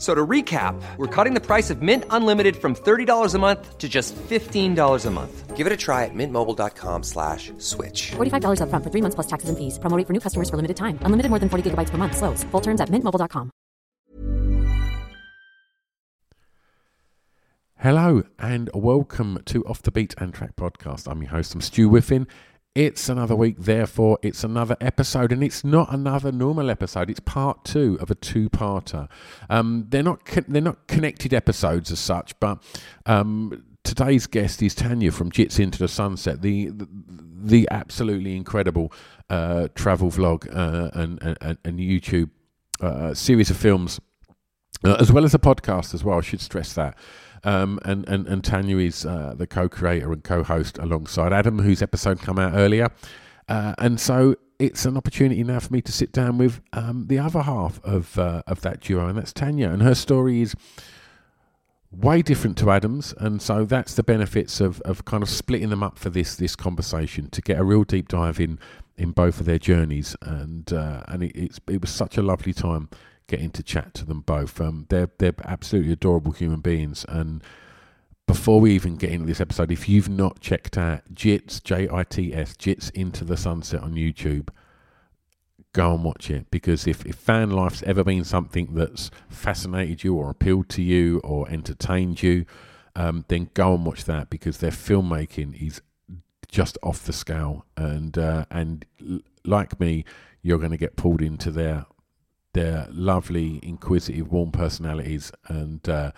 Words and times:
So 0.00 0.14
to 0.14 0.26
recap, 0.26 0.80
we're 0.96 1.14
cutting 1.14 1.34
the 1.34 1.44
price 1.46 1.68
of 1.68 1.82
Mint 1.82 2.04
Unlimited 2.08 2.56
from 2.56 2.74
$30 2.74 3.34
a 3.34 3.38
month 3.38 3.76
to 3.76 3.86
just 3.86 4.16
$15 4.16 5.06
a 5.06 5.10
month. 5.10 5.56
Give 5.58 5.66
it 5.66 5.72
a 5.74 5.76
try 5.76 6.06
at 6.06 6.14
mintmobile.com 6.14 7.02
slash 7.02 7.52
switch. 7.58 8.12
$45 8.12 8.60
upfront 8.62 8.82
for 8.82 8.90
three 8.90 9.02
months 9.02 9.14
plus 9.14 9.26
taxes 9.26 9.50
and 9.50 9.58
fees. 9.58 9.78
Promoting 9.78 10.06
for 10.06 10.14
new 10.14 10.20
customers 10.20 10.48
for 10.48 10.56
limited 10.56 10.78
time. 10.78 10.98
Unlimited 11.02 11.28
more 11.28 11.38
than 11.38 11.50
40 11.50 11.70
gigabytes 11.70 11.90
per 11.90 11.98
month. 11.98 12.16
Slows. 12.16 12.44
Full 12.44 12.62
terms 12.62 12.80
at 12.80 12.88
mintmobile.com. 12.88 13.50
Hello 17.76 18.22
and 18.38 18.70
welcome 18.74 19.38
to 19.46 19.64
Off 19.64 19.82
the 19.82 19.90
Beat 19.90 20.14
and 20.16 20.32
Track 20.32 20.56
podcast. 20.56 21.10
I'm 21.10 21.22
your 21.22 21.30
host, 21.30 21.54
I'm 21.54 21.60
Stu 21.60 21.90
Whiffen. 21.90 22.26
It's 22.76 23.08
another 23.08 23.34
week, 23.34 23.56
therefore, 23.58 24.18
it's 24.22 24.44
another 24.44 24.76
episode, 24.80 25.32
and 25.32 25.42
it's 25.42 25.64
not 25.64 25.92
another 25.92 26.30
normal 26.30 26.70
episode. 26.70 27.10
It's 27.10 27.18
part 27.18 27.64
two 27.64 27.98
of 28.00 28.12
a 28.12 28.14
two-parter. 28.14 29.08
Um, 29.48 29.86
they're 29.88 30.04
not 30.04 30.24
they're 30.46 30.62
not 30.62 30.86
connected 30.86 31.34
episodes 31.34 31.90
as 31.90 31.98
such, 31.98 32.38
but 32.38 32.62
um, 33.06 33.64
today's 33.82 34.28
guest 34.28 34.62
is 34.62 34.76
Tania 34.76 35.10
from 35.10 35.32
Jits 35.32 35.58
into 35.58 35.80
the 35.80 35.88
Sunset, 35.88 36.42
the 36.42 36.68
the, 36.68 36.88
the 37.42 37.68
absolutely 37.72 38.36
incredible 38.36 38.92
uh, 39.28 39.66
travel 39.74 40.08
vlog 40.12 40.46
uh, 40.54 40.90
and, 40.94 41.18
and 41.22 41.58
and 41.64 41.78
YouTube 41.80 42.30
uh, 42.80 43.14
series 43.14 43.50
of 43.50 43.56
films, 43.56 43.98
uh, 44.84 44.94
as 45.00 45.10
well 45.10 45.24
as 45.24 45.34
a 45.34 45.40
podcast 45.40 45.92
as 45.92 46.04
well. 46.04 46.18
I 46.18 46.20
should 46.20 46.40
stress 46.40 46.72
that. 46.74 46.96
Um, 47.42 47.78
and, 47.84 48.06
and, 48.08 48.26
and 48.26 48.44
Tania 48.44 48.78
is 48.78 49.06
uh, 49.06 49.34
the 49.36 49.46
co 49.46 49.68
creator 49.68 50.12
and 50.12 50.22
co 50.22 50.42
host 50.42 50.78
alongside 50.78 51.32
Adam, 51.32 51.58
whose 51.58 51.82
episode 51.82 52.20
come 52.20 52.38
out 52.38 52.52
earlier. 52.54 52.88
Uh, 53.48 53.74
and 53.78 53.98
so 53.98 54.36
it's 54.58 54.84
an 54.84 54.96
opportunity 54.96 55.42
now 55.42 55.58
for 55.58 55.72
me 55.72 55.80
to 55.80 55.90
sit 55.90 56.12
down 56.12 56.38
with 56.38 56.60
um, 56.72 57.06
the 57.08 57.18
other 57.18 57.42
half 57.42 57.82
of, 57.82 58.18
uh, 58.18 58.42
of 58.46 58.60
that 58.60 58.80
duo, 58.80 59.06
and 59.06 59.18
that's 59.18 59.32
Tania. 59.32 59.70
And 59.70 59.82
her 59.82 59.94
story 59.94 60.42
is 60.42 60.54
way 61.90 62.22
different 62.22 62.56
to 62.58 62.70
Adam's, 62.70 63.14
and 63.18 63.40
so 63.40 63.64
that's 63.64 63.94
the 63.94 64.02
benefits 64.02 64.60
of, 64.60 64.80
of 64.82 65.04
kind 65.04 65.22
of 65.22 65.28
splitting 65.28 65.70
them 65.70 65.82
up 65.82 65.98
for 65.98 66.10
this 66.10 66.36
this 66.36 66.54
conversation 66.54 67.28
to 67.30 67.42
get 67.42 67.58
a 67.58 67.64
real 67.64 67.84
deep 67.84 68.08
dive 68.08 68.38
in 68.38 68.58
in 68.96 69.12
both 69.12 69.40
of 69.40 69.46
their 69.46 69.58
journeys, 69.58 70.14
and 70.22 70.72
uh, 70.72 71.02
and 71.08 71.22
it, 71.22 71.32
it's 71.34 71.58
it 71.68 71.80
was 71.80 71.90
such 71.90 72.16
a 72.16 72.22
lovely 72.22 72.52
time 72.52 72.88
getting 73.30 73.52
to 73.52 73.62
chat 73.62 73.94
to 73.94 74.04
them 74.04 74.20
both. 74.20 74.60
Um, 74.60 74.86
they're 74.90 75.10
they're 75.18 75.34
absolutely 75.44 75.92
adorable 75.92 76.32
human 76.32 76.60
beings, 76.60 77.06
and 77.08 77.42
before 78.26 78.60
we 78.60 78.72
even 78.74 78.96
get 78.96 79.10
into 79.10 79.26
this 79.26 79.40
episode, 79.40 79.72
if 79.72 79.88
you've 79.88 80.08
not 80.08 80.40
checked 80.40 80.78
out 80.78 81.00
Jits 81.12 81.62
J 81.64 81.88
I 82.00 82.04
T 82.04 82.32
S 82.32 82.54
Jits 82.54 82.90
into 82.92 83.24
the 83.24 83.36
Sunset 83.36 83.82
on 83.82 83.94
YouTube, 83.94 84.50
go 85.72 85.94
and 85.94 86.04
watch 86.04 86.30
it. 86.30 86.48
Because 86.50 86.86
if, 86.86 87.04
if 87.04 87.16
van 87.16 87.50
life's 87.50 87.82
ever 87.82 88.04
been 88.04 88.24
something 88.24 88.74
that's 88.74 89.10
fascinated 89.28 90.04
you 90.04 90.14
or 90.14 90.30
appealed 90.30 90.68
to 90.68 90.82
you 90.82 91.18
or 91.24 91.50
entertained 91.50 92.22
you, 92.22 92.44
um, 92.94 93.24
then 93.26 93.50
go 93.54 93.74
and 93.74 93.84
watch 93.84 94.04
that 94.04 94.30
because 94.30 94.58
their 94.58 94.70
filmmaking 94.70 95.60
is 95.60 95.82
just 96.46 96.78
off 96.82 97.04
the 97.04 97.12
scale. 97.12 97.64
And 97.76 98.16
uh, 98.16 98.44
and 98.50 98.84
like 99.44 99.80
me, 99.80 100.04
you're 100.42 100.58
going 100.58 100.70
to 100.78 100.84
get 100.86 100.94
pulled 100.94 101.22
into 101.22 101.50
their 101.50 101.86
their 102.52 102.86
lovely, 102.90 103.60
inquisitive, 103.62 104.30
warm 104.30 104.50
personalities, 104.50 105.32
and 105.48 105.88
uh, 105.88 106.12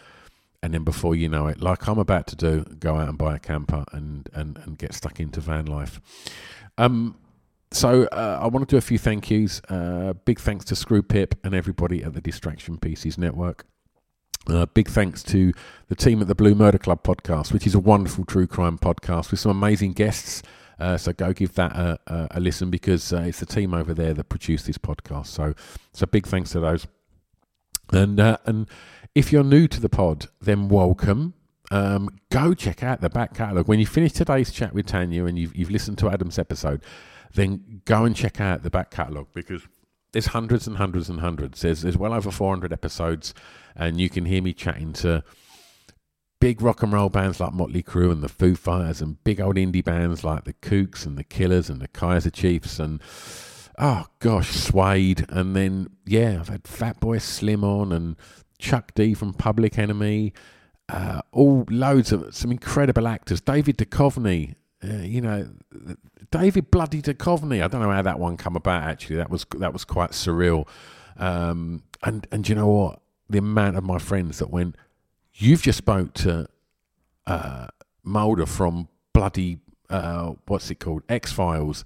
and 0.63 0.75
then 0.75 0.85
before 0.85 1.15
you 1.15 1.29
know 1.29 1.47
it, 1.47 1.61
like 1.61 1.89
I'm 1.89 1.99
about 1.99 2.27
to 2.29 2.37
do, 2.37 2.65
go 2.79 2.97
out 2.97 3.09
and 3.09 3.19
buy 3.19 3.37
a 3.37 3.39
camper 3.39 3.85
and 3.93 4.29
and, 4.33 4.59
and 4.59 4.79
get 4.79 4.95
stuck 4.95 5.21
into 5.21 5.41
van 5.41 5.67
life. 5.67 6.01
Um, 6.79 7.17
so 7.71 8.05
uh, 8.05 8.39
I 8.41 8.47
want 8.49 8.69
to 8.69 8.73
do 8.73 8.77
a 8.77 8.83
few 8.83 8.99
thank 8.99 9.31
yous. 9.31 9.61
Uh, 9.69 10.13
big 10.25 10.39
thanks 10.39 10.65
to 10.67 10.75
Scroobius 10.75 11.09
Pip 11.09 11.35
and 11.43 11.55
everybody 11.55 12.03
at 12.03 12.13
the 12.15 12.21
Distraction 12.21 12.79
Pieces 12.79 13.17
Network. 13.17 13.65
Uh, 14.49 14.67
big 14.67 14.89
thanks 14.89 15.23
to 15.23 15.53
the 15.89 15.95
team 15.95 16.21
at 16.21 16.29
the 16.29 16.35
Blue 16.35 16.55
Murder 16.55 16.79
Club 16.79 17.03
podcast, 17.03 17.53
which 17.53 17.67
is 17.67 17.75
a 17.75 17.79
wonderful 17.79 18.25
true 18.25 18.47
crime 18.47 18.77
podcast 18.77 19.31
with 19.31 19.41
some 19.41 19.51
amazing 19.51 19.93
guests. 19.93 20.43
Uh, 20.83 20.99
so 20.99 21.13
go 21.13 21.33
give 21.33 21.55
that 21.55 21.77
a, 21.77 21.97
a, 22.09 22.29
a 22.33 22.41
listen 22.41 22.69
because 22.69 23.13
uh, 23.13 23.21
it's 23.21 23.39
the 23.39 23.47
team 23.47 23.73
over 23.73 23.95
there 23.95 24.13
that 24.13 24.25
produced 24.25 24.67
this 24.67 24.79
podcast. 24.79 25.27
So, 25.27 25.55
so 25.93 26.07
big 26.07 26.27
thanks 26.27 26.51
to 26.51 26.61
those. 26.61 26.89
And 27.93 28.19
uh, 28.19 28.39
and 28.47 28.69
if 29.15 29.33
you're 29.33 29.45
new 29.45 29.69
to 29.69 29.81
the 29.81 29.89
pod, 29.89 30.27
then 30.41 30.69
welcome. 30.69 31.35
Um, 31.71 32.11
go 32.31 32.53
check 32.53 32.83
out 32.83 33.01
the 33.01 33.09
back 33.09 33.33
catalogue. 33.33 33.69
When 33.69 33.79
you 33.79 33.87
finish 33.87 34.13
today's 34.13 34.51
chat 34.51 34.75
with 34.75 34.87
Tania 34.87 35.25
and 35.27 35.39
you've, 35.39 35.55
you've 35.55 35.71
listened 35.71 35.99
to 35.99 36.11
Adam's 36.11 36.39
episode, 36.39 36.83
then 37.33 37.83
go 37.85 38.05
and 38.05 38.17
check 38.17 38.41
out 38.41 38.65
the 38.65 38.69
back 38.69 38.91
catalogue 38.91 39.29
because 39.33 39.63
there's 40.11 40.27
hundreds 40.27 40.67
and 40.67 40.79
hundreds 40.79 41.09
and 41.09 41.21
hundreds. 41.21 41.63
There's, 41.63 41.83
there's 41.83 41.97
well 41.97 42.13
over 42.13 42.31
400 42.31 42.73
episodes, 42.73 43.35
and 43.77 44.01
you 44.01 44.11
can 44.11 44.27
hear 44.27 44.43
me 44.43 44.53
chatting 44.53 44.93
to 44.95 45.23
big 46.43 46.61
rock 46.61 46.83
and 46.83 46.93
roll 46.93 47.09
bands 47.09 47.39
like 47.39 47.53
Motley 47.53 47.85
Crue 47.85 48.11
and 48.11 48.21
the 48.21 48.29
Foo 48.29 48.57
Fighters, 48.57 49.01
and 49.01 49.23
big 49.23 49.41
old 49.41 49.55
indie 49.55 49.85
bands 49.85 50.25
like 50.25 50.43
the 50.43 50.55
Kooks 50.55 51.07
and 51.07 51.17
the 51.17 51.23
Killers 51.23 51.71
and 51.71 51.81
the 51.81 51.87
Kaiser 51.87 52.31
Chiefs, 52.31 52.81
and 52.81 53.01
oh 53.79 54.07
gosh, 54.19 54.51
Suede. 54.51 55.25
And 55.29 55.55
then, 55.55 55.91
yeah, 56.05 56.39
I've 56.41 56.49
had 56.49 56.65
Fatboy 56.65 57.23
Slim 57.23 57.63
on 57.63 57.93
and 57.93 58.17
Chuck 58.59 58.93
D 58.97 59.15
from 59.15 59.35
Public 59.35 59.79
Enemy. 59.79 60.33
Uh, 60.89 61.21
all 61.31 61.65
loads 61.71 62.11
of 62.11 62.35
some 62.35 62.51
incredible 62.51 63.07
actors. 63.07 63.41
David 63.41 63.79
Duchovny, 63.79 64.57
uh, 64.83 64.97
you 64.97 65.21
know, 65.21 65.49
David 66.33 66.73
Bloody 66.73 67.01
Duchovny. 67.01 67.63
I 67.63 67.69
don't 67.69 67.83
know 67.83 67.91
how 67.93 68.03
that 68.03 68.19
one 68.19 68.37
come 68.37 68.57
about. 68.57 68.83
Actually, 68.83 69.17
that 69.17 69.31
was 69.31 69.47
that 69.59 69.73
was 69.73 69.85
quite 69.85 70.11
surreal. 70.11 70.67
Um, 71.19 71.85
and 72.03 72.27
and 72.33 72.49
you 72.49 72.57
know 72.57 72.67
what? 72.67 73.01
The 73.31 73.39
amount 73.39 73.77
of 73.77 73.85
my 73.85 73.99
friends 73.99 74.41
that 74.41 74.51
went, 74.51 74.75
you've 75.35 75.63
just 75.63 75.79
spoke 75.79 76.15
to 76.15 76.49
uh, 77.27 77.67
Mulder 78.05 78.47
from 78.47 78.89
bloody 79.13 79.59
uh, 79.91 80.33
what's 80.47 80.71
it 80.71 80.81
called 80.81 81.03
X 81.09 81.33
Files, 81.33 81.85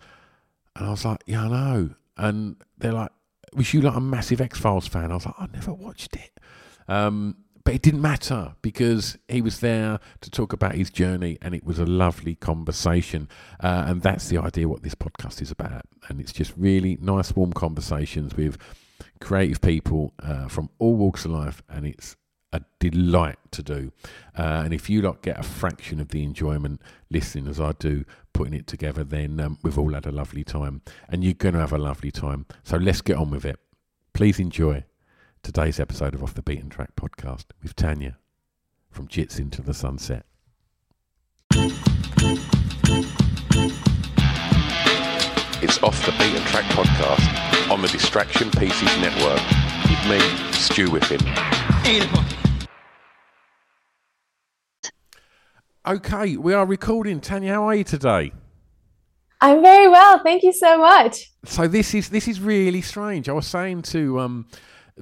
and 0.76 0.86
I 0.86 0.90
was 0.90 1.04
like, 1.04 1.22
yeah, 1.26 1.44
I 1.44 1.48
know. 1.48 1.90
And 2.16 2.56
they're 2.78 2.92
like, 2.92 3.10
was 3.52 3.72
you 3.74 3.80
like 3.80 3.96
a 3.96 4.00
massive 4.00 4.40
X 4.40 4.58
Files 4.58 4.86
fan? 4.86 5.10
I 5.10 5.14
was 5.14 5.26
like, 5.26 5.34
I 5.38 5.46
never 5.52 5.72
watched 5.72 6.14
it. 6.16 6.38
Um, 6.88 7.36
but 7.64 7.74
it 7.74 7.82
didn't 7.82 8.02
matter 8.02 8.54
because 8.62 9.18
he 9.26 9.42
was 9.42 9.58
there 9.58 9.98
to 10.20 10.30
talk 10.30 10.52
about 10.52 10.76
his 10.76 10.88
journey 10.88 11.36
and 11.42 11.52
it 11.52 11.64
was 11.64 11.80
a 11.80 11.84
lovely 11.84 12.36
conversation. 12.36 13.28
Uh, 13.60 13.86
and 13.88 14.02
that's 14.02 14.28
the 14.28 14.38
idea 14.38 14.68
what 14.68 14.84
this 14.84 14.94
podcast 14.94 15.42
is 15.42 15.50
about. 15.50 15.82
And 16.08 16.20
it's 16.20 16.32
just 16.32 16.52
really 16.56 16.96
nice, 17.00 17.34
warm 17.34 17.52
conversations 17.52 18.36
with 18.36 18.56
creative 19.20 19.60
people 19.60 20.12
uh, 20.22 20.46
from 20.46 20.70
all 20.78 20.94
walks 20.94 21.24
of 21.24 21.32
life. 21.32 21.60
And 21.68 21.86
it's 21.86 22.14
a 22.52 22.62
delight 22.78 23.38
to 23.52 23.62
do. 23.62 23.92
Uh, 24.36 24.62
and 24.64 24.72
if 24.72 24.88
you 24.88 25.02
lot 25.02 25.22
get 25.22 25.38
a 25.38 25.42
fraction 25.42 26.00
of 26.00 26.08
the 26.08 26.22
enjoyment 26.22 26.80
listening 27.10 27.46
as 27.48 27.60
I 27.60 27.72
do 27.72 28.04
putting 28.32 28.54
it 28.54 28.66
together, 28.66 29.04
then 29.04 29.40
um, 29.40 29.58
we've 29.62 29.78
all 29.78 29.92
had 29.92 30.06
a 30.06 30.12
lovely 30.12 30.44
time. 30.44 30.82
And 31.08 31.24
you're 31.24 31.34
going 31.34 31.54
to 31.54 31.60
have 31.60 31.72
a 31.72 31.78
lovely 31.78 32.10
time. 32.10 32.46
So 32.62 32.76
let's 32.76 33.00
get 33.00 33.16
on 33.16 33.30
with 33.30 33.44
it. 33.44 33.58
Please 34.12 34.38
enjoy 34.38 34.84
today's 35.42 35.78
episode 35.78 36.14
of 36.14 36.22
Off 36.22 36.34
the 36.34 36.42
Beat 36.42 36.60
and 36.60 36.70
Track 36.70 36.96
podcast 36.96 37.46
with 37.62 37.76
Tania 37.76 38.18
from 38.90 39.08
Jits 39.08 39.38
into 39.38 39.62
the 39.62 39.74
Sunset. 39.74 40.26
It's 45.62 45.82
Off 45.82 46.04
the 46.06 46.12
Beat 46.12 46.36
and 46.36 46.46
Track 46.46 46.64
podcast 46.72 47.70
on 47.70 47.82
the 47.82 47.88
Distraction 47.88 48.50
Pieces 48.52 48.96
Network 49.00 49.40
with 49.88 50.08
me, 50.08 50.18
Stu 50.52 50.88
Whiffen. 50.88 52.25
Okay, 55.86 56.36
we 56.36 56.52
are 56.52 56.66
recording. 56.66 57.20
Tania, 57.20 57.54
how 57.54 57.68
are 57.68 57.74
you 57.76 57.84
today? 57.84 58.32
I'm 59.40 59.62
very 59.62 59.86
well, 59.86 60.18
thank 60.18 60.42
you 60.42 60.52
so 60.52 60.78
much. 60.78 61.30
So 61.44 61.68
this 61.68 61.94
is 61.94 62.08
this 62.08 62.26
is 62.26 62.40
really 62.40 62.80
strange. 62.80 63.28
I 63.28 63.32
was 63.32 63.46
saying 63.46 63.82
to 63.82 64.18
um 64.18 64.48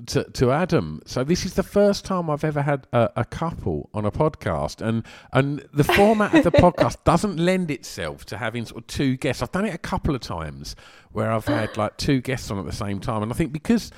to, 0.08 0.24
to 0.24 0.50
Adam. 0.50 1.00
So 1.06 1.24
this 1.24 1.46
is 1.46 1.54
the 1.54 1.62
first 1.62 2.04
time 2.04 2.28
I've 2.28 2.44
ever 2.44 2.60
had 2.60 2.86
a, 2.92 3.08
a 3.16 3.24
couple 3.24 3.88
on 3.94 4.04
a 4.04 4.10
podcast, 4.10 4.86
and 4.86 5.04
and 5.32 5.66
the 5.72 5.84
format 5.84 6.34
of 6.34 6.44
the 6.44 6.50
podcast 6.52 7.02
doesn't 7.04 7.38
lend 7.38 7.70
itself 7.70 8.26
to 8.26 8.36
having 8.36 8.66
sort 8.66 8.82
of 8.82 8.86
two 8.86 9.16
guests. 9.16 9.42
I've 9.42 9.52
done 9.52 9.64
it 9.64 9.74
a 9.74 9.78
couple 9.78 10.14
of 10.14 10.20
times 10.20 10.76
where 11.12 11.32
I've 11.32 11.46
had 11.46 11.78
like 11.78 11.96
two 11.96 12.20
guests 12.20 12.50
on 12.50 12.58
at 12.58 12.66
the 12.66 12.72
same 12.72 13.00
time, 13.00 13.22
and 13.22 13.32
I 13.32 13.34
think 13.34 13.54
because 13.54 13.90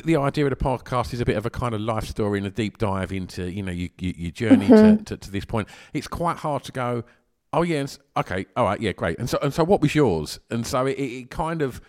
the, 0.00 0.16
idea 0.16 0.44
of 0.44 0.50
the 0.50 0.56
podcast 0.56 1.12
is 1.12 1.20
a 1.20 1.24
bit 1.24 1.36
of 1.36 1.46
a 1.46 1.50
kind 1.50 1.74
of 1.74 1.80
life 1.80 2.06
story 2.06 2.38
and 2.38 2.46
a 2.46 2.50
deep 2.50 2.78
dive 2.78 3.12
into 3.12 3.50
you 3.50 3.62
know 3.62 3.72
you, 3.72 3.90
you, 3.98 4.14
your 4.16 4.30
journey 4.30 4.66
mm-hmm. 4.66 4.98
to, 4.98 5.04
to, 5.04 5.16
to 5.16 5.30
this 5.30 5.44
point. 5.44 5.68
It's 5.92 6.08
quite 6.08 6.38
hard 6.38 6.64
to 6.64 6.72
go. 6.72 7.04
Oh 7.52 7.62
yeah, 7.62 7.86
okay, 8.16 8.46
all 8.56 8.64
right, 8.64 8.80
yeah, 8.80 8.92
great. 8.92 9.18
And 9.18 9.28
so 9.28 9.38
and 9.42 9.52
so, 9.52 9.64
what 9.64 9.80
was 9.80 9.94
yours? 9.94 10.40
And 10.50 10.66
so 10.66 10.86
it, 10.86 10.98
it 10.98 11.30
kind 11.30 11.62
of 11.62 11.80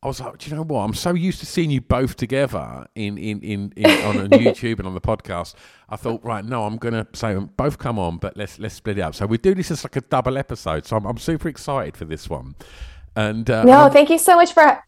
I 0.00 0.06
was 0.06 0.20
like, 0.20 0.38
do 0.38 0.48
you 0.48 0.54
know 0.54 0.62
what? 0.62 0.82
I'm 0.82 0.94
so 0.94 1.12
used 1.12 1.40
to 1.40 1.46
seeing 1.46 1.72
you 1.72 1.80
both 1.80 2.14
together 2.14 2.86
in, 2.94 3.18
in, 3.18 3.40
in, 3.40 3.72
in 3.74 3.90
on 4.04 4.14
YouTube 4.28 4.78
and 4.78 4.86
on 4.86 4.94
the 4.94 5.00
podcast. 5.00 5.54
I 5.88 5.96
thought, 5.96 6.24
right, 6.24 6.44
no, 6.44 6.64
I'm 6.64 6.76
going 6.76 6.94
to 6.94 7.06
say 7.14 7.34
both 7.34 7.78
come 7.78 7.98
on, 7.98 8.18
but 8.18 8.36
let's 8.36 8.60
let's 8.60 8.76
split 8.76 8.98
it 8.98 9.00
up. 9.00 9.16
So 9.16 9.26
we 9.26 9.38
do 9.38 9.54
this 9.56 9.72
as 9.72 9.82
like 9.82 9.96
a 9.96 10.00
double 10.02 10.38
episode. 10.38 10.86
So 10.86 10.96
I'm, 10.96 11.04
I'm 11.04 11.18
super 11.18 11.48
excited 11.48 11.96
for 11.96 12.04
this 12.04 12.30
one. 12.30 12.54
And 13.16 13.50
uh, 13.50 13.64
no, 13.64 13.86
and 13.86 13.92
thank 13.92 14.10
you 14.10 14.18
so 14.18 14.36
much 14.36 14.52
for 14.52 14.80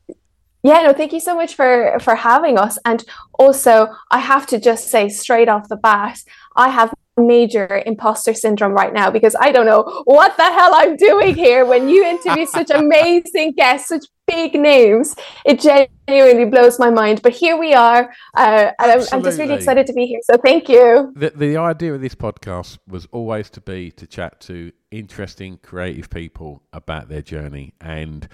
yeah, 0.63 0.83
no, 0.83 0.93
thank 0.93 1.13
you 1.13 1.21
so 1.21 1.35
much 1.35 1.55
for 1.55 1.99
for 2.01 2.15
having 2.15 2.59
us. 2.59 2.79
And 2.85 3.05
also, 3.39 3.89
I 4.11 4.19
have 4.19 4.47
to 4.49 4.59
just 4.59 4.89
say 4.89 5.09
straight 5.09 5.49
off 5.49 5.69
the 5.69 5.77
bat, 5.77 6.19
I 6.57 6.69
have 6.69 6.93
major 7.17 7.83
imposter 7.87 8.35
syndrome 8.35 8.73
right 8.73 8.93
now 8.93 9.11
because 9.11 9.37
I 9.39 9.53
don't 9.53 9.67
know 9.67 10.03
what 10.05 10.37
the 10.37 10.45
hell 10.45 10.71
I'm 10.75 10.97
doing 10.97 11.35
here 11.35 11.65
when 11.65 11.89
you 11.89 12.05
interview 12.05 12.47
such 12.59 12.71
amazing 12.71 13.53
guests, 13.53 13.89
such 13.89 14.07
big 14.27 14.55
names. 14.55 15.15
It 15.45 15.61
genuinely 15.61 16.47
blows 16.47 16.79
my 16.79 16.91
mind. 16.91 17.23
But 17.23 17.33
here 17.33 17.57
we 17.57 17.75
are. 17.75 18.13
Uh, 18.37 18.73
and 18.79 18.93
I'm, 18.93 19.01
I'm, 19.13 19.23
just 19.23 19.39
really 19.39 19.55
excited 19.55 19.87
to 19.87 19.93
be 19.93 20.07
here. 20.07 20.21
So 20.23 20.37
thank 20.39 20.69
you. 20.69 21.13
The, 21.17 21.31
the 21.31 21.57
idea 21.57 21.95
of 21.95 22.01
this 22.01 22.15
podcast 22.15 22.79
was 22.87 23.07
always 23.13 23.51
to 23.51 23.61
be 23.61 23.91
to 23.93 24.07
chat 24.07 24.41
to 24.43 24.73
interesting, 24.91 25.59
creative 25.59 26.11
people 26.11 26.63
about 26.73 27.09
their 27.09 27.23
journey. 27.23 27.75
And 27.81 28.29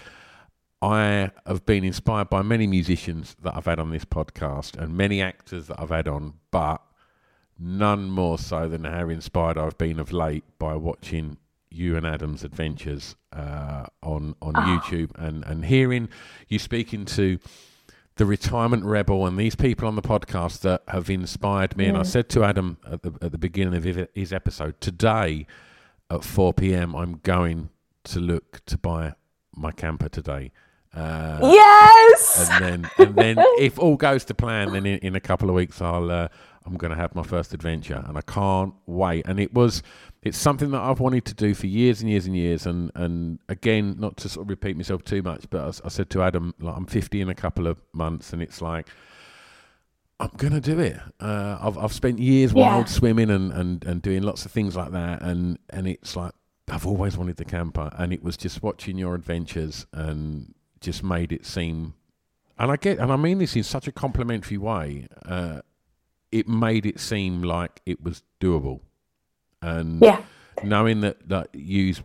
I 0.81 1.31
have 1.45 1.65
been 1.65 1.83
inspired 1.83 2.29
by 2.29 2.43
many 2.43 2.67
musicians 2.67 3.35
that 3.41 3.55
I've 3.55 3.65
had 3.65 3.79
on 3.79 3.89
this 3.89 4.05
podcast 4.05 4.77
and 4.77 4.95
many 4.95 5.21
actors 5.21 5.67
that 5.67 5.79
I've 5.79 5.89
had 5.89 6.07
on, 6.07 6.33
but 6.51 6.81
none 7.59 8.09
more 8.09 8.37
so 8.37 8.67
than 8.67 8.83
how 8.83 9.09
inspired 9.09 9.57
I've 9.57 9.77
been 9.77 9.99
of 9.99 10.11
late 10.11 10.43
by 10.59 10.75
watching 10.75 11.37
you 11.69 11.97
and 11.97 12.05
Adam's 12.05 12.43
adventures 12.43 13.15
uh, 13.33 13.85
on 14.03 14.35
on 14.41 14.53
oh. 14.55 14.59
YouTube 14.59 15.11
and 15.15 15.43
and 15.45 15.65
hearing 15.65 16.09
you 16.47 16.59
speaking 16.59 17.05
to 17.05 17.39
the 18.15 18.25
retirement 18.25 18.83
rebel 18.83 19.25
and 19.25 19.37
these 19.37 19.55
people 19.55 19.87
on 19.87 19.95
the 19.95 20.01
podcast 20.01 20.61
that 20.61 20.81
have 20.87 21.09
inspired 21.09 21.77
me. 21.77 21.85
Yeah. 21.85 21.89
And 21.91 21.97
I 21.99 22.03
said 22.03 22.29
to 22.29 22.43
Adam 22.43 22.77
at 22.89 23.03
the, 23.03 23.13
at 23.21 23.31
the 23.31 23.37
beginning 23.37 23.75
of 23.75 24.09
his 24.13 24.33
episode 24.33 24.81
today 24.81 25.45
at 26.09 26.23
4 26.23 26.53
p.m. 26.53 26.95
I'm 26.95 27.19
going 27.23 27.69
to 28.05 28.19
look 28.19 28.65
to 28.65 28.77
buy 28.77 29.13
my 29.55 29.71
camper 29.71 30.09
today. 30.09 30.51
Uh, 30.93 31.39
yes. 31.41 32.49
And 32.49 32.65
then, 32.65 32.91
and 32.97 33.15
then, 33.15 33.37
if 33.59 33.77
all 33.79 33.97
goes 33.97 34.25
to 34.25 34.33
plan, 34.33 34.73
then 34.73 34.85
in, 34.85 34.99
in 34.99 35.15
a 35.15 35.19
couple 35.19 35.49
of 35.49 35.55
weeks, 35.55 35.81
I'll 35.81 36.09
uh, 36.09 36.27
I'm 36.65 36.75
going 36.75 36.91
to 36.91 36.97
have 36.97 37.15
my 37.15 37.23
first 37.23 37.53
adventure, 37.53 38.03
and 38.07 38.17
I 38.17 38.21
can't 38.21 38.73
wait. 38.85 39.25
And 39.25 39.39
it 39.39 39.53
was, 39.53 39.83
it's 40.21 40.37
something 40.37 40.71
that 40.71 40.81
I've 40.81 40.99
wanted 40.99 41.25
to 41.25 41.33
do 41.33 41.53
for 41.53 41.67
years 41.67 42.01
and 42.01 42.09
years 42.09 42.25
and 42.25 42.35
years. 42.35 42.65
And 42.65 42.91
and 42.95 43.39
again, 43.47 43.95
not 43.99 44.17
to 44.17 44.29
sort 44.29 44.45
of 44.45 44.49
repeat 44.49 44.75
myself 44.75 45.03
too 45.03 45.21
much, 45.21 45.45
but 45.49 45.61
I, 45.61 45.85
I 45.85 45.89
said 45.89 46.09
to 46.11 46.21
Adam, 46.21 46.53
like, 46.59 46.75
I'm 46.75 46.85
50 46.85 47.21
in 47.21 47.29
a 47.29 47.35
couple 47.35 47.67
of 47.67 47.81
months, 47.93 48.33
and 48.33 48.41
it's 48.41 48.61
like. 48.61 48.87
I'm 50.19 50.31
gonna 50.35 50.59
do 50.59 50.79
it. 50.79 50.97
Uh, 51.19 51.59
I've 51.61 51.77
I've 51.77 51.93
spent 51.93 52.17
years 52.17 52.51
yeah. 52.51 52.73
wild 52.73 52.89
swimming 52.89 53.29
and, 53.29 53.53
and, 53.53 53.85
and 53.85 54.01
doing 54.01 54.23
lots 54.23 54.45
of 54.45 54.51
things 54.51 54.75
like 54.75 54.89
that, 54.89 55.21
and, 55.21 55.59
and 55.69 55.87
it's 55.87 56.15
like 56.15 56.31
I've 56.69 56.87
always 56.87 57.15
wanted 57.15 57.37
the 57.37 57.45
camper, 57.45 57.91
and 57.97 58.11
it 58.11 58.23
was 58.23 58.35
just 58.35 58.63
watching 58.63 58.97
your 58.97 59.13
adventures 59.13 59.85
and 59.93 60.55
just 60.81 61.03
made 61.03 61.31
it 61.31 61.45
seem. 61.45 61.93
And 62.57 62.71
I 62.71 62.75
get, 62.75 62.99
and 62.99 63.11
I 63.11 63.15
mean 63.15 63.39
this 63.39 63.55
in 63.55 63.63
such 63.63 63.87
a 63.87 63.91
complimentary 63.91 64.57
way. 64.57 65.07
Uh, 65.25 65.61
it 66.31 66.47
made 66.47 66.85
it 66.85 66.99
seem 66.99 67.41
like 67.43 67.81
it 67.85 68.03
was 68.03 68.23
doable. 68.41 68.81
And 69.61 70.01
yeah. 70.01 70.21
knowing 70.63 71.01
that 71.01 71.29
that 71.29 71.49
you 71.53 71.95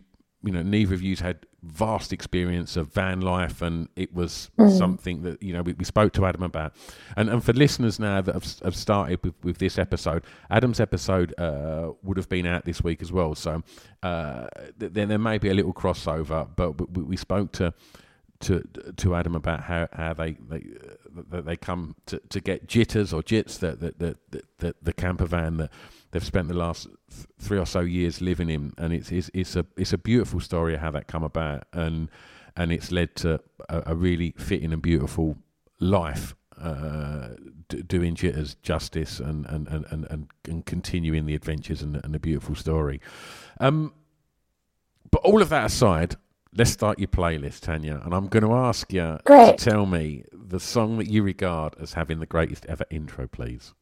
you 0.43 0.51
know 0.51 0.61
neither 0.61 0.93
of 0.93 1.01
you 1.01 1.15
had 1.15 1.45
vast 1.63 2.11
experience 2.11 2.75
of 2.75 2.93
van 2.93 3.21
life 3.21 3.61
and 3.61 3.87
it 3.95 4.13
was 4.13 4.51
mm. 4.59 4.77
something 4.77 5.23
that 5.23 5.41
you 5.41 5.53
know 5.53 5.61
we, 5.61 5.71
we, 5.73 5.85
spoke 5.85 6.11
to 6.11 6.25
adam 6.25 6.43
about 6.43 6.73
and 7.15 7.29
and 7.29 7.41
for 7.41 7.53
listeners 7.53 7.99
now 7.99 8.19
that 8.21 8.33
have, 8.33 8.59
have 8.63 8.75
started 8.75 9.17
with, 9.23 9.33
with 9.43 9.57
this 9.59 9.79
episode 9.79 10.25
adam's 10.49 10.81
episode 10.81 11.33
uh, 11.37 11.91
would 12.03 12.17
have 12.17 12.27
been 12.27 12.45
out 12.45 12.65
this 12.65 12.83
week 12.83 13.01
as 13.01 13.13
well 13.13 13.33
so 13.33 13.63
uh, 14.03 14.47
then 14.77 15.07
there 15.07 15.17
may 15.17 15.37
be 15.37 15.49
a 15.49 15.53
little 15.53 15.73
crossover 15.73 16.45
but 16.57 16.91
we, 16.91 17.03
we 17.03 17.17
spoke 17.17 17.53
to 17.53 17.73
to 18.43 18.63
to 18.97 19.15
Adam 19.15 19.35
about 19.35 19.61
how, 19.63 19.87
how 19.93 20.13
they 20.13 20.33
they 20.49 20.63
they 21.41 21.55
come 21.55 21.95
to, 22.05 22.19
to 22.29 22.39
get 22.39 22.67
jitters 22.67 23.13
or 23.13 23.21
jits 23.23 23.59
that 23.59 23.79
that, 23.79 23.99
that, 23.99 24.17
that, 24.59 24.83
the 24.83 24.93
camper 24.93 25.25
van 25.25 25.57
that 25.57 25.71
they've 26.11 26.23
spent 26.23 26.47
the 26.47 26.53
last 26.53 26.87
three 27.39 27.57
or 27.57 27.65
so 27.65 27.81
years 27.81 28.21
living 28.21 28.49
in, 28.49 28.73
and 28.77 28.93
it's, 28.93 29.11
it's 29.11 29.29
it's 29.33 29.55
a 29.55 29.65
it's 29.77 29.93
a 29.93 29.97
beautiful 29.97 30.39
story 30.39 30.75
of 30.75 30.79
how 30.79 30.91
that 30.91 31.07
come 31.07 31.23
about, 31.23 31.63
and 31.73 32.09
and 32.55 32.71
it's 32.71 32.91
led 32.91 33.15
to 33.15 33.39
a, 33.69 33.83
a 33.87 33.95
really 33.95 34.33
fitting 34.37 34.71
and 34.71 34.81
beautiful 34.81 35.37
life. 35.79 36.35
Uh, 36.61 37.29
d- 37.67 37.81
doing 37.81 38.13
jitters 38.13 38.55
justice 38.61 39.19
and 39.19 39.45
and, 39.47 39.67
and, 39.67 39.85
and, 39.89 40.27
and 40.47 40.65
continuing 40.65 41.25
the 41.25 41.33
adventures 41.33 41.81
and, 41.81 41.99
and 42.03 42.13
the 42.13 42.19
beautiful 42.19 42.55
story. 42.55 43.01
Um, 43.59 43.91
but 45.09 45.21
all 45.23 45.41
of 45.41 45.49
that 45.49 45.65
aside, 45.65 46.15
let's 46.55 46.71
start 46.71 46.99
your 46.99 47.07
playlist, 47.07 47.61
Tania. 47.61 48.01
And 48.03 48.13
I'm 48.13 48.27
going 48.27 48.43
to 48.43 48.53
ask 48.53 48.91
you 48.93 49.17
Great. 49.25 49.57
to 49.57 49.65
tell 49.65 49.85
me 49.85 50.23
the 50.31 50.59
song 50.59 50.97
that 50.97 51.07
you 51.07 51.23
regard 51.23 51.75
as 51.79 51.93
having 51.93 52.19
the 52.19 52.25
greatest 52.25 52.65
ever 52.67 52.85
intro, 52.89 53.27
please. 53.27 53.73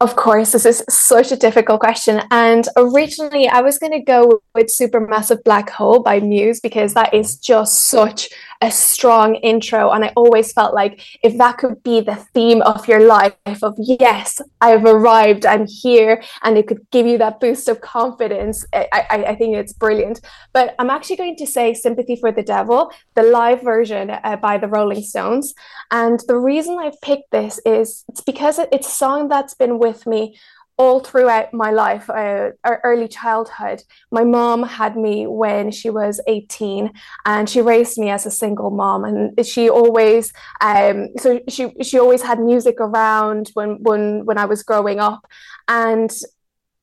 Of 0.00 0.16
course, 0.16 0.52
this 0.52 0.64
is 0.64 0.82
such 0.88 1.30
a 1.30 1.36
difficult 1.36 1.80
question. 1.80 2.22
And 2.30 2.66
originally, 2.76 3.48
I 3.48 3.60
was 3.60 3.78
going 3.78 3.92
to 3.92 4.00
go 4.00 4.40
with 4.54 4.68
Supermassive 4.68 5.44
Black 5.44 5.68
Hole 5.68 6.02
by 6.02 6.20
Muse 6.20 6.58
because 6.58 6.94
that 6.94 7.12
is 7.12 7.36
just 7.36 7.84
such 7.84 8.30
a 8.60 8.70
strong 8.70 9.36
intro. 9.36 9.90
And 9.90 10.04
I 10.04 10.12
always 10.16 10.52
felt 10.52 10.74
like 10.74 11.02
if 11.22 11.36
that 11.38 11.58
could 11.58 11.82
be 11.82 12.00
the 12.00 12.16
theme 12.34 12.62
of 12.62 12.88
your 12.88 13.00
life 13.00 13.36
of, 13.62 13.74
yes, 13.78 14.40
I've 14.60 14.84
arrived, 14.84 15.46
I'm 15.46 15.66
here, 15.66 16.22
and 16.42 16.58
it 16.58 16.66
could 16.66 16.86
give 16.90 17.06
you 17.06 17.18
that 17.18 17.40
boost 17.40 17.68
of 17.68 17.80
confidence, 17.80 18.66
I, 18.72 18.88
I, 18.92 19.24
I 19.28 19.34
think 19.34 19.56
it's 19.56 19.72
brilliant. 19.72 20.20
But 20.52 20.74
I'm 20.78 20.90
actually 20.90 21.16
going 21.16 21.36
to 21.36 21.46
say 21.46 21.74
Sympathy 21.74 22.16
for 22.16 22.32
the 22.32 22.42
Devil, 22.42 22.90
the 23.14 23.22
live 23.22 23.62
version 23.62 24.10
uh, 24.10 24.36
by 24.36 24.58
the 24.58 24.68
Rolling 24.68 25.02
Stones. 25.02 25.54
And 25.90 26.20
the 26.26 26.38
reason 26.38 26.78
I've 26.78 27.00
picked 27.00 27.30
this 27.30 27.60
is 27.64 28.04
it's 28.08 28.22
because 28.22 28.58
it's 28.58 28.88
a 28.88 28.90
song 28.90 29.28
that's 29.28 29.54
been 29.54 29.78
with 29.78 29.90
with 29.90 30.06
me 30.06 30.38
all 30.80 30.98
throughout 30.98 31.52
my 31.52 31.70
life, 31.70 32.08
uh, 32.08 32.52
early 32.64 33.06
childhood. 33.06 33.82
My 34.10 34.24
mom 34.24 34.62
had 34.62 34.96
me 34.96 35.26
when 35.26 35.70
she 35.70 35.90
was 35.90 36.22
18 36.26 36.90
and 37.26 37.50
she 37.50 37.60
raised 37.60 37.98
me 37.98 38.08
as 38.08 38.24
a 38.24 38.30
single 38.30 38.70
mom. 38.70 39.04
And 39.04 39.46
she 39.46 39.68
always, 39.68 40.32
um, 40.62 41.08
so 41.18 41.38
she, 41.50 41.70
she 41.82 41.98
always 41.98 42.22
had 42.22 42.40
music 42.40 42.76
around 42.80 43.50
when, 43.52 43.76
when, 43.82 44.24
when 44.24 44.38
I 44.38 44.46
was 44.46 44.62
growing 44.62 45.00
up. 45.00 45.26
And 45.68 46.10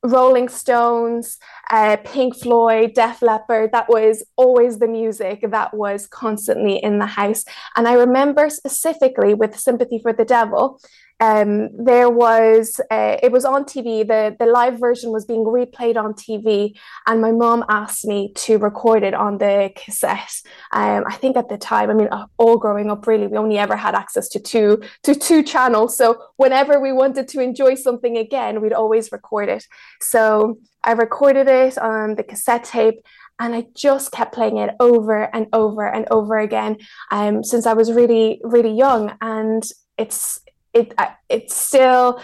Rolling 0.04 0.48
Stones, 0.48 1.38
uh, 1.70 1.96
Pink 2.04 2.36
Floyd, 2.36 2.94
Def 2.94 3.20
Leppard, 3.20 3.72
that 3.72 3.88
was 3.88 4.24
always 4.36 4.78
the 4.78 4.86
music 4.86 5.44
that 5.50 5.74
was 5.74 6.06
constantly 6.06 6.76
in 6.76 7.00
the 7.00 7.06
house. 7.06 7.42
And 7.74 7.88
I 7.88 7.94
remember 7.94 8.48
specifically 8.48 9.34
with 9.34 9.58
Sympathy 9.58 9.98
for 9.98 10.12
the 10.12 10.24
Devil, 10.24 10.80
um, 11.20 11.70
there 11.84 12.08
was 12.08 12.80
uh, 12.90 13.16
it 13.22 13.32
was 13.32 13.44
on 13.44 13.64
TV. 13.64 14.06
the 14.06 14.36
The 14.38 14.46
live 14.46 14.78
version 14.78 15.10
was 15.10 15.24
being 15.24 15.44
replayed 15.44 15.96
on 15.96 16.14
TV, 16.14 16.78
and 17.06 17.20
my 17.20 17.32
mom 17.32 17.64
asked 17.68 18.04
me 18.04 18.32
to 18.36 18.58
record 18.58 19.02
it 19.02 19.14
on 19.14 19.38
the 19.38 19.70
cassette. 19.74 20.42
Um, 20.72 21.04
I 21.06 21.14
think 21.14 21.36
at 21.36 21.48
the 21.48 21.58
time, 21.58 21.90
I 21.90 21.94
mean, 21.94 22.08
uh, 22.10 22.26
all 22.36 22.56
growing 22.56 22.90
up, 22.90 23.06
really, 23.06 23.26
we 23.26 23.36
only 23.36 23.58
ever 23.58 23.76
had 23.76 23.94
access 23.94 24.28
to 24.30 24.40
two 24.40 24.80
to 25.02 25.14
two 25.14 25.42
channels. 25.42 25.96
So 25.96 26.22
whenever 26.36 26.78
we 26.78 26.92
wanted 26.92 27.26
to 27.28 27.40
enjoy 27.40 27.74
something 27.74 28.16
again, 28.16 28.60
we'd 28.60 28.72
always 28.72 29.10
record 29.10 29.48
it. 29.48 29.64
So 30.00 30.58
I 30.84 30.92
recorded 30.92 31.48
it 31.48 31.78
on 31.78 32.14
the 32.14 32.22
cassette 32.22 32.64
tape, 32.64 33.00
and 33.40 33.56
I 33.56 33.66
just 33.74 34.12
kept 34.12 34.34
playing 34.34 34.58
it 34.58 34.74
over 34.78 35.34
and 35.34 35.48
over 35.52 35.88
and 35.88 36.06
over 36.12 36.38
again 36.38 36.78
um, 37.10 37.42
since 37.42 37.66
I 37.66 37.72
was 37.72 37.92
really, 37.92 38.40
really 38.44 38.72
young. 38.72 39.16
And 39.20 39.64
it's 39.96 40.40
it 40.74 40.94
it's 41.28 41.54
still 41.54 42.20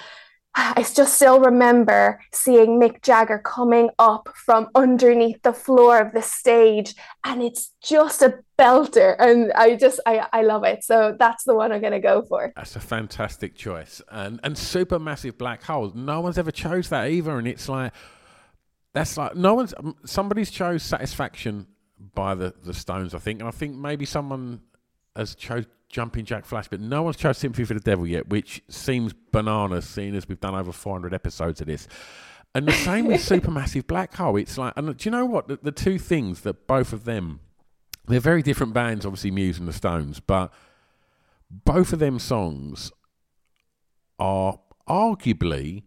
I 0.57 0.87
just 0.95 1.17
still 1.17 1.41
remember 1.41 2.21
seeing 2.33 2.81
Mick 2.81 3.03
Jagger 3.03 3.39
coming 3.39 3.91
up 3.99 4.29
from 4.37 4.69
underneath 4.77 5.43
the 5.43 5.53
floor 5.53 5.99
of 5.99 6.13
the 6.13 6.23
stage, 6.23 6.95
and 7.25 7.43
it's 7.43 7.73
just 7.83 8.23
a 8.23 8.39
belter, 8.57 9.17
and 9.19 9.53
I 9.55 9.75
just 9.75 9.99
I, 10.07 10.29
I 10.33 10.43
love 10.43 10.63
it. 10.63 10.85
So 10.85 11.17
that's 11.19 11.43
the 11.43 11.57
one 11.57 11.73
I'm 11.73 11.81
going 11.81 11.93
to 11.93 12.01
go 12.01 12.23
for. 12.23 12.53
That's 12.55 12.77
a 12.77 12.81
fantastic 12.81 13.57
choice, 13.57 14.01
and 14.13 14.39
and 14.45 14.57
super 14.57 15.01
massive 15.01 15.37
black 15.39 15.65
holes. 15.65 15.93
No 15.95 16.21
one's 16.21 16.39
ever 16.39 16.53
chose 16.53 16.89
that 16.91 17.11
either, 17.11 17.37
and 17.37 17.49
it's 17.49 17.69
like 17.69 17.93
that's 18.93 19.17
like 19.17 19.35
no 19.35 19.55
one's 19.55 19.75
somebody's 20.05 20.53
chose 20.53 20.85
Satisfaction 20.85 21.67
by 22.15 22.37
the 22.37 22.55
the 22.63 22.75
Stones, 22.75 23.13
I 23.13 23.19
think, 23.19 23.41
and 23.41 23.49
I 23.49 23.53
think 23.53 23.75
maybe 23.75 24.05
someone 24.05 24.61
has 25.16 25.35
chose 25.35 25.66
Jumping 25.88 26.25
Jack 26.25 26.44
Flash, 26.44 26.66
but 26.68 26.80
no 26.80 27.02
one's 27.02 27.16
chose 27.16 27.38
Sympathy 27.38 27.64
for 27.64 27.75
the 27.75 27.80
Devil 27.80 28.06
yet, 28.06 28.28
which 28.28 28.62
seems 28.68 29.12
bananas, 29.30 29.88
seeing 29.88 30.16
as 30.16 30.28
we've 30.28 30.40
done 30.40 30.54
over 30.54 30.73
400 30.73 31.14
episodes 31.14 31.61
of 31.61 31.68
this. 31.68 31.87
And 32.54 32.66
the 32.66 32.73
same 32.73 33.06
with 33.06 33.21
Supermassive 33.28 33.87
Black 33.87 34.14
Hole. 34.14 34.37
It's 34.37 34.59
like, 34.59 34.73
and 34.76 34.97
do 34.97 35.09
you 35.09 35.11
know 35.11 35.25
what? 35.25 35.49
The, 35.49 35.59
the, 35.62 35.73
two 35.73 35.99
things 35.99 36.40
that 36.40 36.66
both 36.66 36.92
of 36.92 37.04
them, 37.04 37.40
they're 38.06 38.21
very 38.21 38.42
different 38.42 38.73
bands, 38.73 39.06
obviously 39.06 39.30
Muse 39.30 39.59
and 39.59 39.68
the 39.68 39.73
Stones, 39.73 40.18
but 40.18 40.52
both 41.49 41.92
of 41.92 42.00
them 42.00 42.18
songs 42.18 42.90
are 44.18 44.59
arguably 44.88 45.85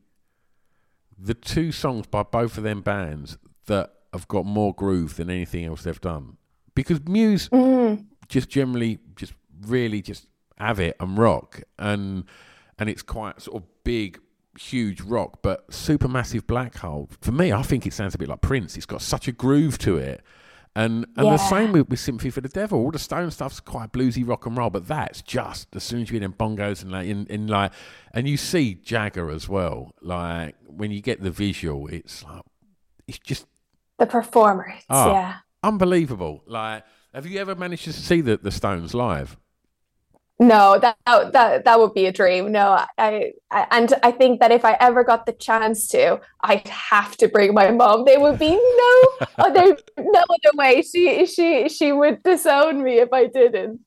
the 1.17 1.33
two 1.33 1.71
songs 1.71 2.05
by 2.07 2.23
both 2.23 2.57
of 2.57 2.63
them 2.63 2.81
bands 2.81 3.37
that 3.65 3.91
have 4.13 4.27
got 4.27 4.45
more 4.45 4.73
groove 4.73 5.17
than 5.17 5.29
anything 5.29 5.65
else 5.65 5.83
they've 5.83 5.99
done. 5.99 6.37
Because 6.75 7.03
Muse 7.05 7.49
mm. 7.49 8.05
Just 8.29 8.49
generally 8.49 8.99
just 9.15 9.33
really 9.61 10.01
just 10.01 10.27
have 10.57 10.79
it 10.79 10.95
and 10.99 11.17
rock, 11.17 11.61
and 11.77 12.23
and 12.77 12.89
it's 12.89 13.01
quite 13.01 13.41
sort 13.41 13.63
of 13.63 13.67
big, 13.83 14.19
huge 14.59 15.01
rock, 15.01 15.39
but 15.41 15.71
super 15.73 16.07
massive 16.07 16.47
black 16.47 16.77
hole. 16.77 17.09
For 17.21 17.31
me, 17.31 17.51
I 17.51 17.61
think 17.61 17.85
it 17.85 17.93
sounds 17.93 18.15
a 18.15 18.17
bit 18.17 18.29
like 18.29 18.41
Prince. 18.41 18.77
It's 18.77 18.85
got 18.85 19.01
such 19.01 19.27
a 19.27 19.31
groove 19.31 19.77
to 19.79 19.97
it. 19.97 20.21
And 20.75 21.07
and 21.15 21.25
yeah. 21.25 21.31
the 21.31 21.37
same 21.37 21.71
with, 21.71 21.89
with 21.89 21.99
Sympathy 21.99 22.29
for 22.29 22.41
the 22.41 22.49
Devil. 22.49 22.79
All 22.79 22.91
the 22.91 22.99
Stone 22.99 23.31
stuff's 23.31 23.59
quite 23.59 23.91
bluesy 23.91 24.27
rock 24.27 24.45
and 24.45 24.55
roll, 24.55 24.69
but 24.69 24.87
that's 24.87 25.23
just 25.23 25.75
as 25.75 25.83
soon 25.83 26.03
as 26.03 26.11
you 26.11 26.19
get 26.19 26.23
in 26.23 26.33
bongos 26.33 26.83
and 26.83 26.91
like 26.91 27.07
in, 27.07 27.25
in 27.27 27.47
like 27.47 27.71
and 28.13 28.27
you 28.27 28.37
see 28.37 28.75
Jagger 28.75 29.31
as 29.31 29.49
well. 29.49 29.95
Like 30.01 30.55
when 30.67 30.91
you 30.91 31.01
get 31.01 31.23
the 31.23 31.31
visual, 31.31 31.87
it's 31.87 32.23
like 32.23 32.43
it's 33.07 33.17
just 33.17 33.47
the 33.97 34.05
performance. 34.05 34.83
Oh, 34.89 35.11
yeah, 35.11 35.37
unbelievable. 35.63 36.43
Like, 36.45 36.83
have 37.17 37.25
you 37.25 37.39
ever 37.39 37.55
managed 37.55 37.83
to 37.85 37.93
see 37.93 38.21
the 38.21 38.37
the 38.37 38.51
Stones 38.51 38.93
live? 38.93 39.37
no 40.39 40.77
that 40.77 40.95
that 41.05 41.65
that 41.65 41.79
would 41.79 41.95
be 41.95 42.05
a 42.05 42.11
dream. 42.11 42.51
No 42.51 42.79
I, 42.99 43.33
I, 43.49 43.65
and 43.71 43.91
i 44.03 44.11
think 44.11 44.39
that 44.39 44.51
if 44.51 44.63
i 44.63 44.77
ever 44.79 45.03
got 45.03 45.25
the 45.25 45.33
chance 45.33 45.87
to 45.87 46.19
i'd 46.41 46.67
have 46.67 47.17
to 47.17 47.27
bring 47.27 47.55
my 47.55 47.71
mom. 47.71 48.05
There 48.05 48.19
would 48.19 48.37
be 48.37 48.51
no 48.51 49.27
other 49.39 49.75
no 49.97 50.23
other 50.35 50.53
way. 50.53 50.83
She 50.83 51.25
she 51.25 51.69
she 51.69 51.91
would 51.91 52.21
disown 52.21 52.83
me 52.83 52.99
if 52.99 53.11
i 53.11 53.25
didn't. 53.25 53.81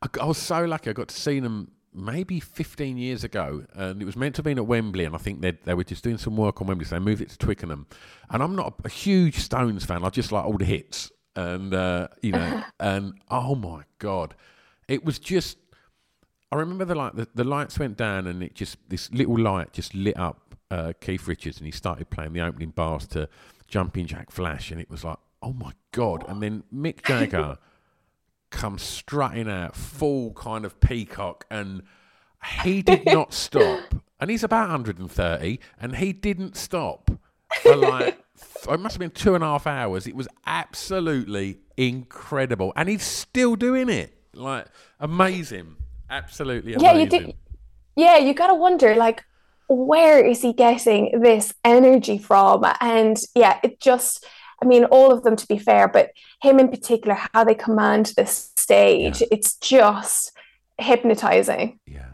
I, 0.00 0.06
I 0.20 0.26
was 0.26 0.38
so 0.38 0.64
lucky. 0.64 0.90
I 0.90 0.92
got 0.92 1.08
to 1.08 1.16
see 1.16 1.40
them 1.40 1.72
maybe 1.92 2.38
15 2.38 2.98
years 2.98 3.24
ago 3.24 3.64
and 3.74 4.02
it 4.02 4.04
was 4.04 4.16
meant 4.16 4.34
to 4.34 4.42
be 4.42 4.52
at 4.52 4.66
wembley 4.66 5.06
and 5.06 5.14
i 5.14 5.18
think 5.18 5.40
they, 5.40 5.52
they 5.64 5.72
were 5.72 5.82
just 5.82 6.04
doing 6.04 6.18
some 6.18 6.36
work 6.36 6.60
on 6.60 6.66
wembley 6.66 6.84
so 6.84 6.94
they 6.94 6.98
moved 7.00 7.22
it 7.22 7.30
to 7.30 7.38
twickenham. 7.38 7.86
And 8.28 8.42
i'm 8.42 8.54
not 8.54 8.74
a, 8.84 8.86
a 8.86 8.90
huge 8.90 9.38
stones 9.38 9.84
fan. 9.86 10.04
I 10.04 10.10
just 10.10 10.30
like 10.30 10.44
all 10.44 10.58
the 10.58 10.66
hits 10.66 11.10
and 11.36 11.72
uh, 11.74 12.08
you 12.22 12.32
know 12.32 12.64
and 12.80 13.14
oh 13.30 13.54
my 13.54 13.82
god 13.98 14.34
it 14.88 15.04
was 15.04 15.18
just 15.18 15.58
I 16.52 16.56
remember 16.56 16.84
the 16.84 16.94
light. 16.94 17.16
The, 17.16 17.28
the, 17.34 17.44
lights 17.44 17.78
went 17.78 17.96
down, 17.96 18.26
and 18.26 18.42
it 18.42 18.54
just 18.54 18.78
this 18.88 19.10
little 19.12 19.38
light 19.38 19.72
just 19.72 19.94
lit 19.94 20.16
up 20.16 20.54
uh, 20.70 20.92
Keith 21.00 21.26
Richards, 21.26 21.58
and 21.58 21.66
he 21.66 21.72
started 21.72 22.08
playing 22.08 22.32
the 22.32 22.40
opening 22.40 22.70
bars 22.70 23.06
to 23.08 23.28
"Jumping 23.66 24.06
Jack 24.06 24.30
Flash," 24.30 24.70
and 24.70 24.80
it 24.80 24.88
was 24.88 25.02
like, 25.02 25.18
oh 25.42 25.52
my 25.52 25.72
god! 25.92 26.24
And 26.28 26.42
then 26.42 26.62
Mick 26.72 27.02
Jagger 27.02 27.58
comes 28.50 28.82
strutting 28.82 29.50
out, 29.50 29.74
full 29.74 30.32
kind 30.34 30.64
of 30.64 30.78
peacock, 30.80 31.46
and 31.50 31.82
he 32.62 32.80
did 32.80 33.04
not 33.06 33.32
stop. 33.34 33.96
And 34.20 34.30
he's 34.30 34.44
about 34.44 34.70
130, 34.70 35.60
and 35.80 35.96
he 35.96 36.12
didn't 36.12 36.56
stop 36.56 37.10
for 37.62 37.76
like. 37.76 38.22
It 38.68 38.80
must 38.80 38.94
have 38.94 39.00
been 39.00 39.10
two 39.10 39.34
and 39.34 39.42
a 39.42 39.46
half 39.46 39.66
hours. 39.66 40.06
It 40.06 40.14
was 40.16 40.28
absolutely 40.46 41.58
incredible, 41.76 42.72
and 42.76 42.88
he's 42.88 43.02
still 43.02 43.56
doing 43.56 43.88
it. 43.88 44.12
Like 44.34 44.66
amazing. 45.00 45.76
Absolutely 46.08 46.74
amazing. 46.74 46.96
Yeah, 46.96 47.02
you 47.02 47.08
do. 47.08 47.32
Yeah, 47.96 48.16
you 48.18 48.34
got 48.34 48.48
to 48.48 48.54
wonder 48.54 48.94
like 48.94 49.24
where 49.68 50.24
is 50.24 50.42
he 50.42 50.52
getting 50.52 51.20
this 51.20 51.52
energy 51.64 52.18
from? 52.18 52.64
And 52.80 53.18
yeah, 53.34 53.58
it 53.62 53.80
just 53.80 54.24
I 54.62 54.66
mean, 54.66 54.84
all 54.86 55.12
of 55.12 55.22
them 55.22 55.36
to 55.36 55.46
be 55.46 55.58
fair, 55.58 55.88
but 55.88 56.12
him 56.42 56.58
in 56.58 56.68
particular, 56.68 57.18
how 57.32 57.44
they 57.44 57.54
command 57.54 58.12
the 58.16 58.26
stage, 58.26 59.20
yeah. 59.20 59.28
it's 59.30 59.56
just 59.56 60.32
hypnotizing. 60.78 61.78
Yeah. 61.86 62.10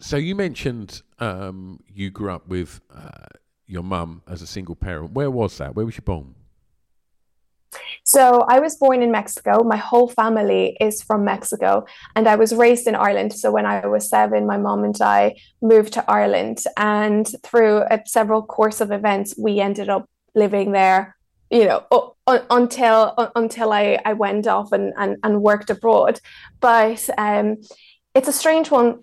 So 0.00 0.16
you 0.16 0.34
mentioned 0.34 1.02
um, 1.18 1.80
you 1.92 2.10
grew 2.10 2.30
up 2.30 2.48
with 2.48 2.80
uh, 2.94 3.26
your 3.68 3.82
mum 3.82 4.22
as 4.26 4.42
a 4.42 4.46
single 4.46 4.74
parent. 4.74 5.12
Where 5.12 5.30
was 5.30 5.58
that? 5.58 5.76
Where 5.76 5.86
was 5.86 5.96
you 5.96 6.02
born? 6.02 6.34
So 8.02 8.46
I 8.48 8.58
was 8.60 8.76
born 8.76 9.02
in 9.02 9.12
Mexico. 9.12 9.62
My 9.62 9.76
whole 9.76 10.08
family 10.08 10.76
is 10.80 11.02
from 11.02 11.24
Mexico, 11.24 11.84
and 12.16 12.26
I 12.26 12.36
was 12.36 12.54
raised 12.54 12.86
in 12.86 12.94
Ireland. 12.94 13.34
So 13.34 13.52
when 13.52 13.66
I 13.66 13.86
was 13.86 14.08
seven, 14.08 14.46
my 14.46 14.56
mom 14.56 14.84
and 14.84 14.98
I 15.02 15.36
moved 15.60 15.92
to 15.92 16.10
Ireland, 16.10 16.64
and 16.78 17.28
through 17.42 17.82
a 17.90 18.00
several 18.06 18.42
course 18.42 18.80
of 18.80 18.90
events, 18.90 19.34
we 19.38 19.60
ended 19.60 19.90
up 19.90 20.08
living 20.34 20.72
there. 20.72 21.14
You 21.50 21.64
know, 21.64 22.14
until 22.26 23.14
until 23.36 23.72
I, 23.72 23.98
I 24.04 24.12
went 24.14 24.46
off 24.46 24.72
and, 24.72 24.92
and, 24.96 25.16
and 25.22 25.42
worked 25.42 25.70
abroad. 25.70 26.20
But 26.60 27.08
um, 27.16 27.58
it's 28.14 28.28
a 28.28 28.32
strange 28.32 28.70
one 28.70 29.02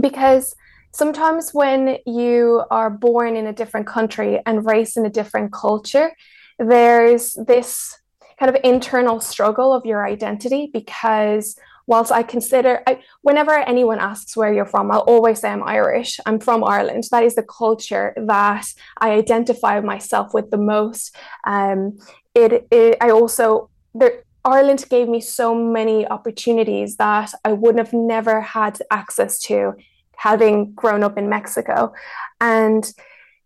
because 0.00 0.54
sometimes 0.92 1.52
when 1.52 1.98
you 2.06 2.62
are 2.70 2.90
born 2.90 3.36
in 3.36 3.46
a 3.46 3.52
different 3.52 3.86
country 3.86 4.40
and 4.46 4.66
raised 4.66 4.96
in 4.96 5.06
a 5.06 5.10
different 5.10 5.52
culture, 5.52 6.12
there's 6.58 7.34
this 7.46 7.98
kind 8.38 8.54
of 8.54 8.60
internal 8.64 9.20
struggle 9.20 9.72
of 9.72 9.86
your 9.86 10.06
identity 10.06 10.70
because 10.72 11.56
whilst 11.86 12.12
I 12.12 12.22
consider, 12.22 12.82
I, 12.86 13.00
whenever 13.22 13.52
anyone 13.52 13.98
asks 13.98 14.36
where 14.36 14.52
you're 14.52 14.66
from, 14.66 14.90
I'll 14.90 15.00
always 15.00 15.40
say 15.40 15.50
I'm 15.50 15.62
Irish. 15.62 16.20
I'm 16.26 16.38
from 16.38 16.62
Ireland. 16.64 17.04
That 17.10 17.24
is 17.24 17.34
the 17.34 17.42
culture 17.42 18.14
that 18.16 18.66
I 18.98 19.12
identify 19.12 19.80
myself 19.80 20.32
with 20.32 20.50
the 20.50 20.58
most. 20.58 21.16
Um, 21.46 21.98
it, 22.34 22.66
it, 22.70 22.98
I 23.00 23.10
also, 23.10 23.70
there, 23.94 24.22
Ireland 24.44 24.84
gave 24.88 25.08
me 25.08 25.20
so 25.20 25.54
many 25.54 26.06
opportunities 26.06 26.96
that 26.96 27.32
I 27.44 27.52
would 27.52 27.78
have 27.78 27.92
never 27.92 28.40
had 28.40 28.78
access 28.90 29.38
to 29.42 29.74
having 30.16 30.72
grown 30.72 31.02
up 31.02 31.18
in 31.18 31.28
Mexico. 31.28 31.92
And 32.40 32.90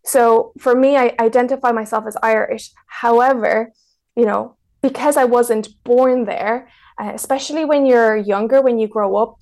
so 0.04 0.52
for 0.58 0.74
me, 0.74 0.96
I 0.96 1.14
identify 1.20 1.72
myself 1.72 2.04
as 2.06 2.16
Irish. 2.22 2.70
However, 2.86 3.72
you 4.14 4.24
know, 4.24 4.56
because 4.82 5.16
I 5.16 5.24
wasn't 5.24 5.68
born 5.84 6.24
there, 6.24 6.68
uh, 7.00 7.12
especially 7.14 7.64
when 7.64 7.86
you're 7.86 8.16
younger, 8.16 8.62
when 8.62 8.78
you 8.78 8.88
grow 8.88 9.16
up, 9.16 9.38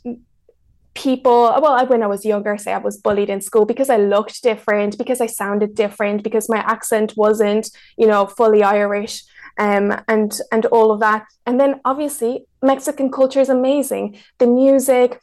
people, 0.94 1.54
well, 1.60 1.86
when 1.86 2.02
I 2.02 2.06
was 2.06 2.24
younger, 2.24 2.56
say 2.56 2.72
I 2.72 2.78
was 2.78 2.96
bullied 2.96 3.28
in 3.28 3.40
school 3.40 3.64
because 3.64 3.90
I 3.90 3.96
looked 3.96 4.42
different, 4.42 4.96
because 4.96 5.20
I 5.20 5.26
sounded 5.26 5.74
different, 5.74 6.22
because 6.22 6.48
my 6.48 6.58
accent 6.58 7.14
wasn't, 7.16 7.68
you 7.96 8.06
know, 8.06 8.26
fully 8.26 8.62
Irish. 8.62 9.24
Um, 9.56 9.94
and 10.08 10.36
and 10.50 10.66
all 10.66 10.90
of 10.90 10.98
that, 10.98 11.26
and 11.46 11.60
then 11.60 11.80
obviously 11.84 12.44
Mexican 12.60 13.08
culture 13.08 13.40
is 13.40 13.48
amazing. 13.48 14.18
The 14.38 14.48
music, 14.48 15.20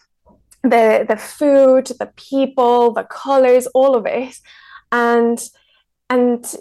the 0.63 1.05
the 1.07 1.17
food, 1.17 1.87
the 1.99 2.11
people, 2.15 2.93
the 2.93 3.03
colors, 3.03 3.67
all 3.67 3.95
of 3.95 4.05
it 4.05 4.35
and 4.91 5.41
and 6.09 6.55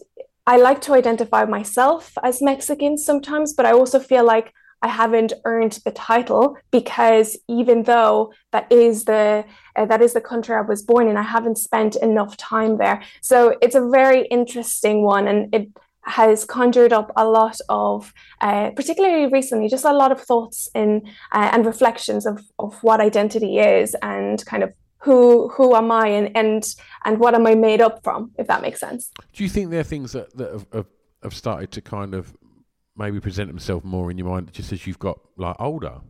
I 0.46 0.56
like 0.56 0.80
to 0.82 0.94
identify 0.94 1.44
myself 1.44 2.12
as 2.22 2.40
Mexican 2.40 2.96
sometimes, 2.96 3.52
but 3.54 3.66
I 3.66 3.72
also 3.72 4.00
feel 4.00 4.24
like 4.24 4.52
I 4.82 4.88
haven't 4.88 5.34
earned 5.44 5.78
the 5.84 5.90
title 5.90 6.56
because 6.70 7.36
even 7.48 7.82
though 7.82 8.32
that 8.52 8.70
is 8.72 9.04
the 9.04 9.44
uh, 9.76 9.84
that 9.86 10.00
is 10.00 10.14
the 10.14 10.20
country 10.20 10.56
I 10.56 10.62
was 10.62 10.82
born 10.82 11.08
in, 11.08 11.16
I 11.16 11.22
haven't 11.22 11.58
spent 11.58 11.96
enough 11.96 12.36
time 12.36 12.78
there. 12.78 13.02
So 13.20 13.56
it's 13.60 13.74
a 13.74 13.88
very 13.88 14.26
interesting 14.28 15.02
one, 15.02 15.28
and 15.28 15.54
it 15.54 15.68
has 16.02 16.44
conjured 16.44 16.92
up 16.92 17.12
a 17.16 17.24
lot 17.24 17.58
of, 17.68 18.12
uh, 18.40 18.70
particularly 18.70 19.26
recently, 19.26 19.68
just 19.68 19.84
a 19.84 19.92
lot 19.92 20.12
of 20.12 20.20
thoughts 20.20 20.68
in 20.74 21.02
uh, 21.32 21.50
and 21.52 21.66
reflections 21.66 22.26
of 22.26 22.40
of 22.58 22.82
what 22.82 23.00
identity 23.00 23.58
is 23.58 23.94
and 24.02 24.44
kind 24.46 24.62
of 24.62 24.72
who 24.98 25.48
who 25.48 25.74
am 25.74 25.90
I 25.90 26.08
and 26.08 26.36
and 26.36 26.64
and 27.04 27.18
what 27.18 27.34
am 27.34 27.46
I 27.46 27.54
made 27.54 27.80
up 27.80 28.02
from, 28.02 28.32
if 28.38 28.46
that 28.46 28.62
makes 28.62 28.80
sense. 28.80 29.10
Do 29.32 29.42
you 29.42 29.50
think 29.50 29.70
there 29.70 29.80
are 29.80 29.84
things 29.84 30.12
that 30.12 30.36
that 30.36 30.52
have, 30.52 30.66
have, 30.72 30.86
have 31.22 31.34
started 31.34 31.70
to 31.72 31.80
kind 31.80 32.14
of 32.14 32.34
maybe 32.96 33.20
present 33.20 33.48
themselves 33.48 33.84
more 33.84 34.10
in 34.10 34.18
your 34.18 34.28
mind 34.28 34.52
just 34.52 34.72
as 34.72 34.86
you've 34.86 34.98
got 34.98 35.18
like 35.36 35.56
older? 35.58 36.00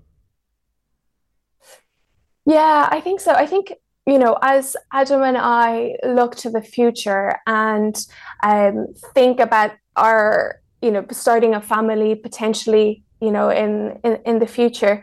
Yeah, 2.47 2.89
I 2.91 3.01
think 3.01 3.21
so. 3.21 3.33
I 3.33 3.47
think 3.47 3.73
you 4.07 4.19
know, 4.19 4.39
as 4.43 4.77
Adam 4.93 5.23
and 5.23 5.37
I 5.39 5.97
look 6.05 6.37
to 6.37 6.51
the 6.51 6.63
future 6.63 7.37
and 7.47 7.97
um, 8.43 8.89
think 9.15 9.41
about 9.41 9.73
our, 9.97 10.61
you 10.83 10.91
know, 10.91 11.05
starting 11.11 11.55
a 11.55 11.61
family 11.61 12.15
potentially, 12.15 13.05
you 13.21 13.31
know, 13.31 13.51
in, 13.51 14.01
in, 14.03 14.21
in 14.25 14.39
the 14.39 14.47
future, 14.47 15.03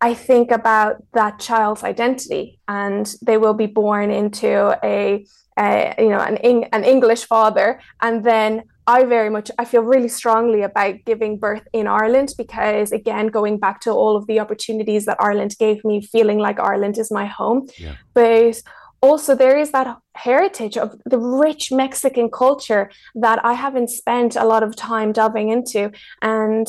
I 0.00 0.14
think 0.14 0.50
about 0.50 1.02
that 1.12 1.38
child's 1.38 1.84
identity, 1.84 2.58
and 2.66 3.12
they 3.20 3.36
will 3.36 3.52
be 3.52 3.66
born 3.66 4.10
into 4.10 4.78
a, 4.82 5.26
a 5.58 5.94
you 5.98 6.08
know, 6.08 6.20
an, 6.20 6.38
an 6.72 6.84
English 6.84 7.24
father, 7.24 7.80
and 8.00 8.24
then 8.24 8.62
I 8.90 9.04
very 9.04 9.30
much 9.30 9.48
I 9.62 9.64
feel 9.64 9.82
really 9.82 10.12
strongly 10.20 10.62
about 10.62 10.96
giving 11.10 11.38
birth 11.46 11.66
in 11.72 11.86
Ireland 11.86 12.30
because 12.36 12.90
again 13.00 13.26
going 13.38 13.56
back 13.64 13.80
to 13.82 13.90
all 14.00 14.16
of 14.16 14.26
the 14.26 14.40
opportunities 14.40 15.04
that 15.06 15.18
Ireland 15.20 15.52
gave 15.64 15.84
me 15.84 15.96
feeling 16.14 16.38
like 16.38 16.58
Ireland 16.58 16.98
is 16.98 17.10
my 17.20 17.26
home 17.26 17.68
yeah. 17.78 17.94
but 18.14 18.56
also 19.00 19.34
there 19.34 19.58
is 19.64 19.70
that 19.70 19.96
heritage 20.14 20.76
of 20.76 20.88
the 21.12 21.18
rich 21.18 21.70
Mexican 21.70 22.28
culture 22.42 22.90
that 23.14 23.38
I 23.44 23.54
haven't 23.64 23.90
spent 23.90 24.34
a 24.34 24.48
lot 24.52 24.62
of 24.64 24.74
time 24.74 25.12
delving 25.12 25.48
into 25.50 25.92
and 26.20 26.66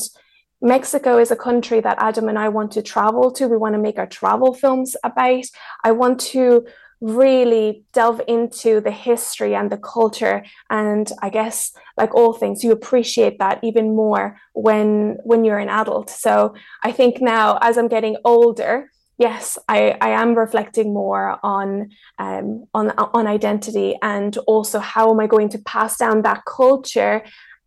Mexico 0.62 1.18
is 1.18 1.32
a 1.32 1.42
country 1.48 1.80
that 1.80 1.98
Adam 1.98 2.28
and 2.28 2.38
I 2.38 2.48
want 2.48 2.70
to 2.72 2.82
travel 2.82 3.32
to. 3.32 3.48
We 3.48 3.56
want 3.56 3.74
to 3.74 3.80
make 3.80 3.98
our 3.98 4.06
travel 4.06 4.54
films 4.54 4.94
about. 5.02 5.44
I 5.82 5.90
want 5.90 6.20
to 6.34 6.64
really 7.02 7.84
delve 7.92 8.22
into 8.28 8.80
the 8.80 8.92
history 8.92 9.56
and 9.56 9.72
the 9.72 9.76
culture 9.76 10.44
and 10.70 11.10
i 11.20 11.28
guess 11.28 11.72
like 11.98 12.14
all 12.14 12.32
things 12.32 12.62
you 12.62 12.70
appreciate 12.70 13.40
that 13.40 13.58
even 13.64 13.96
more 13.96 14.38
when 14.54 15.18
when 15.24 15.44
you're 15.44 15.58
an 15.58 15.68
adult 15.68 16.08
so 16.08 16.54
i 16.84 16.92
think 16.92 17.20
now 17.20 17.58
as 17.60 17.76
i'm 17.76 17.88
getting 17.88 18.16
older 18.24 18.88
yes 19.18 19.58
i 19.68 19.96
i 20.00 20.10
am 20.10 20.36
reflecting 20.36 20.94
more 20.94 21.40
on 21.42 21.90
um 22.20 22.66
on 22.72 22.90
on 22.90 23.26
identity 23.26 23.96
and 24.00 24.38
also 24.46 24.78
how 24.78 25.10
am 25.10 25.18
i 25.18 25.26
going 25.26 25.48
to 25.48 25.58
pass 25.58 25.96
down 25.96 26.22
that 26.22 26.44
culture 26.44 27.24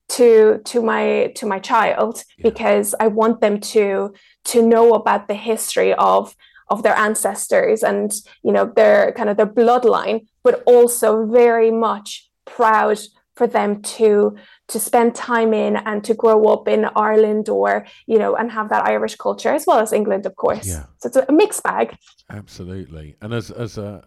to 0.08 0.62
to 0.63 0.82
my 0.82 1.30
to 1.36 1.46
my 1.46 1.60
child 1.60 2.24
yeah. 2.38 2.50
because 2.50 2.96
i 3.01 3.08
want 3.08 3.42
them 3.42 3.60
to 3.60 4.13
to 4.46 4.65
know 4.65 4.94
about 4.94 5.27
the 5.27 5.34
history 5.36 5.94
of 5.96 6.34
of 6.69 6.84
their 6.84 6.95
ancestors 6.95 7.84
and 7.84 8.12
you 8.43 8.51
know 8.51 8.65
their 8.75 9.12
kind 9.13 9.29
of 9.29 9.38
their 9.38 9.45
bloodline 9.45 10.25
but 10.43 10.63
also 10.65 11.25
very 11.25 11.72
much 11.72 12.29
proud 12.45 13.00
for 13.36 13.48
them 13.48 13.81
to 13.81 14.36
to 14.67 14.79
spend 14.79 15.13
time 15.13 15.53
in 15.53 15.75
and 15.75 16.03
to 16.05 16.13
grow 16.13 16.45
up 16.45 16.67
in 16.67 16.86
Ireland 16.95 17.50
or 17.50 17.86
you 18.07 18.17
know 18.17 18.36
and 18.36 18.51
have 18.51 18.69
that 18.69 18.86
Irish 18.88 19.15
culture 19.15 19.50
as 19.50 19.65
well 19.67 19.79
as 19.79 19.91
England 19.93 20.25
of 20.25 20.36
course. 20.36 20.67
Yeah. 20.67 20.86
so 20.98 21.07
it's 21.07 21.17
a 21.17 21.31
mixed 21.31 21.63
bag. 21.63 21.98
Absolutely. 22.29 23.15
And 23.22 23.34
as 23.34 23.51
as 23.51 23.77
a 23.77 24.01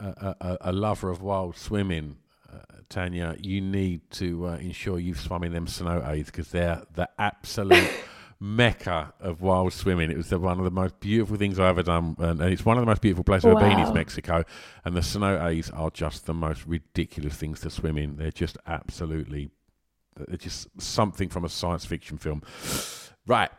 a, 0.00 0.46
a, 0.46 0.58
a 0.60 0.72
lover 0.72 1.10
of 1.10 1.22
wild 1.22 1.56
swimming 1.56 2.18
uh, 2.52 2.58
Tania 2.88 3.36
you 3.40 3.60
need 3.60 4.02
to 4.12 4.46
uh, 4.46 4.56
ensure 4.56 4.98
you've 4.98 5.20
swum 5.20 5.42
in 5.42 5.52
them 5.52 5.66
cenotes 5.66 6.26
because 6.26 6.50
they're 6.50 6.82
the 6.94 7.08
absolute 7.18 7.90
mecca 8.40 9.12
of 9.20 9.42
wild 9.42 9.72
swimming. 9.72 10.10
It 10.10 10.16
was 10.16 10.30
the, 10.30 10.38
one 10.38 10.58
of 10.58 10.64
the 10.64 10.70
most 10.70 10.98
beautiful 10.98 11.36
things 11.36 11.58
I've 11.58 11.68
ever 11.68 11.82
done, 11.82 12.16
and, 12.18 12.40
and 12.40 12.52
it's 12.52 12.64
one 12.64 12.78
of 12.78 12.82
the 12.82 12.86
most 12.86 13.02
beautiful 13.02 13.22
places 13.22 13.44
wow. 13.44 13.56
I've 13.56 13.68
been 13.68 13.78
is 13.78 13.92
Mexico. 13.92 14.44
And 14.84 14.96
the 14.96 15.00
cenotes 15.00 15.70
are 15.78 15.90
just 15.90 16.26
the 16.26 16.34
most 16.34 16.66
ridiculous 16.66 17.36
things 17.36 17.60
to 17.60 17.70
swim 17.70 17.98
in. 17.98 18.16
They're 18.16 18.30
just 18.30 18.56
absolutely, 18.66 19.50
they're 20.16 20.38
just 20.38 20.68
something 20.80 21.28
from 21.28 21.44
a 21.44 21.48
science 21.50 21.84
fiction 21.84 22.16
film. 22.16 22.42
Right, 23.26 23.50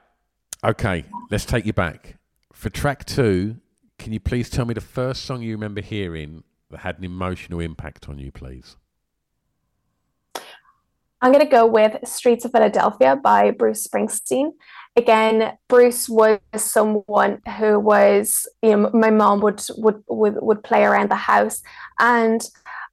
okay, 0.64 1.06
let's 1.30 1.46
take 1.46 1.66
you 1.66 1.74
back 1.74 2.18
for 2.52 2.70
track 2.70 3.06
two. 3.06 3.58
Can 4.00 4.14
you 4.14 4.20
please 4.20 4.50
tell 4.50 4.66
me 4.66 4.74
the 4.74 4.82
first 4.82 5.26
song 5.26 5.44
you 5.44 5.54
remember 5.54 5.82
hearing 5.82 6.44
that 6.72 6.80
had 6.80 6.98
an 6.98 7.04
emotional 7.04 7.60
impact 7.60 8.10
on 8.10 8.18
you, 8.18 8.32
please? 8.32 8.78
I'm 11.22 11.32
going 11.32 11.46
to 11.46 11.52
go 11.52 11.68
with 11.68 11.98
Streets 12.08 12.46
of 12.46 12.52
Philadelphia 12.52 13.16
by 13.16 13.52
Bruce 13.52 13.88
Springsteen. 13.88 14.52
Again, 14.96 15.56
Bruce 15.70 16.10
was 16.10 16.40
someone 16.58 17.42
who 17.58 17.80
was, 17.80 18.48
you 18.64 18.76
know, 18.76 18.90
my 18.94 19.12
mom 19.12 19.40
would 19.42 19.62
would 19.78 20.04
would, 20.10 20.36
would 20.42 20.64
play 20.64 20.84
around 20.84 21.10
the 21.12 21.16
house, 21.16 21.62
and 22.00 22.42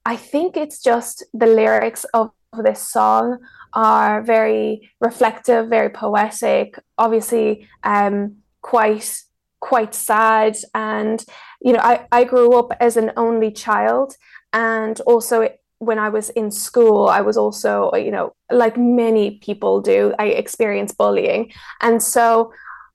I 0.05 0.17
think 0.17 0.57
it's 0.57 0.83
just 0.83 1.25
the 1.33 1.47
lyrics 1.47 2.05
of 2.15 2.31
this 2.63 2.87
song 2.87 3.39
are 3.73 4.23
very 4.23 4.91
reflective, 5.01 5.69
very 5.69 5.91
poetic. 5.91 6.79
Obviously, 6.99 7.67
um, 7.83 8.37
quite 8.61 9.23
quite 9.61 9.95
sad, 9.95 10.57
and 10.75 11.25
you 11.61 11.73
know, 11.73 11.81
I 11.81 12.07
I 12.13 12.25
grew 12.25 12.59
up 12.59 12.73
as 12.79 12.97
an 12.97 13.11
only 13.17 13.51
child, 13.51 14.15
and 14.53 15.01
also 15.01 15.49
when 15.79 15.99
I 15.99 16.09
was 16.09 16.31
in 16.31 16.51
school, 16.51 17.09
I 17.09 17.21
was 17.21 17.37
also, 17.37 17.93
you 17.95 18.11
know, 18.11 18.35
like 18.51 18.77
many 18.77 19.39
people 19.39 19.81
do, 19.81 20.15
I 20.19 20.27
experienced 20.27 20.99
bullying. 20.99 21.53
And 21.81 22.03
so, 22.03 22.53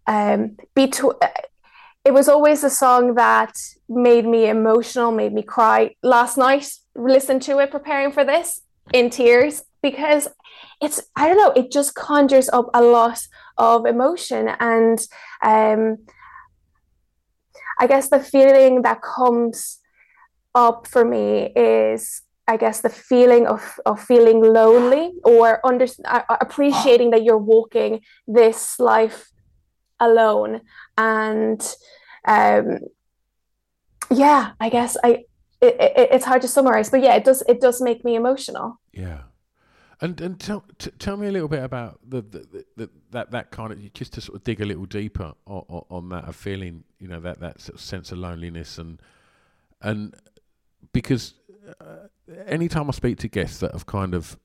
um, 0.08 0.58
between, 0.76 1.14
it 2.04 2.14
was 2.14 2.28
always 2.28 2.64
a 2.64 2.70
song 2.70 3.16
that 3.16 3.56
made 3.88 4.26
me 4.26 4.50
emotional, 4.50 5.12
made 5.12 5.34
me 5.34 5.42
cry. 5.42 5.96
Last 6.04 6.38
night, 6.38 6.70
listened 6.96 7.42
to 7.44 7.60
it 7.60 7.72
preparing 7.72 8.12
for 8.12 8.26
this 8.26 8.62
in 8.92 9.10
tears 9.10 9.64
because 9.82 10.28
it's, 10.82 11.02
I 11.16 11.30
don't 11.30 11.38
know, 11.38 11.54
it 11.62 11.72
just 11.72 11.96
conjures 11.96 12.50
up 12.50 12.70
a 12.74 12.82
lot 12.82 13.26
of 13.58 13.86
emotion. 13.86 14.50
And 14.60 15.00
um, 15.42 16.00
I 17.80 17.88
guess 17.88 18.10
the 18.10 18.20
feeling 18.20 18.82
that 18.82 19.02
comes 19.02 19.80
up 20.54 20.88
for 20.88 21.06
me 21.06 21.54
is 21.56 22.23
I 22.48 22.58
guess 22.58 22.82
the 22.82 22.90
feeling 22.90 23.48
of 23.48 23.80
of 23.86 24.02
feeling 24.02 24.42
lonely 24.42 25.14
or 25.24 25.66
under, 25.66 25.88
uh, 26.06 26.22
appreciating 26.42 27.12
that 27.12 27.24
you're 27.24 27.38
walking 27.38 28.02
this 28.28 28.80
life 28.80 29.32
alone. 30.00 30.62
And 30.98 31.62
um 32.28 32.80
yeah 34.12 34.52
I 34.60 34.70
guess 34.70 34.98
I 35.04 35.26
it, 35.62 35.76
it, 35.80 36.10
it's 36.12 36.26
hard 36.26 36.42
to 36.42 36.48
summarize 36.48 36.90
but 36.90 37.02
yeah 37.02 37.16
it 37.16 37.24
does 37.24 37.44
it 37.48 37.62
does 37.62 37.82
make 37.82 38.04
me 38.04 38.16
emotional. 38.16 38.80
Yeah. 38.92 39.22
And 40.02 40.20
and 40.20 40.38
tell 40.38 40.66
t- 40.78 40.92
tell 41.00 41.16
me 41.16 41.28
a 41.28 41.32
little 41.32 41.48
bit 41.48 41.64
about 41.64 42.00
the, 42.06 42.22
the, 42.22 42.66
the, 42.76 42.90
that 43.12 43.32
that 43.32 43.52
kind 43.52 43.72
of 43.72 43.94
just 43.94 44.14
to 44.14 44.22
sort 44.22 44.36
of 44.36 44.44
dig 44.44 44.60
a 44.60 44.66
little 44.66 44.86
deeper 44.86 45.32
on, 45.46 45.64
on, 45.70 45.86
on 45.90 46.10
that 46.10 46.26
of 46.26 46.36
feeling 46.36 46.84
you 47.00 47.08
know 47.08 47.22
that 47.22 47.40
that 47.40 47.62
sort 47.62 47.76
of 47.76 47.82
sense 47.82 48.12
of 48.12 48.18
loneliness 48.18 48.78
and 48.78 49.00
and 49.82 50.14
because 50.92 51.36
uh, 51.80 52.08
anytime 52.46 52.90
I 52.90 52.92
speak 52.92 53.18
to 53.20 53.28
guests 53.28 53.60
that 53.60 53.72
have 53.72 53.86
kind 53.86 54.14
of 54.14 54.38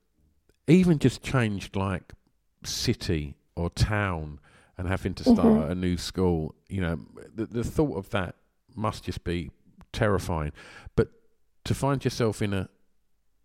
even 0.67 0.99
just 0.99 1.21
changed 1.21 1.75
like 1.75 2.13
city 2.63 3.35
or 3.55 3.69
town 3.69 4.39
and 4.77 4.87
having 4.87 5.13
to 5.15 5.23
start 5.23 5.39
mm-hmm. 5.39 5.71
a 5.71 5.75
new 5.75 5.97
school, 5.97 6.55
you 6.67 6.81
know, 6.81 6.99
the, 7.33 7.45
the 7.45 7.63
thought 7.63 7.97
of 7.97 8.09
that 8.11 8.35
must 8.75 9.03
just 9.03 9.23
be 9.23 9.51
terrifying. 9.91 10.51
But 10.95 11.09
to 11.65 11.73
find 11.73 12.03
yourself 12.03 12.41
in 12.41 12.53
a 12.53 12.69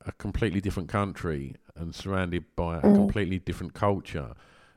a 0.07 0.13
completely 0.13 0.61
different 0.61 0.89
country 0.89 1.55
and 1.77 1.95
surrounded 1.95 2.45
by 2.57 2.79
a 2.79 2.83
mm. 2.83 2.95
completely 2.95 3.39
different 3.39 3.75
culture, 3.75 4.35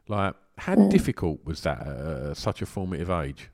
like 0.07 0.35
how 0.57 0.75
mm. 0.75 0.89
difficult 0.89 1.43
was 1.45 1.61
that 1.61 1.85
at 1.85 2.37
such 2.37 2.61
a 2.61 2.65
formative 2.65 3.09
age? 3.09 3.49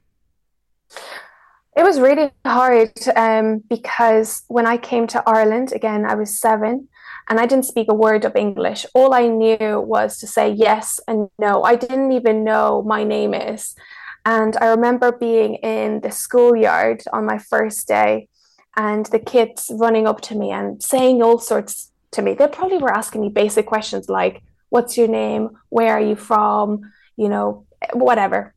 It 1.75 1.83
was 1.83 1.99
really 1.99 2.31
hard 2.45 2.93
um, 3.15 3.63
because 3.67 4.43
when 4.47 4.67
I 4.67 4.77
came 4.77 5.07
to 5.07 5.23
Ireland, 5.25 5.71
again, 5.73 6.05
I 6.05 6.13
was 6.13 6.39
seven 6.39 6.87
and 7.29 7.39
I 7.39 7.47
didn't 7.47 7.65
speak 7.65 7.87
a 7.89 7.95
word 7.95 8.25
of 8.25 8.35
English. 8.35 8.85
All 8.93 9.13
I 9.13 9.27
knew 9.27 9.81
was 9.81 10.19
to 10.19 10.27
say 10.27 10.51
yes 10.51 10.99
and 11.07 11.29
no. 11.39 11.63
I 11.63 11.75
didn't 11.75 12.11
even 12.11 12.43
know 12.43 12.83
my 12.83 13.03
name 13.03 13.33
is. 13.33 13.75
And 14.25 14.55
I 14.57 14.67
remember 14.67 15.11
being 15.11 15.55
in 15.55 16.01
the 16.01 16.11
schoolyard 16.11 17.03
on 17.11 17.25
my 17.25 17.39
first 17.39 17.87
day 17.87 18.29
and 18.75 19.05
the 19.07 19.19
kids 19.19 19.71
running 19.73 20.07
up 20.07 20.21
to 20.21 20.35
me 20.35 20.51
and 20.51 20.81
saying 20.81 21.23
all 21.23 21.39
sorts 21.39 21.91
to 22.11 22.21
me. 22.21 22.35
They 22.35 22.47
probably 22.47 22.77
were 22.77 22.93
asking 22.93 23.21
me 23.21 23.29
basic 23.29 23.65
questions 23.65 24.09
like, 24.09 24.43
What's 24.69 24.97
your 24.97 25.07
name? 25.07 25.51
Where 25.69 25.93
are 25.93 26.01
you 26.01 26.15
from? 26.15 26.91
You 27.15 27.29
know, 27.29 27.65
whatever. 27.93 28.53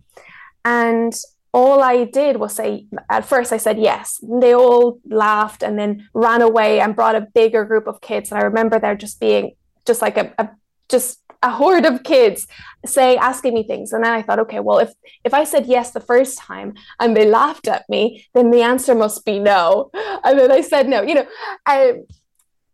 And 0.65 1.13
all 1.57 1.83
I 1.83 2.05
did 2.05 2.37
was 2.37 2.55
say, 2.55 2.87
at 3.09 3.25
first 3.25 3.51
I 3.51 3.57
said 3.57 3.79
yes. 3.79 4.23
They 4.43 4.55
all 4.55 5.01
laughed 5.09 5.63
and 5.63 5.79
then 5.79 6.07
ran 6.13 6.43
away 6.43 6.81
and 6.81 6.95
brought 6.95 7.17
a 7.17 7.23
bigger 7.23 7.65
group 7.65 7.87
of 7.87 8.03
kids. 8.03 8.31
And 8.31 8.39
I 8.39 8.45
remember 8.45 8.79
there 8.79 8.95
just 8.95 9.19
being 9.21 9.55
just 9.87 10.03
like 10.03 10.19
a, 10.19 10.35
a 10.39 10.51
just 10.91 11.23
a 11.43 11.51
horde 11.51 11.87
of 11.87 12.03
kids 12.03 12.47
saying 12.85 13.19
asking 13.19 13.55
me 13.55 13.63
things 13.63 13.93
and 13.93 14.03
then 14.03 14.13
i 14.13 14.23
thought 14.23 14.39
okay 14.39 14.59
well 14.59 14.79
if 14.79 14.91
if 15.23 15.35
i 15.35 15.45
said 15.45 15.67
yes 15.67 15.91
the 15.91 16.01
first 16.01 16.39
time 16.39 16.73
and 16.99 17.15
they 17.15 17.27
laughed 17.29 17.69
at 17.69 17.87
me 17.91 18.25
then 18.33 18.51
the 18.51 18.63
answer 18.63 18.95
must 18.95 19.23
be 19.25 19.39
no 19.39 19.91
and 20.25 20.39
then 20.39 20.51
i 20.51 20.63
said 20.63 20.89
no 20.89 21.03
you 21.03 21.15
know 21.15 21.27
I, 21.67 21.95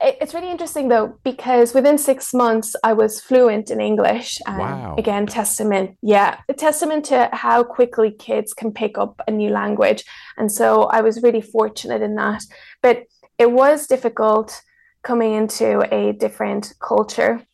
it's 0.03 0.35
really 0.35 0.51
interesting 0.51 0.88
though 0.88 1.19
because 1.23 1.75
within 1.75 1.97
six 1.97 2.35
months 2.35 2.75
I 2.83 2.93
was 2.93 3.21
fluent 3.21 3.71
in 3.71 3.81
English. 3.81 4.38
And 4.47 4.59
wow! 4.59 4.95
Again, 4.99 5.27
testament, 5.27 5.97
yeah, 6.03 6.41
a 6.49 6.55
testament 6.55 7.05
to 7.07 7.29
how 7.33 7.62
quickly 7.62 8.11
kids 8.11 8.53
can 8.53 8.73
pick 8.73 8.99
up 8.99 9.21
a 9.27 9.31
new 9.31 9.51
language, 9.51 10.05
and 10.37 10.51
so 10.51 10.85
I 10.85 11.01
was 11.01 11.23
really 11.23 11.41
fortunate 11.41 12.03
in 12.03 12.15
that. 12.17 12.43
But 12.83 13.05
it 13.38 13.53
was 13.53 13.87
difficult 13.87 14.62
coming 15.03 15.35
into 15.35 15.83
a 15.95 16.12
different 16.12 16.73
culture, 16.81 17.47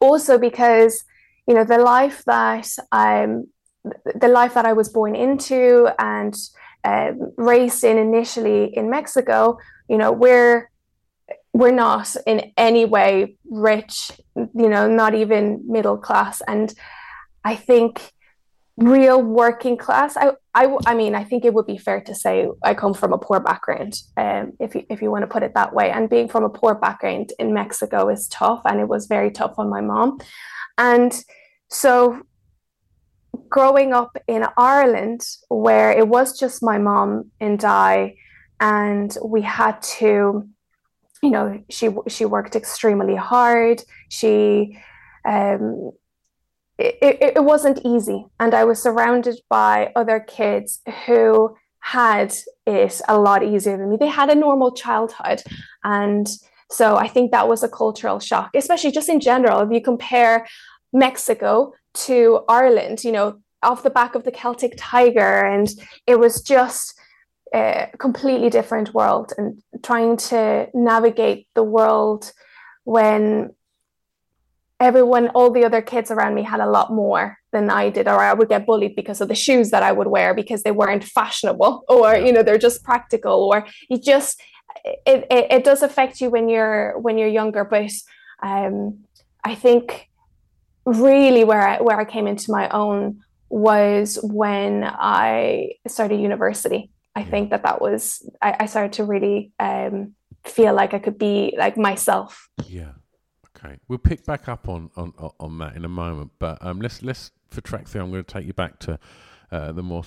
also 0.00 0.38
because 0.38 1.04
you 1.46 1.54
know 1.54 1.64
the 1.64 1.78
life 1.78 2.22
that 2.26 2.68
I'm, 2.90 3.48
the 4.14 4.28
life 4.28 4.54
that 4.54 4.66
I 4.66 4.72
was 4.72 4.88
born 4.88 5.14
into 5.14 5.88
and 5.98 6.34
um, 6.84 7.32
raised 7.36 7.84
in 7.84 7.98
initially 7.98 8.76
in 8.76 8.88
Mexico. 8.88 9.58
You 9.88 9.98
know, 9.98 10.10
we're 10.10 10.70
we're 11.56 11.70
not 11.70 12.14
in 12.26 12.52
any 12.58 12.84
way 12.84 13.36
rich, 13.48 14.12
you 14.34 14.68
know, 14.68 14.86
not 14.86 15.14
even 15.14 15.62
middle 15.66 15.96
class. 15.96 16.42
And 16.46 16.72
I 17.42 17.56
think 17.56 18.12
real 18.76 19.22
working 19.22 19.78
class, 19.78 20.18
I, 20.18 20.32
I, 20.54 20.76
I 20.84 20.94
mean, 20.94 21.14
I 21.14 21.24
think 21.24 21.46
it 21.46 21.54
would 21.54 21.64
be 21.64 21.78
fair 21.78 22.02
to 22.02 22.14
say 22.14 22.46
I 22.62 22.74
come 22.74 22.92
from 22.92 23.14
a 23.14 23.18
poor 23.18 23.40
background, 23.40 23.94
um, 24.18 24.52
if 24.60 24.74
you, 24.74 24.84
if 24.90 25.00
you 25.00 25.10
want 25.10 25.22
to 25.22 25.28
put 25.28 25.42
it 25.42 25.54
that 25.54 25.72
way. 25.72 25.90
And 25.90 26.10
being 26.10 26.28
from 26.28 26.44
a 26.44 26.50
poor 26.50 26.74
background 26.74 27.32
in 27.38 27.54
Mexico 27.54 28.10
is 28.10 28.28
tough, 28.28 28.60
and 28.66 28.78
it 28.78 28.88
was 28.88 29.06
very 29.06 29.30
tough 29.30 29.54
on 29.56 29.70
my 29.70 29.80
mom. 29.80 30.18
And 30.76 31.18
so 31.70 32.20
growing 33.48 33.94
up 33.94 34.14
in 34.28 34.44
Ireland, 34.58 35.22
where 35.48 35.90
it 35.90 36.06
was 36.06 36.38
just 36.38 36.62
my 36.62 36.76
mom 36.76 37.30
and 37.40 37.64
I, 37.64 38.16
and 38.60 39.16
we 39.24 39.40
had 39.40 39.80
to 40.00 40.50
you 41.26 41.32
know 41.32 41.62
she 41.68 41.88
she 42.08 42.24
worked 42.24 42.56
extremely 42.56 43.16
hard. 43.16 43.82
She 44.08 44.78
um 45.24 45.92
it, 46.78 46.98
it, 47.02 47.36
it 47.38 47.44
wasn't 47.44 47.80
easy. 47.84 48.26
And 48.40 48.54
i 48.54 48.64
was 48.64 48.82
surrounded 48.82 49.36
by 49.50 49.92
other 50.00 50.20
kids 50.20 50.80
who 51.04 51.56
had 51.80 52.34
it 52.66 53.00
a 53.08 53.18
lot 53.18 53.42
easier 53.42 53.76
than 53.76 53.90
me. 53.90 53.96
They 53.96 54.08
had 54.20 54.30
a 54.30 54.34
normal 54.34 54.72
childhood. 54.72 55.42
And 55.84 56.26
so 56.68 56.96
i 56.96 57.06
think 57.06 57.30
that 57.30 57.48
was 57.48 57.62
a 57.62 57.68
cultural 57.68 58.18
shock 58.18 58.50
especially 58.54 58.90
just 58.90 59.08
in 59.08 59.20
general. 59.20 59.60
If 59.60 59.70
you 59.70 59.80
compare 59.80 60.46
mexico 60.92 61.72
to 61.94 62.40
ireland 62.48 63.04
you 63.04 63.12
know 63.12 63.28
off 63.62 63.82
the 63.82 63.96
back 63.98 64.14
of 64.14 64.24
the 64.24 64.30
celtic 64.30 64.72
tiger 64.76 65.44
and 65.52 65.68
it 66.06 66.18
was 66.18 66.42
just 66.42 66.98
a 67.54 67.90
completely 67.98 68.50
different 68.50 68.92
world 68.94 69.32
and 69.38 69.62
trying 69.82 70.16
to 70.16 70.68
navigate 70.74 71.46
the 71.54 71.62
world 71.62 72.32
when 72.84 73.54
everyone 74.78 75.28
all 75.28 75.50
the 75.50 75.64
other 75.64 75.80
kids 75.80 76.10
around 76.10 76.34
me 76.34 76.42
had 76.42 76.60
a 76.60 76.68
lot 76.68 76.92
more 76.92 77.38
than 77.52 77.70
I 77.70 77.88
did 77.88 78.08
or 78.08 78.20
I 78.20 78.34
would 78.34 78.48
get 78.48 78.66
bullied 78.66 78.94
because 78.94 79.20
of 79.20 79.28
the 79.28 79.34
shoes 79.34 79.70
that 79.70 79.82
I 79.82 79.92
would 79.92 80.06
wear 80.06 80.34
because 80.34 80.62
they 80.62 80.70
weren't 80.70 81.04
fashionable 81.04 81.84
or 81.88 82.16
you 82.16 82.32
know 82.32 82.42
they're 82.42 82.58
just 82.58 82.84
practical 82.84 83.50
or 83.52 83.66
you 83.88 83.98
just 83.98 84.40
it, 84.84 85.26
it, 85.30 85.46
it 85.50 85.64
does 85.64 85.82
affect 85.82 86.20
you 86.20 86.28
when 86.30 86.48
you're 86.48 86.98
when 86.98 87.16
you're 87.16 87.28
younger. 87.28 87.64
But 87.64 87.92
um 88.42 89.04
I 89.42 89.54
think 89.54 90.10
really 90.84 91.44
where 91.44 91.66
I 91.66 91.80
where 91.80 91.98
I 91.98 92.04
came 92.04 92.26
into 92.26 92.50
my 92.50 92.68
own 92.68 93.22
was 93.48 94.18
when 94.22 94.84
I 94.84 95.72
started 95.86 96.20
university 96.20 96.90
I 97.16 97.20
yeah. 97.20 97.30
think 97.30 97.50
that 97.50 97.62
that 97.62 97.80
was 97.80 98.28
I, 98.42 98.56
I 98.60 98.66
started 98.66 98.92
to 98.94 99.04
really 99.04 99.52
um, 99.58 100.14
feel 100.44 100.74
like 100.74 100.92
I 100.92 100.98
could 100.98 101.18
be 101.18 101.54
like 101.58 101.78
myself. 101.78 102.48
Yeah. 102.66 102.92
Okay. 103.56 103.78
We'll 103.88 103.98
pick 103.98 104.26
back 104.26 104.48
up 104.48 104.68
on 104.68 104.90
on, 104.96 105.14
on 105.40 105.58
that 105.58 105.76
in 105.76 105.84
a 105.86 105.88
moment, 105.88 106.32
but 106.38 106.58
um, 106.60 106.80
let's 106.80 107.02
let's 107.02 107.32
for 107.48 107.62
track 107.62 107.88
three. 107.88 108.02
I'm 108.02 108.10
going 108.10 108.22
to 108.22 108.32
take 108.32 108.46
you 108.46 108.52
back 108.52 108.78
to 108.80 108.98
uh, 109.50 109.72
the 109.72 109.82
more. 109.82 110.04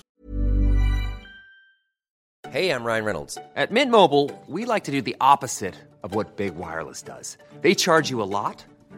Hey, 2.48 2.70
I'm 2.70 2.84
Ryan 2.84 3.04
Reynolds. 3.04 3.38
At 3.54 3.70
Mint 3.70 3.90
Mobile, 3.90 4.30
we 4.46 4.64
like 4.64 4.84
to 4.84 4.92
do 4.92 5.02
the 5.02 5.16
opposite 5.20 5.74
of 6.02 6.14
what 6.14 6.36
big 6.36 6.54
wireless 6.56 7.02
does. 7.02 7.38
They 7.60 7.74
charge 7.74 8.08
you 8.08 8.22
a 8.22 8.24
lot 8.24 8.64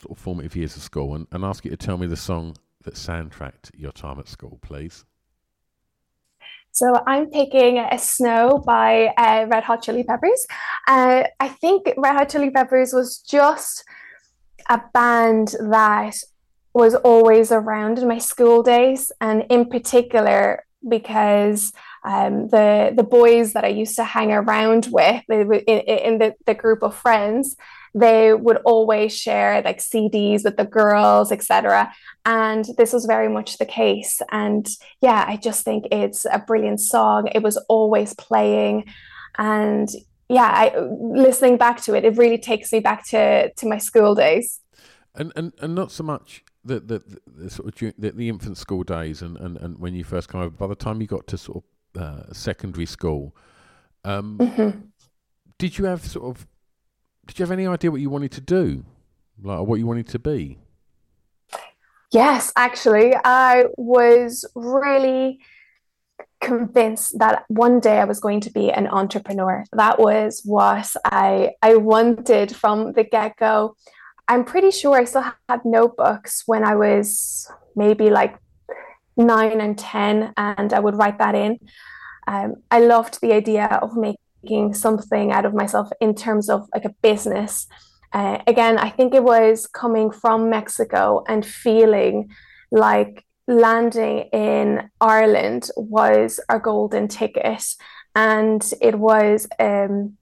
sort 0.00 0.16
of 0.16 0.22
formative 0.22 0.56
years 0.56 0.76
of 0.76 0.82
school 0.82 1.14
and, 1.14 1.26
and 1.32 1.44
ask 1.44 1.64
you 1.64 1.70
to 1.70 1.76
tell 1.76 1.98
me 1.98 2.06
the 2.06 2.16
song 2.16 2.56
that 2.84 2.94
soundtracked 2.94 3.70
your 3.74 3.92
time 3.92 4.18
at 4.18 4.28
school, 4.28 4.58
please. 4.62 5.04
So 6.70 7.02
I'm 7.06 7.28
picking 7.30 7.78
a 7.78 7.98
Snow 7.98 8.62
by 8.64 9.06
uh, 9.16 9.46
Red 9.48 9.64
Hot 9.64 9.82
Chili 9.82 10.04
Peppers. 10.04 10.46
Uh, 10.86 11.24
I 11.40 11.48
think 11.48 11.92
Red 11.96 12.14
Hot 12.14 12.28
Chili 12.28 12.50
Peppers 12.50 12.92
was 12.92 13.18
just 13.18 13.84
a 14.70 14.80
band 14.94 15.56
that 15.60 16.14
was 16.74 16.94
always 16.94 17.50
around 17.50 17.98
in 17.98 18.06
my 18.06 18.18
school 18.18 18.62
days, 18.62 19.10
and 19.20 19.44
in 19.50 19.68
particular 19.68 20.64
because 20.88 21.72
um, 22.04 22.48
the 22.48 22.92
the 22.94 23.02
boys 23.02 23.54
that 23.54 23.64
I 23.64 23.68
used 23.68 23.96
to 23.96 24.04
hang 24.04 24.30
around 24.30 24.88
with 24.92 25.24
in, 25.28 25.52
in 25.52 26.18
the, 26.18 26.34
the 26.46 26.54
group 26.54 26.84
of 26.84 26.94
friends 26.94 27.56
they 27.94 28.34
would 28.34 28.58
always 28.64 29.16
share 29.16 29.62
like 29.62 29.78
CDs 29.78 30.44
with 30.44 30.56
the 30.56 30.64
girls, 30.64 31.32
etc. 31.32 31.92
And 32.24 32.64
this 32.76 32.92
was 32.92 33.06
very 33.06 33.28
much 33.28 33.58
the 33.58 33.66
case. 33.66 34.20
And 34.30 34.68
yeah, 35.00 35.24
I 35.26 35.36
just 35.36 35.64
think 35.64 35.86
it's 35.90 36.24
a 36.24 36.38
brilliant 36.38 36.80
song. 36.80 37.28
It 37.34 37.42
was 37.42 37.56
always 37.68 38.14
playing, 38.14 38.84
and 39.38 39.88
yeah, 40.28 40.50
I, 40.52 40.78
listening 40.78 41.56
back 41.56 41.80
to 41.82 41.94
it, 41.94 42.04
it 42.04 42.16
really 42.16 42.38
takes 42.38 42.72
me 42.72 42.80
back 42.80 43.06
to 43.08 43.50
to 43.52 43.66
my 43.66 43.78
school 43.78 44.14
days. 44.14 44.60
And 45.14 45.32
and, 45.36 45.52
and 45.60 45.74
not 45.74 45.90
so 45.90 46.04
much 46.04 46.44
the 46.64 46.80
the, 46.80 47.02
the 47.26 47.50
sort 47.50 47.68
of 47.68 47.94
the, 47.98 48.10
the, 48.10 48.28
infant 48.28 48.58
school 48.58 48.82
days 48.84 49.22
and, 49.22 49.36
and, 49.38 49.56
and 49.56 49.78
when 49.78 49.94
you 49.94 50.04
first 50.04 50.28
came 50.30 50.40
over. 50.40 50.50
By 50.50 50.66
the 50.66 50.74
time 50.74 51.00
you 51.00 51.06
got 51.06 51.26
to 51.28 51.38
sort 51.38 51.64
of 51.96 52.02
uh, 52.02 52.32
secondary 52.32 52.86
school, 52.86 53.34
um, 54.04 54.38
mm-hmm. 54.38 54.78
did 55.58 55.78
you 55.78 55.86
have 55.86 56.04
sort 56.04 56.26
of 56.26 56.46
did 57.28 57.38
you 57.38 57.44
have 57.44 57.52
any 57.52 57.66
idea 57.66 57.90
what 57.90 58.00
you 58.00 58.10
wanted 58.10 58.32
to 58.32 58.40
do, 58.40 58.84
like 59.42 59.66
what 59.66 59.78
you 59.78 59.86
wanted 59.86 60.08
to 60.08 60.18
be? 60.18 60.58
Yes, 62.10 62.52
actually, 62.56 63.14
I 63.22 63.66
was 63.76 64.44
really 64.54 65.40
convinced 66.40 67.18
that 67.18 67.44
one 67.48 67.80
day 67.80 67.98
I 67.98 68.04
was 68.04 68.18
going 68.18 68.40
to 68.40 68.50
be 68.50 68.70
an 68.70 68.86
entrepreneur. 68.86 69.64
That 69.72 69.98
was 69.98 70.40
what 70.44 70.90
I 71.04 71.52
I 71.60 71.76
wanted 71.76 72.56
from 72.56 72.92
the 72.92 73.04
get 73.04 73.36
go. 73.36 73.76
I'm 74.26 74.44
pretty 74.44 74.70
sure 74.70 74.96
I 74.96 75.04
still 75.04 75.24
had 75.48 75.64
notebooks 75.64 76.44
when 76.46 76.64
I 76.64 76.76
was 76.76 77.50
maybe 77.76 78.08
like 78.08 78.38
nine 79.18 79.60
and 79.60 79.76
10, 79.76 80.32
and 80.36 80.72
I 80.72 80.80
would 80.80 80.94
write 80.94 81.18
that 81.18 81.34
in. 81.34 81.58
Um, 82.26 82.56
I 82.70 82.80
loved 82.80 83.20
the 83.20 83.32
idea 83.32 83.66
of 83.66 83.96
making 83.96 84.27
something 84.72 85.32
out 85.32 85.44
of 85.44 85.54
myself 85.54 85.90
in 86.00 86.14
terms 86.14 86.48
of 86.48 86.68
like 86.74 86.84
a 86.84 86.94
business. 87.02 87.66
Uh, 88.12 88.38
again, 88.46 88.78
I 88.78 88.90
think 88.90 89.14
it 89.14 89.22
was 89.22 89.66
coming 89.66 90.10
from 90.10 90.48
Mexico 90.48 91.24
and 91.28 91.44
feeling 91.44 92.30
like 92.70 93.24
landing 93.46 94.28
in 94.32 94.90
Ireland 95.00 95.70
was 95.76 96.40
a 96.48 96.58
golden 96.58 97.08
ticket. 97.08 97.64
And 98.14 98.62
it 98.80 98.98
was, 98.98 99.46
um, 99.58 100.16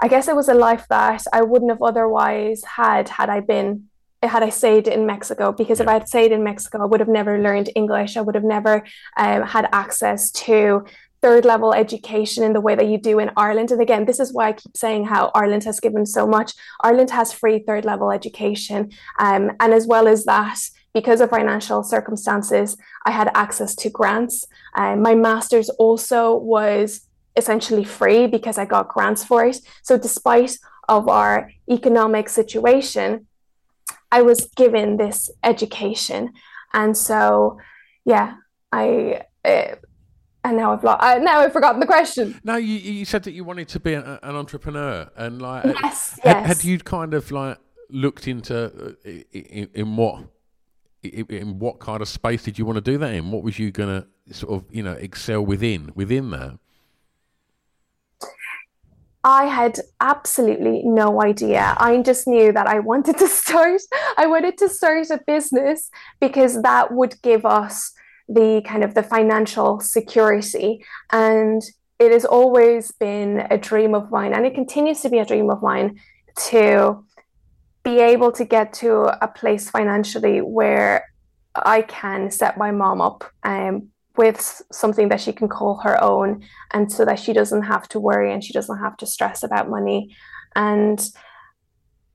I 0.00 0.08
guess 0.08 0.28
it 0.28 0.36
was 0.36 0.48
a 0.48 0.54
life 0.54 0.86
that 0.88 1.22
I 1.32 1.42
wouldn't 1.42 1.70
have 1.70 1.82
otherwise 1.82 2.62
had 2.64 3.08
had 3.08 3.30
I 3.30 3.40
been 3.40 3.88
had 4.26 4.42
I 4.42 4.48
stayed 4.48 4.88
in 4.88 5.06
Mexico 5.06 5.52
because 5.52 5.80
if 5.80 5.88
I 5.88 5.94
had 5.94 6.08
stayed 6.08 6.32
in 6.32 6.42
Mexico, 6.42 6.82
I 6.82 6.86
would 6.86 7.00
have 7.00 7.08
never 7.08 7.38
learned 7.38 7.70
English. 7.74 8.16
I 8.16 8.20
would 8.20 8.34
have 8.34 8.44
never 8.44 8.84
um, 9.16 9.42
had 9.42 9.68
access 9.72 10.30
to 10.32 10.84
third 11.24 11.46
level 11.46 11.72
education 11.72 12.44
in 12.44 12.52
the 12.52 12.60
way 12.60 12.74
that 12.74 12.86
you 12.86 12.98
do 12.98 13.18
in 13.18 13.30
Ireland. 13.34 13.70
And 13.70 13.80
again, 13.80 14.04
this 14.04 14.20
is 14.20 14.34
why 14.34 14.48
I 14.48 14.52
keep 14.52 14.76
saying 14.76 15.06
how 15.06 15.30
Ireland 15.34 15.64
has 15.64 15.80
given 15.80 16.04
so 16.04 16.26
much. 16.26 16.52
Ireland 16.82 17.10
has 17.12 17.32
free 17.32 17.60
third 17.60 17.86
level 17.86 18.12
education. 18.12 18.90
Um, 19.18 19.52
and 19.58 19.72
as 19.72 19.86
well 19.86 20.06
as 20.06 20.26
that, 20.26 20.58
because 20.92 21.22
of 21.22 21.30
financial 21.30 21.82
circumstances, 21.82 22.76
I 23.06 23.10
had 23.10 23.30
access 23.34 23.74
to 23.76 23.88
grants. 23.88 24.44
Um, 24.74 25.00
my 25.00 25.14
master's 25.14 25.70
also 25.70 26.36
was 26.36 27.08
essentially 27.36 27.84
free 27.84 28.26
because 28.26 28.58
I 28.58 28.66
got 28.66 28.88
grants 28.88 29.24
for 29.24 29.46
it. 29.46 29.56
So 29.82 29.96
despite 29.96 30.58
of 30.90 31.08
our 31.08 31.50
economic 31.70 32.28
situation, 32.28 33.26
I 34.12 34.20
was 34.20 34.40
given 34.56 34.98
this 34.98 35.30
education, 35.42 36.34
and 36.74 36.94
so 36.94 37.58
yeah, 38.04 38.34
I. 38.70 39.22
Uh, 39.42 39.76
and 40.44 40.58
now 40.58 40.74
I've 40.74 40.84
uh, 40.84 41.18
now 41.18 41.40
I've 41.40 41.52
forgotten 41.52 41.80
the 41.80 41.86
question. 41.86 42.38
No, 42.44 42.56
you, 42.56 42.76
you 42.76 43.04
said 43.04 43.24
that 43.24 43.32
you 43.32 43.44
wanted 43.44 43.68
to 43.68 43.80
be 43.80 43.94
a, 43.94 44.20
an 44.22 44.36
entrepreneur, 44.36 45.10
and 45.16 45.40
like, 45.40 45.64
yes, 45.64 46.20
had, 46.22 46.36
yes. 46.36 46.46
had 46.46 46.64
you 46.64 46.78
kind 46.78 47.14
of 47.14 47.30
like 47.30 47.58
looked 47.88 48.28
into 48.28 48.96
uh, 49.04 49.10
in, 49.32 49.70
in 49.74 49.96
what 49.96 50.24
in 51.02 51.58
what 51.58 51.80
kind 51.80 52.00
of 52.02 52.08
space 52.08 52.42
did 52.42 52.58
you 52.58 52.66
want 52.66 52.76
to 52.76 52.82
do 52.82 52.98
that 52.98 53.14
in? 53.14 53.30
What 53.30 53.42
was 53.42 53.58
you 53.58 53.70
going 53.70 54.02
to 54.02 54.34
sort 54.34 54.52
of 54.52 54.64
you 54.70 54.82
know 54.82 54.92
excel 54.92 55.44
within 55.44 55.90
within 55.94 56.30
that? 56.30 56.58
I 59.26 59.46
had 59.46 59.80
absolutely 60.02 60.82
no 60.84 61.22
idea. 61.22 61.74
I 61.78 62.02
just 62.02 62.28
knew 62.28 62.52
that 62.52 62.66
I 62.66 62.80
wanted 62.80 63.16
to 63.16 63.28
start. 63.40 63.80
I 64.18 64.26
wanted 64.26 64.58
to 64.58 64.68
start 64.68 65.08
a 65.08 65.18
business 65.26 65.90
because 66.20 66.60
that 66.60 66.92
would 66.92 67.20
give 67.22 67.46
us 67.46 67.93
the 68.28 68.62
kind 68.66 68.84
of 68.84 68.94
the 68.94 69.02
financial 69.02 69.80
security. 69.80 70.84
And 71.12 71.62
it 71.98 72.12
has 72.12 72.24
always 72.24 72.90
been 72.92 73.46
a 73.50 73.58
dream 73.58 73.94
of 73.94 74.10
mine, 74.10 74.32
and 74.32 74.44
it 74.44 74.54
continues 74.54 75.00
to 75.02 75.10
be 75.10 75.18
a 75.18 75.24
dream 75.24 75.50
of 75.50 75.62
mine 75.62 76.00
to 76.48 77.04
be 77.84 78.00
able 78.00 78.32
to 78.32 78.44
get 78.44 78.72
to 78.72 79.24
a 79.24 79.28
place 79.28 79.70
financially 79.70 80.40
where 80.40 81.04
I 81.54 81.82
can 81.82 82.30
set 82.30 82.58
my 82.58 82.72
mom 82.72 83.00
up 83.00 83.24
um, 83.44 83.90
with 84.16 84.62
something 84.72 85.08
that 85.08 85.20
she 85.20 85.32
can 85.32 85.48
call 85.48 85.78
her 85.78 86.02
own 86.02 86.42
and 86.72 86.90
so 86.90 87.04
that 87.04 87.18
she 87.18 87.32
doesn't 87.32 87.62
have 87.62 87.88
to 87.88 88.00
worry 88.00 88.32
and 88.32 88.42
she 88.44 88.52
doesn't 88.52 88.78
have 88.78 88.96
to 88.96 89.06
stress 89.06 89.42
about 89.42 89.68
money 89.68 90.14
and 90.54 91.10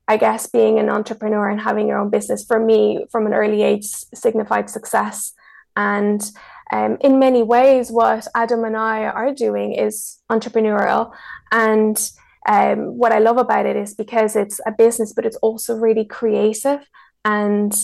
i 0.08 0.16
guess 0.16 0.46
being 0.46 0.78
an 0.78 0.88
entrepreneur 0.88 1.48
and 1.48 1.60
having 1.60 1.86
your 1.86 1.98
own 1.98 2.08
business 2.08 2.44
for 2.44 2.58
me 2.58 3.04
from 3.10 3.26
an 3.26 3.34
early 3.34 3.62
age 3.62 3.84
signified 4.14 4.70
success 4.70 5.34
and 5.76 6.30
um, 6.72 6.96
in 7.00 7.18
many 7.18 7.42
ways 7.42 7.90
what 7.90 8.26
adam 8.34 8.64
and 8.64 8.76
i 8.76 9.04
are 9.04 9.34
doing 9.34 9.72
is 9.72 10.18
entrepreneurial 10.30 11.12
and 11.52 12.10
um, 12.48 12.96
what 12.96 13.12
i 13.12 13.18
love 13.18 13.38
about 13.38 13.66
it 13.66 13.76
is 13.76 13.94
because 13.94 14.36
it's 14.36 14.60
a 14.66 14.72
business 14.72 15.12
but 15.12 15.26
it's 15.26 15.36
also 15.36 15.74
really 15.74 16.04
creative 16.04 16.80
and 17.24 17.74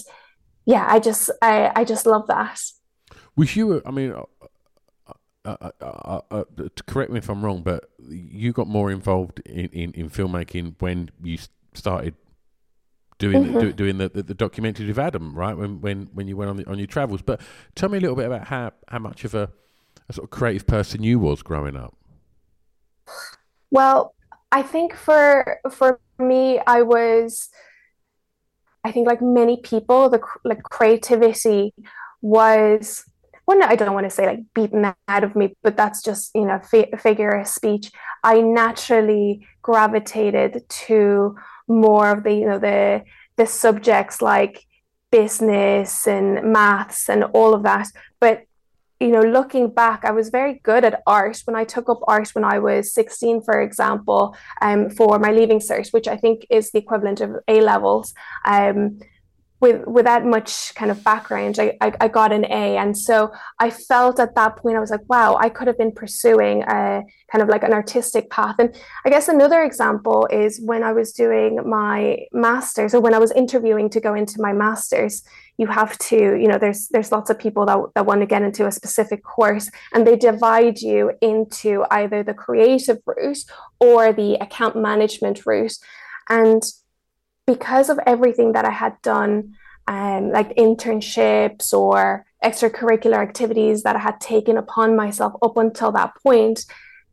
yeah 0.64 0.86
i 0.88 0.98
just 0.98 1.30
i, 1.42 1.70
I 1.74 1.84
just 1.84 2.06
love 2.06 2.26
that 2.28 2.60
was 3.36 3.54
you? 3.54 3.82
I 3.84 3.90
mean, 3.90 4.12
uh, 4.12 4.22
uh, 5.44 5.70
uh, 5.80 6.20
uh, 6.30 6.44
correct 6.86 7.12
me 7.12 7.18
if 7.18 7.28
I'm 7.28 7.44
wrong, 7.44 7.62
but 7.62 7.88
you 8.08 8.52
got 8.52 8.66
more 8.66 8.90
involved 8.90 9.40
in, 9.44 9.66
in, 9.66 9.92
in 9.92 10.10
filmmaking 10.10 10.74
when 10.78 11.10
you 11.22 11.38
started 11.74 12.14
doing 13.18 13.44
mm-hmm. 13.44 13.58
the, 13.58 13.72
doing 13.72 13.98
the, 13.98 14.08
the, 14.08 14.22
the 14.22 14.34
documentary 14.34 14.86
with 14.86 14.98
Adam, 14.98 15.34
right? 15.34 15.56
When 15.56 15.80
when 15.80 16.08
when 16.12 16.28
you 16.28 16.36
went 16.36 16.50
on 16.50 16.56
the, 16.56 16.68
on 16.68 16.78
your 16.78 16.86
travels. 16.86 17.22
But 17.22 17.40
tell 17.74 17.88
me 17.88 17.98
a 17.98 18.00
little 18.00 18.16
bit 18.16 18.26
about 18.26 18.48
how 18.48 18.72
how 18.88 18.98
much 18.98 19.24
of 19.24 19.34
a, 19.34 19.50
a 20.08 20.12
sort 20.12 20.24
of 20.24 20.30
creative 20.30 20.66
person 20.66 21.02
you 21.02 21.18
was 21.18 21.42
growing 21.42 21.76
up. 21.76 21.96
Well, 23.70 24.14
I 24.52 24.62
think 24.62 24.94
for 24.94 25.58
for 25.70 26.00
me, 26.18 26.60
I 26.66 26.82
was. 26.82 27.48
I 28.84 28.92
think 28.92 29.08
like 29.08 29.20
many 29.20 29.56
people, 29.62 30.08
the 30.08 30.20
like 30.44 30.62
creativity 30.62 31.74
was 32.22 33.04
well, 33.46 33.58
no, 33.58 33.66
I 33.66 33.76
don't 33.76 33.94
want 33.94 34.06
to 34.06 34.10
say 34.10 34.26
like 34.26 34.40
beaten 34.54 34.92
out 35.08 35.24
of 35.24 35.36
me, 35.36 35.54
but 35.62 35.76
that's 35.76 36.02
just, 36.02 36.32
you 36.34 36.44
know, 36.44 36.58
fi- 36.58 36.90
figure 36.98 37.30
of 37.30 37.46
speech. 37.46 37.92
I 38.24 38.40
naturally 38.40 39.46
gravitated 39.62 40.68
to 40.68 41.36
more 41.68 42.10
of 42.10 42.24
the, 42.24 42.32
you 42.32 42.46
know, 42.46 42.58
the, 42.58 43.02
the 43.36 43.46
subjects 43.46 44.22
like 44.22 44.64
business 45.10 46.06
and 46.06 46.52
maths 46.52 47.08
and 47.08 47.24
all 47.24 47.54
of 47.54 47.62
that. 47.62 47.88
But, 48.20 48.42
you 49.00 49.08
know, 49.08 49.20
looking 49.20 49.68
back, 49.68 50.04
I 50.04 50.10
was 50.10 50.30
very 50.30 50.60
good 50.62 50.84
at 50.84 51.02
art 51.06 51.42
when 51.44 51.56
I 51.56 51.64
took 51.64 51.88
up 51.88 52.00
art 52.08 52.30
when 52.34 52.44
I 52.44 52.58
was 52.58 52.94
16, 52.94 53.42
for 53.42 53.60
example, 53.60 54.34
um, 54.62 54.90
for 54.90 55.18
my 55.18 55.32
leaving 55.32 55.60
cert, 55.60 55.92
which 55.92 56.08
I 56.08 56.16
think 56.16 56.46
is 56.50 56.70
the 56.70 56.78
equivalent 56.78 57.20
of 57.20 57.36
A 57.48 57.60
levels. 57.60 58.14
Um, 58.44 58.98
with 59.60 59.86
without 59.86 60.24
much 60.24 60.74
kind 60.74 60.90
of 60.90 61.02
background 61.02 61.58
I, 61.58 61.76
I, 61.80 61.92
I 62.00 62.08
got 62.08 62.32
an 62.32 62.44
a. 62.44 62.76
And 62.76 62.96
so 62.96 63.32
i 63.58 63.70
felt 63.70 64.20
at 64.20 64.34
that 64.34 64.56
point 64.56 64.76
i 64.76 64.80
was 64.80 64.90
like 64.90 65.08
wow 65.08 65.36
i 65.36 65.48
could 65.48 65.66
have 65.66 65.78
been 65.78 65.92
pursuing 65.92 66.62
a 66.62 67.02
kind 67.30 67.42
of 67.42 67.48
like 67.48 67.62
an 67.62 67.72
artistic 67.72 68.30
path. 68.30 68.56
And 68.58 68.74
i 69.04 69.10
guess 69.10 69.28
another 69.28 69.62
example 69.62 70.28
is 70.30 70.60
when 70.62 70.82
i 70.82 70.92
was 70.92 71.12
doing 71.12 71.60
my 71.68 72.18
masters 72.32 72.94
or 72.94 73.00
when 73.00 73.14
i 73.14 73.18
was 73.18 73.32
interviewing 73.32 73.90
to 73.90 74.00
go 74.00 74.14
into 74.14 74.40
my 74.40 74.52
masters 74.52 75.22
you 75.58 75.66
have 75.66 75.96
to 75.96 76.36
you 76.36 76.48
know 76.48 76.58
there's 76.58 76.88
there's 76.88 77.10
lots 77.10 77.30
of 77.30 77.38
people 77.38 77.64
that, 77.64 77.78
that 77.94 78.04
want 78.04 78.20
to 78.20 78.26
get 78.26 78.42
into 78.42 78.66
a 78.66 78.72
specific 78.72 79.24
course 79.24 79.70
and 79.94 80.06
they 80.06 80.16
divide 80.16 80.78
you 80.80 81.12
into 81.22 81.84
either 81.90 82.22
the 82.22 82.34
creative 82.34 82.98
route 83.06 83.38
or 83.80 84.12
the 84.12 84.34
account 84.34 84.76
management 84.76 85.44
route. 85.46 85.76
And 86.28 86.62
because 87.46 87.88
of 87.88 87.98
everything 88.06 88.52
that 88.52 88.64
I 88.64 88.70
had 88.70 89.00
done, 89.02 89.54
um, 89.86 90.30
like 90.30 90.56
internships 90.56 91.72
or 91.72 92.26
extracurricular 92.44 93.16
activities 93.16 93.82
that 93.84 93.96
I 93.96 94.00
had 94.00 94.20
taken 94.20 94.56
upon 94.56 94.96
myself 94.96 95.34
up 95.42 95.56
until 95.56 95.92
that 95.92 96.12
point, 96.22 96.64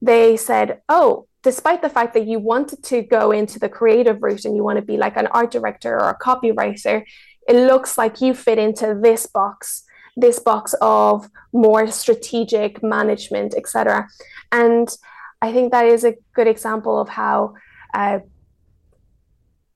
they 0.01 0.35
said, 0.35 0.81
Oh, 0.89 1.27
despite 1.43 1.81
the 1.81 1.89
fact 1.89 2.13
that 2.13 2.27
you 2.27 2.39
wanted 2.39 2.83
to 2.85 3.01
go 3.03 3.31
into 3.31 3.59
the 3.59 3.69
creative 3.69 4.21
route 4.23 4.45
and 4.45 4.55
you 4.55 4.63
want 4.63 4.77
to 4.77 4.85
be 4.85 4.97
like 4.97 5.17
an 5.17 5.27
art 5.27 5.51
director 5.51 5.93
or 5.93 6.09
a 6.09 6.19
copywriter, 6.19 7.03
it 7.47 7.67
looks 7.67 7.97
like 7.97 8.21
you 8.21 8.33
fit 8.33 8.57
into 8.57 8.99
this 9.01 9.25
box 9.25 9.83
this 10.15 10.39
box 10.39 10.75
of 10.81 11.29
more 11.51 11.87
strategic 11.87 12.83
management 12.83 13.55
etc 13.55 14.07
and 14.51 14.97
i 15.41 15.51
think 15.51 15.71
that 15.71 15.85
is 15.85 16.03
a 16.03 16.15
good 16.35 16.47
example 16.47 16.99
of 16.99 17.09
how 17.09 17.53
uh, 17.93 18.19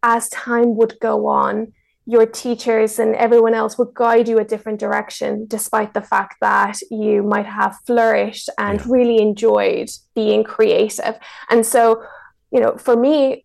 as 0.03 0.29
time 0.29 0.75
would 0.75 0.99
go 0.99 1.27
on, 1.27 1.73
your 2.05 2.25
teachers 2.25 2.99
and 2.99 3.15
everyone 3.15 3.53
else 3.53 3.77
would 3.77 3.93
guide 3.93 4.29
you 4.29 4.39
a 4.39 4.45
different 4.45 4.79
direction, 4.79 5.45
despite 5.47 5.93
the 5.93 6.01
fact 6.01 6.35
that 6.39 6.77
you 6.89 7.21
might 7.21 7.45
have 7.45 7.77
flourished 7.85 8.49
and 8.57 8.79
yeah. 8.79 8.85
really 8.87 9.21
enjoyed 9.21 9.89
being 10.15 10.43
creative. 10.43 11.15
And 11.49 11.65
so, 11.65 12.01
you 12.49 12.61
know, 12.61 12.77
for 12.77 12.95
me, 12.95 13.43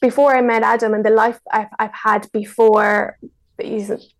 before 0.00 0.34
I 0.36 0.40
met 0.40 0.64
Adam 0.64 0.94
and 0.94 1.04
the 1.04 1.10
life 1.10 1.38
I've, 1.52 1.68
I've 1.78 1.94
had 1.94 2.28
before 2.32 3.18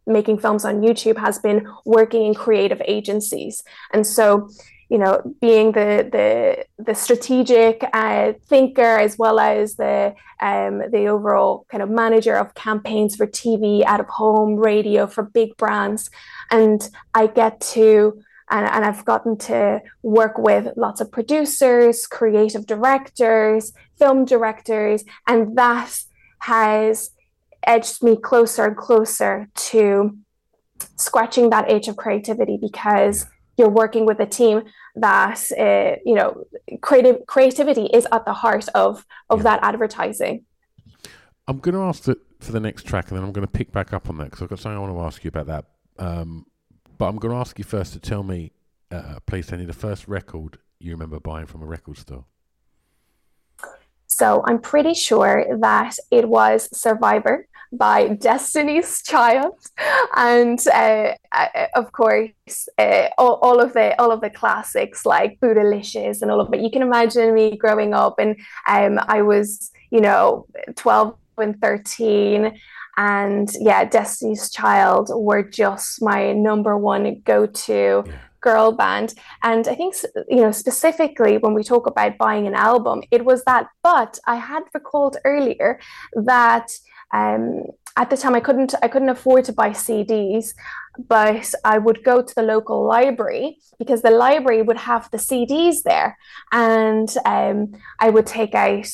making 0.06 0.38
films 0.38 0.64
on 0.64 0.80
YouTube 0.80 1.18
has 1.18 1.40
been 1.40 1.66
working 1.84 2.24
in 2.24 2.34
creative 2.34 2.80
agencies. 2.86 3.64
And 3.92 4.06
so, 4.06 4.48
you 4.92 4.98
know, 4.98 5.22
being 5.40 5.72
the 5.72 5.90
the 6.16 6.66
the 6.78 6.94
strategic 6.94 7.82
uh, 7.94 8.34
thinker 8.46 8.92
as 9.06 9.16
well 9.16 9.40
as 9.40 9.76
the 9.76 10.14
um, 10.38 10.82
the 10.90 11.06
overall 11.06 11.64
kind 11.70 11.82
of 11.82 11.88
manager 11.88 12.36
of 12.36 12.54
campaigns 12.54 13.16
for 13.16 13.26
TV, 13.26 13.82
out 13.84 14.00
of 14.00 14.08
home, 14.08 14.56
radio 14.56 15.06
for 15.06 15.22
big 15.22 15.56
brands, 15.56 16.10
and 16.50 16.90
I 17.14 17.26
get 17.26 17.58
to 17.72 18.22
and, 18.50 18.66
and 18.66 18.84
I've 18.84 19.06
gotten 19.06 19.38
to 19.38 19.80
work 20.02 20.36
with 20.36 20.68
lots 20.76 21.00
of 21.00 21.10
producers, 21.10 22.06
creative 22.06 22.66
directors, 22.66 23.72
film 23.98 24.26
directors, 24.26 25.04
and 25.26 25.56
that 25.56 26.02
has 26.40 27.12
edged 27.66 28.02
me 28.02 28.16
closer 28.16 28.66
and 28.66 28.76
closer 28.76 29.48
to 29.54 30.18
scratching 30.96 31.48
that 31.48 31.70
itch 31.70 31.88
of 31.88 31.96
creativity 31.96 32.58
because 32.60 33.26
you're 33.56 33.68
working 33.68 34.06
with 34.06 34.18
a 34.20 34.26
team 34.26 34.62
that 34.96 35.40
uh, 35.58 35.96
you 36.04 36.14
know 36.14 36.44
creative 36.80 37.26
creativity 37.26 37.86
is 37.86 38.06
at 38.12 38.24
the 38.24 38.32
heart 38.32 38.68
of 38.74 39.06
of 39.30 39.40
yeah. 39.40 39.42
that 39.44 39.60
advertising. 39.62 40.44
I'm 41.48 41.58
going 41.58 41.74
to 41.74 41.82
ask 41.82 42.04
the, 42.04 42.16
for 42.38 42.52
the 42.52 42.60
next 42.60 42.86
track 42.86 43.10
and 43.10 43.18
then 43.18 43.24
i'm 43.24 43.32
going 43.32 43.46
to 43.46 43.50
pick 43.50 43.72
back 43.72 43.92
up 43.92 44.08
on 44.08 44.16
that 44.18 44.24
because 44.24 44.42
i've 44.42 44.48
got 44.48 44.60
something 44.60 44.76
i 44.76 44.80
want 44.80 44.92
to 44.94 45.00
ask 45.00 45.24
you 45.24 45.28
about 45.28 45.46
that. 45.46 45.64
Um, 45.98 46.46
but 46.98 47.06
i'm 47.06 47.16
going 47.16 47.34
to 47.34 47.38
ask 47.38 47.58
you 47.58 47.64
first 47.64 47.92
to 47.94 48.00
tell 48.00 48.22
me 48.22 48.52
uh, 48.90 49.18
please 49.26 49.46
tell 49.46 49.58
me 49.58 49.64
the 49.64 49.72
first 49.72 50.06
record 50.06 50.58
you 50.78 50.92
remember 50.92 51.18
buying 51.20 51.46
from 51.46 51.62
a 51.62 51.66
record 51.66 51.98
store. 51.98 52.24
So 54.06 54.42
i'm 54.46 54.60
pretty 54.60 54.94
sure 54.94 55.44
that 55.60 55.96
it 56.10 56.28
was 56.28 56.68
survivor 56.76 57.46
by 57.72 58.08
Destiny's 58.08 59.02
Child, 59.02 59.58
and 60.16 60.58
uh, 60.72 61.14
uh, 61.32 61.46
of 61.74 61.92
course 61.92 62.68
uh, 62.78 63.08
all, 63.18 63.38
all, 63.42 63.60
of 63.60 63.72
the 63.72 63.98
all 64.00 64.12
of 64.12 64.20
the 64.20 64.30
classics 64.30 65.06
like 65.06 65.40
Bootylicious 65.40 66.22
and 66.22 66.30
all 66.30 66.40
of 66.40 66.52
it. 66.52 66.60
You 66.60 66.70
can 66.70 66.82
imagine 66.82 67.34
me 67.34 67.56
growing 67.56 67.94
up, 67.94 68.18
and 68.18 68.36
um, 68.68 69.00
I 69.08 69.22
was 69.22 69.70
you 69.90 70.00
know 70.00 70.46
twelve 70.76 71.16
and 71.38 71.58
thirteen, 71.60 72.58
and 72.96 73.50
yeah, 73.58 73.84
Destiny's 73.84 74.50
Child 74.50 75.10
were 75.14 75.42
just 75.42 76.02
my 76.02 76.32
number 76.32 76.76
one 76.76 77.20
go 77.24 77.46
to. 77.46 78.04
Yeah 78.06 78.12
girl 78.42 78.72
band. 78.72 79.14
And 79.42 79.66
I 79.66 79.74
think, 79.74 79.94
you 80.28 80.42
know, 80.42 80.50
specifically 80.50 81.38
when 81.38 81.54
we 81.54 81.62
talk 81.62 81.86
about 81.86 82.18
buying 82.18 82.46
an 82.46 82.54
album, 82.54 83.02
it 83.10 83.24
was 83.24 83.44
that. 83.44 83.68
But 83.82 84.18
I 84.26 84.34
had 84.34 84.64
recalled 84.74 85.16
earlier 85.24 85.80
that 86.14 86.72
um, 87.12 87.64
at 87.96 88.10
the 88.10 88.16
time 88.16 88.34
I 88.34 88.40
couldn't 88.40 88.74
I 88.82 88.88
couldn't 88.88 89.10
afford 89.10 89.44
to 89.44 89.52
buy 89.52 89.70
CDs, 89.70 90.54
but 90.98 91.52
I 91.64 91.78
would 91.78 92.02
go 92.04 92.22
to 92.22 92.34
the 92.34 92.42
local 92.42 92.86
library 92.86 93.58
because 93.78 94.02
the 94.02 94.10
library 94.10 94.62
would 94.62 94.78
have 94.78 95.10
the 95.10 95.18
CDs 95.18 95.82
there, 95.84 96.16
and 96.52 97.14
um, 97.26 97.72
I 98.00 98.10
would 98.10 98.26
take 98.26 98.54
out. 98.54 98.88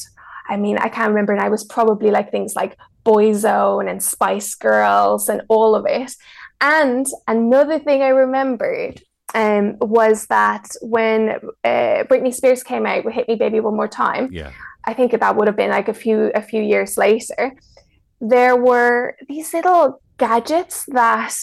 I 0.50 0.57
mean, 0.57 0.78
I 0.78 0.88
can't 0.88 1.11
remember, 1.11 1.33
and 1.33 1.42
I 1.42 1.50
was 1.50 1.64
probably 1.64 2.11
like 2.11 2.31
things 2.31 2.57
like 2.57 2.76
Boyzone 3.04 3.88
and 3.88 4.02
Spice 4.02 4.54
Girls 4.54 5.28
and 5.28 5.42
all 5.48 5.74
of 5.74 5.85
it. 5.87 6.12
And 6.61 7.07
another 7.28 7.78
thing 7.78 8.02
I 8.02 8.09
remembered 8.09 9.00
um, 9.35 9.76
was 9.78 10.26
that 10.26 10.66
when 10.81 11.31
uh, 11.62 12.04
Britney 12.09 12.35
Spears 12.35 12.64
came 12.64 12.85
out 12.85 13.04
with 13.04 13.14
"Hit 13.14 13.28
Me, 13.28 13.37
Baby, 13.37 13.61
One 13.61 13.76
More 13.76 13.87
Time," 13.87 14.33
yeah, 14.33 14.50
I 14.85 14.94
think 14.94 15.12
that 15.12 15.37
would 15.37 15.46
have 15.46 15.57
been 15.57 15.70
like 15.70 15.88
a 15.88 15.94
few 15.94 16.33
a 16.35 16.42
few 16.42 16.62
years 16.62 16.98
later 16.98 17.54
there 18.20 18.57
were 18.57 19.16
these 19.28 19.52
little 19.52 20.00
gadgets 20.18 20.85
that 20.87 21.35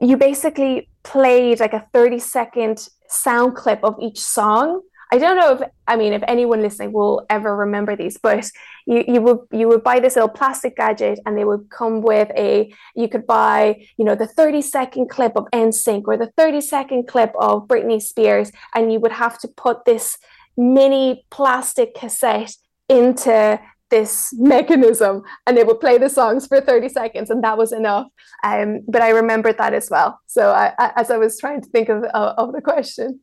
you 0.00 0.16
basically 0.16 0.88
played 1.02 1.60
like 1.60 1.72
a 1.72 1.86
30 1.92 2.18
second 2.18 2.88
sound 3.08 3.56
clip 3.56 3.80
of 3.82 3.96
each 4.00 4.20
song. 4.20 4.82
I 5.10 5.16
don't 5.16 5.38
know 5.38 5.54
if 5.54 5.62
I 5.86 5.96
mean 5.96 6.12
if 6.12 6.22
anyone 6.28 6.60
listening 6.60 6.92
will 6.92 7.24
ever 7.30 7.56
remember 7.56 7.96
these, 7.96 8.18
but 8.18 8.50
you, 8.86 9.04
you 9.08 9.22
would 9.22 9.38
you 9.52 9.66
would 9.68 9.82
buy 9.82 10.00
this 10.00 10.16
little 10.16 10.28
plastic 10.28 10.76
gadget 10.76 11.18
and 11.24 11.36
they 11.36 11.46
would 11.46 11.70
come 11.70 12.02
with 12.02 12.30
a 12.36 12.72
you 12.94 13.08
could 13.08 13.26
buy, 13.26 13.86
you 13.96 14.04
know, 14.04 14.14
the 14.14 14.26
30 14.26 14.60
second 14.60 15.08
clip 15.08 15.32
of 15.34 15.46
NSYNC 15.52 16.02
or 16.06 16.18
the 16.18 16.30
30 16.36 16.60
second 16.60 17.08
clip 17.08 17.32
of 17.40 17.66
Britney 17.66 18.02
Spears, 18.02 18.52
and 18.74 18.92
you 18.92 19.00
would 19.00 19.12
have 19.12 19.38
to 19.38 19.48
put 19.48 19.86
this 19.86 20.18
mini 20.58 21.24
plastic 21.30 21.94
cassette 21.94 22.54
into 22.90 23.58
this 23.90 24.32
mechanism 24.36 25.22
and 25.46 25.56
they 25.56 25.64
would 25.64 25.80
play 25.80 25.98
the 25.98 26.08
songs 26.08 26.46
for 26.46 26.60
30 26.60 26.88
seconds 26.88 27.30
and 27.30 27.42
that 27.44 27.56
was 27.56 27.72
enough. 27.72 28.06
Um, 28.44 28.80
but 28.86 29.02
i 29.02 29.10
remembered 29.10 29.58
that 29.58 29.74
as 29.74 29.88
well. 29.90 30.20
So 30.26 30.50
I, 30.50 30.72
I, 30.78 30.92
as 30.96 31.10
i 31.10 31.16
was 31.16 31.38
trying 31.38 31.62
to 31.62 31.68
think 31.68 31.88
of, 31.88 32.04
uh, 32.04 32.34
of 32.36 32.52
the 32.52 32.60
question. 32.60 33.20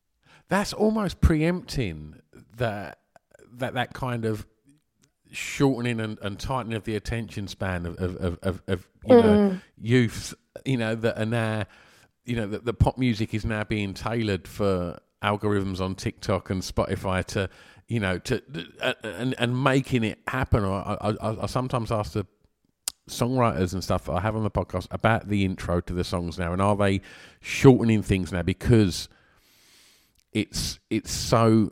That's 0.47 0.73
almost 0.73 1.21
preempting 1.21 2.21
that 2.57 2.99
that 3.57 3.73
that 3.73 3.93
kind 3.93 4.25
of 4.25 4.45
shortening 5.31 5.99
and, 5.99 6.17
and 6.21 6.39
tightening 6.39 6.75
of 6.75 6.83
the 6.83 6.95
attention 6.95 7.47
span 7.47 7.85
of 7.85 7.97
of, 7.97 8.39
of, 8.41 8.61
of 8.67 8.87
you 9.05 9.15
mm. 9.15 9.23
know 9.23 9.59
youths 9.81 10.33
you 10.63 10.77
know 10.77 10.95
that 10.95 11.19
are 11.19 11.25
now 11.25 11.65
you 12.23 12.35
know 12.35 12.47
that 12.47 12.65
the 12.65 12.73
pop 12.73 12.97
music 12.97 13.33
is 13.33 13.45
now 13.45 13.63
being 13.63 13.93
tailored 13.93 14.47
for 14.47 14.97
algorithms 15.23 15.81
on 15.81 15.95
tiktok 15.95 16.49
and 16.49 16.61
spotify 16.61 17.23
to 17.23 17.49
you 17.87 17.99
know, 17.99 18.17
to 18.19 18.41
and 19.03 19.35
and 19.37 19.63
making 19.63 20.03
it 20.03 20.19
happen. 20.27 20.63
I, 20.65 20.97
I, 21.01 21.43
I 21.43 21.45
sometimes 21.45 21.91
ask 21.91 22.13
the 22.13 22.25
songwriters 23.09 23.73
and 23.73 23.83
stuff 23.83 24.05
that 24.05 24.13
I 24.13 24.21
have 24.21 24.35
on 24.35 24.43
the 24.43 24.51
podcast 24.51 24.87
about 24.89 25.29
the 25.29 25.45
intro 25.45 25.81
to 25.81 25.93
the 25.93 26.03
songs 26.03 26.39
now, 26.39 26.53
and 26.53 26.61
are 26.61 26.75
they 26.75 27.01
shortening 27.41 28.01
things 28.01 28.31
now 28.31 28.41
because 28.41 29.07
it's 30.33 30.79
it's 30.89 31.11
so 31.11 31.71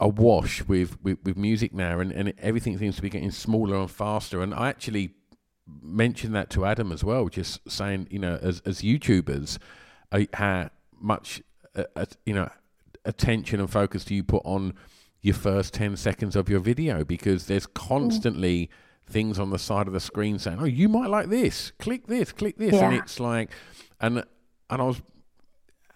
awash 0.00 0.64
with, 0.64 1.02
with, 1.02 1.18
with 1.24 1.36
music 1.36 1.74
now, 1.74 1.98
and, 2.00 2.12
and 2.12 2.32
everything 2.38 2.78
seems 2.78 2.96
to 2.96 3.02
be 3.02 3.10
getting 3.10 3.30
smaller 3.30 3.76
and 3.76 3.90
faster. 3.90 4.42
And 4.42 4.54
I 4.54 4.68
actually 4.68 5.14
mentioned 5.82 6.34
that 6.34 6.50
to 6.50 6.64
Adam 6.64 6.92
as 6.92 7.02
well, 7.02 7.28
just 7.28 7.68
saying, 7.70 8.06
you 8.10 8.18
know, 8.18 8.38
as 8.40 8.60
as 8.64 8.82
YouTubers, 8.82 9.58
uh, 10.12 10.24
how 10.34 10.70
much 11.00 11.42
uh, 11.74 11.84
uh, 11.96 12.06
you 12.24 12.34
know 12.34 12.50
attention 13.04 13.60
and 13.60 13.70
focus 13.70 14.04
do 14.04 14.14
you 14.14 14.22
put 14.22 14.42
on 14.44 14.74
your 15.20 15.34
first 15.34 15.74
10 15.74 15.96
seconds 15.96 16.36
of 16.36 16.48
your 16.48 16.60
video 16.60 17.04
because 17.04 17.46
there's 17.46 17.66
constantly 17.66 18.66
mm. 18.66 19.12
things 19.12 19.38
on 19.38 19.50
the 19.50 19.58
side 19.58 19.86
of 19.86 19.92
the 19.92 20.00
screen 20.00 20.38
saying, 20.38 20.58
oh, 20.60 20.64
you 20.64 20.88
might 20.88 21.08
like 21.08 21.28
this, 21.28 21.72
click 21.78 22.06
this, 22.06 22.32
click 22.32 22.56
this. 22.56 22.74
Yeah. 22.74 22.90
And 22.90 22.96
it's 22.96 23.18
like, 23.18 23.50
and, 24.00 24.18
and 24.70 24.82
I 24.82 24.84
was, 24.84 25.02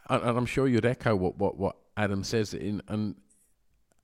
and 0.09 0.37
I'm 0.37 0.47
sure 0.47 0.67
you'd 0.67 0.87
echo 0.87 1.15
what, 1.15 1.39
what, 1.39 1.57
what 1.57 1.77
Adam 1.97 2.25
says 2.25 2.53
in, 2.53 2.83
and, 2.89 3.15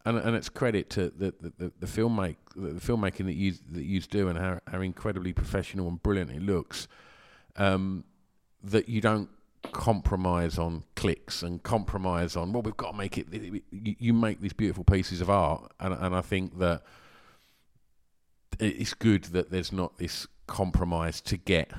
and, 0.05 0.19
and 0.19 0.37
it's 0.37 0.49
credit 0.49 0.89
to 0.91 1.11
the, 1.11 1.35
the, 1.41 1.53
the, 1.59 1.73
the 1.81 1.87
filmmake, 1.87 2.37
the, 2.55 2.69
the 2.69 2.81
filmmaking 2.81 3.27
that 3.27 3.35
you, 3.35 3.55
that 3.73 3.85
you 3.85 4.01
do 4.01 4.29
and 4.29 4.39
how, 4.39 4.61
how 4.69 4.81
incredibly 4.81 5.33
professional 5.33 5.89
and 5.89 6.03
brilliant 6.03 6.31
it 6.31 6.43
looks. 6.43 6.87
Um, 7.57 8.05
that 8.63 8.89
you 8.89 9.01
don't 9.01 9.29
compromise 9.73 10.59
on 10.59 10.85
clicks 10.97 11.43
and 11.43 11.63
compromise 11.63 12.37
on 12.37 12.53
well 12.53 12.63
we've 12.63 12.77
got 12.77 12.93
to 12.93 12.97
make 12.97 13.19
it 13.19 13.27
you 13.71 14.13
make 14.13 14.41
these 14.41 14.53
beautiful 14.53 14.85
pieces 14.85 15.21
of 15.21 15.31
art 15.31 15.71
and, 15.81 15.95
and 15.95 16.15
i 16.15 16.21
think 16.21 16.59
that 16.59 16.83
it's 18.59 18.95
good 18.95 19.25
that 19.25 19.51
there's 19.51 19.73
not 19.73 19.99
this 19.99 20.27
compromise 20.47 21.21
to 21.21 21.37
get 21.37 21.73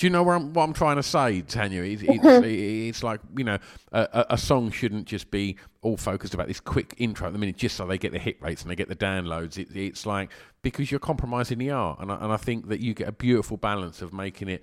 do 0.00 0.06
you 0.06 0.10
know 0.10 0.22
what 0.22 0.36
I'm, 0.36 0.54
what 0.54 0.64
I'm 0.64 0.72
trying 0.72 0.96
to 0.96 1.02
say, 1.02 1.42
Tania? 1.42 1.82
It's, 1.82 2.00
it's, 2.00 2.24
mm-hmm. 2.24 2.42
it's 2.42 3.02
like, 3.02 3.20
you 3.36 3.44
know, 3.44 3.58
a, 3.92 4.24
a, 4.30 4.38
song 4.38 4.70
shouldn't 4.70 5.06
just 5.06 5.30
be 5.30 5.56
all 5.82 5.98
focused 5.98 6.32
about 6.32 6.48
this 6.48 6.58
quick 6.58 6.94
intro 6.96 7.26
at 7.26 7.34
the 7.34 7.38
minute 7.38 7.58
just 7.58 7.76
so 7.76 7.86
they 7.86 7.98
get 7.98 8.10
the 8.12 8.18
hit 8.18 8.40
rates 8.40 8.62
and 8.62 8.70
they 8.70 8.76
get 8.76 8.88
the 8.88 8.96
downloads. 8.96 9.58
It, 9.58 9.68
it's 9.76 10.06
like, 10.06 10.30
because 10.62 10.90
you're 10.90 11.00
compromising 11.00 11.58
the 11.58 11.68
art. 11.68 11.98
And 12.00 12.10
I, 12.10 12.14
and 12.14 12.32
I 12.32 12.38
think 12.38 12.68
that 12.68 12.80
you 12.80 12.94
get 12.94 13.08
a 13.08 13.12
beautiful 13.12 13.58
balance 13.58 14.00
of 14.00 14.14
making 14.14 14.48
it 14.48 14.62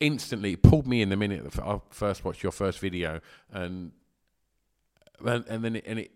instantly 0.00 0.56
pulled 0.56 0.86
me 0.86 1.02
in 1.02 1.08
the 1.08 1.16
minute 1.16 1.58
I 1.58 1.80
first 1.90 2.24
watched 2.24 2.42
your 2.42 2.52
first 2.52 2.78
video, 2.78 3.20
and 3.52 3.92
and, 5.24 5.44
and 5.46 5.64
then 5.64 5.76
it, 5.76 5.84
and 5.86 5.98
it 5.98 6.10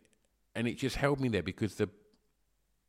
and 0.54 0.68
it 0.68 0.78
just 0.78 0.96
held 0.96 1.20
me 1.20 1.28
there 1.28 1.42
because 1.42 1.76
the 1.76 1.88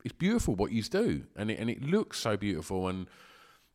it's 0.03 0.13
beautiful 0.13 0.55
what 0.55 0.71
you 0.71 0.81
do, 0.83 1.23
and 1.35 1.51
it 1.51 1.59
and 1.59 1.69
it 1.69 1.83
looks 1.83 2.19
so 2.19 2.37
beautiful, 2.37 2.87
and 2.87 3.07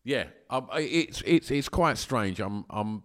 yeah, 0.05 0.25
um, 0.51 0.69
it's 0.75 1.23
it's 1.27 1.51
it's 1.51 1.69
quite 1.69 1.99
strange. 1.99 2.41
I'm 2.41 2.65
I'm 2.71 3.03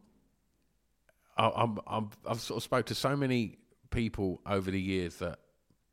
I'm, 1.38 1.80
I'm 1.88 2.10
I've 2.28 2.40
sort 2.40 2.58
of 2.58 2.64
spoke 2.64 2.86
to 2.88 2.96
so 2.96 3.16
many 3.16 3.58
people 3.90 4.42
over 4.46 4.72
the 4.72 4.82
years 4.82 5.16
that 5.18 5.40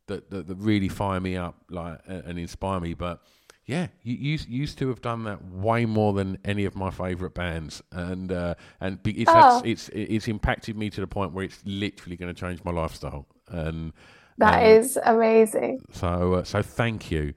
that 0.06 0.30
that, 0.30 0.46
that 0.46 0.56
really 0.56 0.88
fire 0.88 1.20
me 1.20 1.36
up 1.36 1.56
like 1.70 2.00
and 2.06 2.38
inspire 2.38 2.80
me, 2.80 2.94
but 2.94 3.22
yeah, 3.68 3.88
you, 4.02 4.14
you 4.14 4.38
used 4.48 4.78
to 4.78 4.88
have 4.88 5.02
done 5.02 5.24
that 5.24 5.44
way 5.44 5.84
more 5.84 6.14
than 6.14 6.38
any 6.42 6.64
of 6.64 6.74
my 6.74 6.90
favourite 6.90 7.34
bands, 7.34 7.82
and 7.92 8.32
uh, 8.32 8.54
and 8.80 8.98
it's, 9.04 9.30
oh. 9.30 9.60
it's 9.62 9.90
it's 9.90 10.26
impacted 10.26 10.74
me 10.74 10.88
to 10.88 11.02
the 11.02 11.06
point 11.06 11.34
where 11.34 11.44
it's 11.44 11.60
literally 11.66 12.16
going 12.16 12.34
to 12.34 12.40
change 12.40 12.64
my 12.64 12.70
lifestyle. 12.70 13.26
And 13.48 13.92
that 14.38 14.62
um, 14.62 14.64
is 14.64 14.98
amazing. 15.04 15.82
So 15.92 16.32
uh, 16.32 16.44
so 16.44 16.62
thank 16.62 17.10
you. 17.10 17.34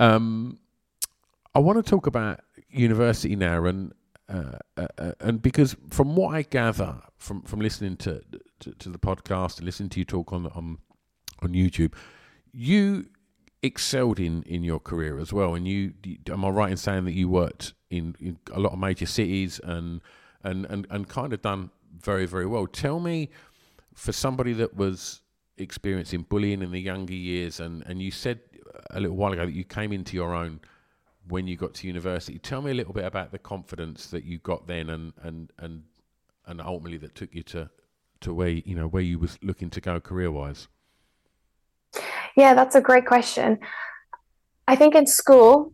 Um, 0.00 0.58
I 1.54 1.60
want 1.60 1.76
to 1.76 1.88
talk 1.88 2.08
about 2.08 2.40
university 2.70 3.36
now, 3.36 3.64
and 3.64 3.92
uh, 4.28 4.58
uh, 4.76 4.86
uh, 4.98 5.12
and 5.20 5.40
because 5.40 5.76
from 5.90 6.16
what 6.16 6.34
I 6.34 6.42
gather 6.42 6.96
from 7.18 7.42
from 7.42 7.60
listening 7.60 7.96
to, 7.98 8.20
to, 8.58 8.72
to 8.72 8.88
the 8.88 8.98
podcast 8.98 9.58
and 9.58 9.64
listening 9.66 9.90
to 9.90 10.00
you 10.00 10.04
talk 10.04 10.32
on 10.32 10.48
on 10.48 10.78
on 11.40 11.50
YouTube, 11.50 11.94
you 12.52 13.06
excelled 13.62 14.20
in 14.20 14.42
in 14.44 14.62
your 14.62 14.80
career 14.80 15.18
as 15.18 15.32
well. 15.32 15.54
And 15.54 15.66
you, 15.66 15.94
am 16.30 16.44
I 16.44 16.48
right 16.50 16.70
in 16.70 16.76
saying 16.76 17.04
that 17.06 17.14
you 17.14 17.28
worked 17.28 17.74
in, 17.90 18.14
in 18.20 18.38
a 18.52 18.60
lot 18.60 18.72
of 18.72 18.78
major 18.78 19.06
cities 19.06 19.60
and 19.62 20.00
and 20.42 20.66
and 20.66 20.86
and 20.90 21.08
kind 21.08 21.32
of 21.32 21.42
done 21.42 21.70
very 22.00 22.26
very 22.26 22.46
well? 22.46 22.66
Tell 22.66 23.00
me, 23.00 23.30
for 23.94 24.12
somebody 24.12 24.52
that 24.54 24.76
was 24.76 25.22
experiencing 25.56 26.22
bullying 26.22 26.62
in 26.62 26.70
the 26.70 26.80
younger 26.80 27.14
years, 27.14 27.60
and 27.60 27.82
and 27.86 28.00
you 28.00 28.10
said 28.10 28.40
a 28.90 29.00
little 29.00 29.16
while 29.16 29.32
ago 29.32 29.46
that 29.46 29.54
you 29.54 29.64
came 29.64 29.92
into 29.92 30.16
your 30.16 30.34
own 30.34 30.60
when 31.28 31.46
you 31.46 31.56
got 31.56 31.74
to 31.74 31.86
university. 31.86 32.38
Tell 32.38 32.62
me 32.62 32.70
a 32.70 32.74
little 32.74 32.92
bit 32.92 33.04
about 33.04 33.32
the 33.32 33.38
confidence 33.38 34.06
that 34.06 34.24
you 34.24 34.38
got 34.38 34.66
then, 34.66 34.90
and 34.90 35.12
and 35.22 35.52
and 35.58 35.82
and 36.46 36.60
ultimately 36.60 36.98
that 36.98 37.14
took 37.14 37.34
you 37.34 37.42
to 37.44 37.70
to 38.20 38.34
where 38.34 38.48
you 38.48 38.74
know 38.74 38.86
where 38.86 39.02
you 39.02 39.18
was 39.18 39.38
looking 39.42 39.70
to 39.70 39.80
go 39.80 40.00
career 40.00 40.30
wise. 40.30 40.68
Yeah, 42.38 42.54
that's 42.54 42.76
a 42.76 42.80
great 42.80 43.04
question. 43.04 43.58
I 44.68 44.76
think 44.76 44.94
in 44.94 45.08
school, 45.08 45.72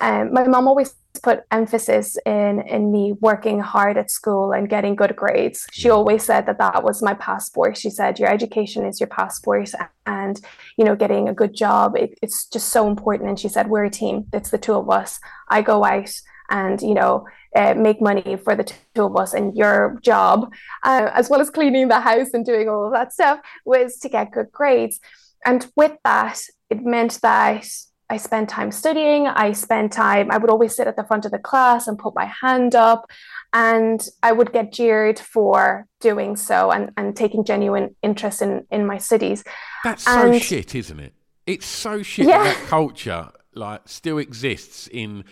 um, 0.00 0.32
my 0.32 0.46
mom 0.46 0.68
always 0.68 0.94
put 1.20 1.40
emphasis 1.50 2.16
in 2.24 2.60
in 2.60 2.92
me 2.92 3.14
working 3.20 3.58
hard 3.58 3.96
at 3.96 4.08
school 4.08 4.52
and 4.52 4.68
getting 4.68 4.94
good 4.94 5.16
grades. 5.16 5.66
She 5.72 5.90
always 5.90 6.22
said 6.22 6.46
that 6.46 6.58
that 6.58 6.84
was 6.84 7.02
my 7.02 7.14
passport. 7.14 7.76
She 7.76 7.90
said 7.90 8.20
your 8.20 8.28
education 8.28 8.86
is 8.86 9.00
your 9.00 9.08
passport, 9.08 9.72
and 10.06 10.40
you 10.78 10.84
know 10.84 10.94
getting 10.94 11.28
a 11.28 11.34
good 11.34 11.54
job 11.56 11.96
it, 11.96 12.16
it's 12.22 12.46
just 12.50 12.68
so 12.68 12.86
important. 12.86 13.28
And 13.28 13.40
she 13.40 13.48
said 13.48 13.68
we're 13.68 13.86
a 13.86 13.90
team. 13.90 14.26
It's 14.32 14.50
the 14.50 14.58
two 14.58 14.74
of 14.74 14.88
us. 14.88 15.18
I 15.48 15.60
go 15.60 15.84
out 15.84 16.12
and 16.50 16.80
you 16.82 16.94
know 16.94 17.26
uh, 17.56 17.74
make 17.74 18.00
money 18.00 18.36
for 18.44 18.54
the 18.54 18.64
two 18.94 19.02
of 19.02 19.16
us 19.16 19.34
and 19.34 19.56
your 19.56 19.98
job 20.02 20.52
uh, 20.84 21.10
as 21.14 21.28
well 21.28 21.40
as 21.40 21.50
cleaning 21.50 21.88
the 21.88 21.98
house 21.98 22.28
and 22.32 22.46
doing 22.46 22.68
all 22.68 22.86
of 22.86 22.92
that 22.92 23.12
stuff 23.12 23.40
was 23.64 23.96
to 23.96 24.08
get 24.08 24.30
good 24.30 24.52
grades 24.52 25.00
and 25.44 25.66
with 25.76 25.96
that 26.04 26.40
it 26.70 26.82
meant 26.82 27.20
that 27.22 27.66
I 28.08 28.18
spent 28.18 28.48
time 28.48 28.70
studying. 28.70 29.26
I 29.26 29.52
spent 29.52 29.92
time, 29.92 30.30
I 30.30 30.38
would 30.38 30.50
always 30.50 30.76
sit 30.76 30.86
at 30.86 30.96
the 30.96 31.04
front 31.04 31.24
of 31.24 31.32
the 31.32 31.38
class 31.38 31.88
and 31.88 31.98
put 31.98 32.14
my 32.14 32.26
hand 32.26 32.74
up, 32.74 33.10
and 33.52 34.06
I 34.22 34.32
would 34.32 34.52
get 34.52 34.72
jeered 34.72 35.18
for 35.18 35.86
doing 36.00 36.36
so 36.36 36.70
and, 36.70 36.92
and 36.96 37.16
taking 37.16 37.44
genuine 37.44 37.96
interest 38.02 38.42
in, 38.42 38.64
in 38.70 38.86
my 38.86 38.98
studies. 38.98 39.42
That's 39.82 40.06
and, 40.06 40.34
so 40.34 40.38
shit, 40.38 40.74
isn't 40.74 41.00
it? 41.00 41.14
It's 41.46 41.66
so 41.66 42.02
shit 42.02 42.26
Yeah. 42.28 42.44
that, 42.44 42.56
that 42.56 42.66
culture 42.68 43.30
like 43.54 43.88
still 43.88 44.18
exists 44.18 44.86
in 44.92 45.24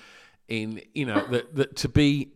in 0.49 0.81
you 0.95 1.05
know 1.05 1.25
that 1.31 1.55
that 1.55 1.77
to 1.77 1.89
be 1.89 2.33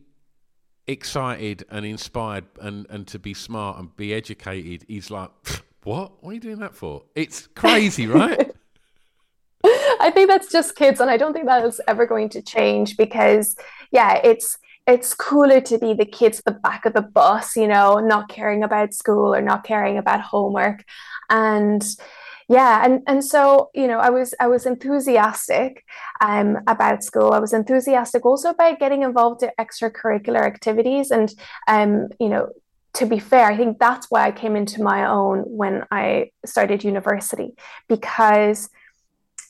excited 0.87 1.65
and 1.71 1.87
inspired 1.87 2.45
and 2.61 2.87
and 2.91 3.07
to 3.07 3.19
be 3.19 3.33
smart 3.33 3.79
and 3.79 3.97
be 3.97 4.13
educated 4.13 4.85
is 4.89 5.11
like 5.11 5.31
what? 5.85 6.23
What 6.23 6.31
are 6.31 6.35
you 6.35 6.41
doing 6.41 6.59
that 6.59 6.75
for? 6.75 7.05
It's 7.15 7.47
crazy, 7.49 8.07
right? 8.07 8.51
I 10.01 10.11
think 10.13 10.29
that's 10.29 10.51
just 10.51 10.77
kids, 10.77 11.01
and 11.01 11.11
I 11.11 11.17
don't 11.17 11.33
think 11.33 11.47
that 11.47 11.65
is 11.65 11.81
ever 11.89 12.07
going 12.07 12.29
to 12.31 12.43
change 12.43 12.97
because, 12.97 13.57
yeah, 13.91 14.21
it's 14.23 14.57
it's 14.87 15.13
cooler 15.15 15.61
to 15.61 15.79
be 15.79 15.93
the 15.93 16.07
kids 16.07 16.39
at 16.39 16.45
the 16.47 16.61
back 16.61 16.87
of 16.87 16.95
the 16.95 17.03
bus, 17.03 17.57
you 17.57 17.67
know, 17.67 17.99
not 17.99 18.31
caring 18.31 18.63
about 18.63 18.95
school 18.95 19.35
or 19.35 19.43
not 19.43 19.65
caring 19.65 19.99
about 19.99 20.21
homework, 20.21 20.85
and 21.29 21.83
yeah, 22.49 22.83
and 22.85 23.03
and 23.07 23.23
so 23.23 23.71
you 23.75 23.87
know, 23.87 23.99
I 23.99 24.09
was 24.11 24.35
I 24.41 24.47
was 24.47 24.65
enthusiastic 24.65 25.85
um, 26.21 26.59
about 26.67 27.05
school. 27.05 27.33
I 27.33 27.39
was 27.39 27.53
enthusiastic 27.53 28.25
also 28.25 28.51
about 28.51 28.79
getting 28.79 29.03
involved 29.03 29.43
in 29.43 29.51
extracurricular 29.61 30.41
activities, 30.41 31.11
and 31.11 31.33
um, 31.69 32.09
you 32.19 32.31
know, 32.31 32.49
to 32.95 33.07
be 33.07 33.19
fair, 33.19 33.47
I 33.47 33.57
think 33.57 33.79
that's 33.79 34.11
why 34.11 34.27
I 34.27 34.33
came 34.33 34.57
into 34.57 34.83
my 34.83 35.07
own 35.07 35.41
when 35.41 35.85
I 35.91 36.31
started 36.45 36.83
university 36.85 37.53
because 37.89 38.71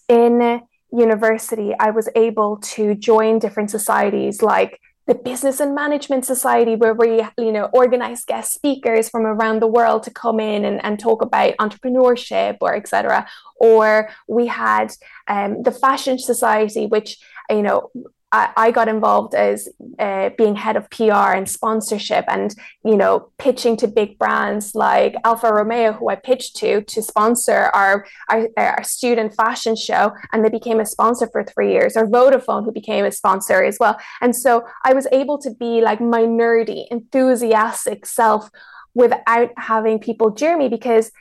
in 0.08 0.62
university, 0.92 1.74
I 1.78 1.90
was 1.90 2.08
able 2.14 2.56
to 2.56 2.94
join 2.94 3.38
different 3.38 3.70
societies 3.70 4.42
like 4.42 4.80
the 5.06 5.14
Business 5.14 5.58
and 5.58 5.74
Management 5.74 6.26
Society, 6.26 6.76
where 6.76 6.92
we, 6.92 7.22
you 7.38 7.50
know, 7.50 7.70
organize 7.72 8.26
guest 8.26 8.52
speakers 8.52 9.08
from 9.08 9.24
around 9.24 9.60
the 9.60 9.66
world 9.66 10.02
to 10.02 10.10
come 10.10 10.38
in 10.38 10.66
and, 10.66 10.84
and 10.84 11.00
talk 11.00 11.22
about 11.22 11.56
entrepreneurship 11.56 12.58
or 12.60 12.76
etc. 12.76 13.26
Or 13.58 14.10
we 14.28 14.46
had 14.46 14.92
um, 15.26 15.62
the 15.62 15.72
Fashion 15.72 16.18
Society, 16.18 16.84
which, 16.84 17.18
you 17.48 17.62
know, 17.62 17.90
I, 18.30 18.70
got 18.72 18.88
involved 18.88 19.34
as 19.34 19.68
uh, 19.98 20.30
being 20.36 20.54
head 20.54 20.76
of 20.76 20.90
PR 20.90 21.32
and 21.32 21.48
sponsorship 21.48 22.26
and, 22.28 22.54
you 22.84 22.96
know, 22.96 23.30
pitching 23.38 23.76
to 23.78 23.88
big 23.88 24.18
brands 24.18 24.74
like 24.74 25.14
Alfa 25.24 25.52
Romeo, 25.52 25.92
who 25.92 26.10
I 26.10 26.16
pitched 26.16 26.56
to 26.56 26.82
to 26.82 27.02
sponsor 27.02 27.70
our, 27.74 28.06
our, 28.28 28.48
our 28.56 28.82
student 28.82 29.34
fashion 29.34 29.76
show. 29.76 30.12
And 30.32 30.44
they 30.44 30.50
became 30.50 30.80
a 30.80 30.86
sponsor 30.86 31.28
for 31.32 31.42
three 31.42 31.72
years, 31.72 31.96
or 31.96 32.06
Vodafone, 32.06 32.64
who 32.64 32.72
became 32.72 33.06
a 33.06 33.12
sponsor 33.12 33.62
as 33.62 33.78
well. 33.80 33.98
And 34.20 34.36
so 34.36 34.64
I 34.84 34.92
was 34.92 35.06
able 35.10 35.38
to 35.38 35.50
be 35.50 35.80
like 35.80 36.00
my 36.00 36.22
nerdy, 36.22 36.86
enthusiastic 36.90 38.04
self 38.04 38.50
without 38.94 39.50
having 39.56 39.98
people 40.00 40.30
jeer 40.30 40.58
me 40.58 40.68
because 40.68 41.12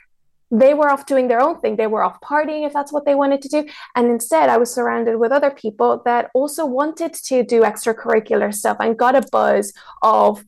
they 0.50 0.74
were 0.74 0.90
off 0.90 1.06
doing 1.06 1.28
their 1.28 1.40
own 1.40 1.60
thing. 1.60 1.76
They 1.76 1.86
were 1.86 2.02
off 2.02 2.20
partying 2.20 2.66
if 2.66 2.72
that's 2.72 2.92
what 2.92 3.04
they 3.04 3.14
wanted 3.14 3.42
to 3.42 3.48
do. 3.48 3.66
And 3.94 4.10
instead, 4.10 4.48
I 4.48 4.56
was 4.56 4.72
surrounded 4.72 5.18
with 5.18 5.32
other 5.32 5.50
people 5.50 6.00
that 6.04 6.30
also 6.34 6.64
wanted 6.64 7.12
to 7.14 7.42
do 7.42 7.62
extracurricular 7.62 8.54
stuff 8.54 8.78
and 8.80 8.98
got 8.98 9.14
a 9.14 9.22
buzz 9.30 9.72
of 10.02 10.44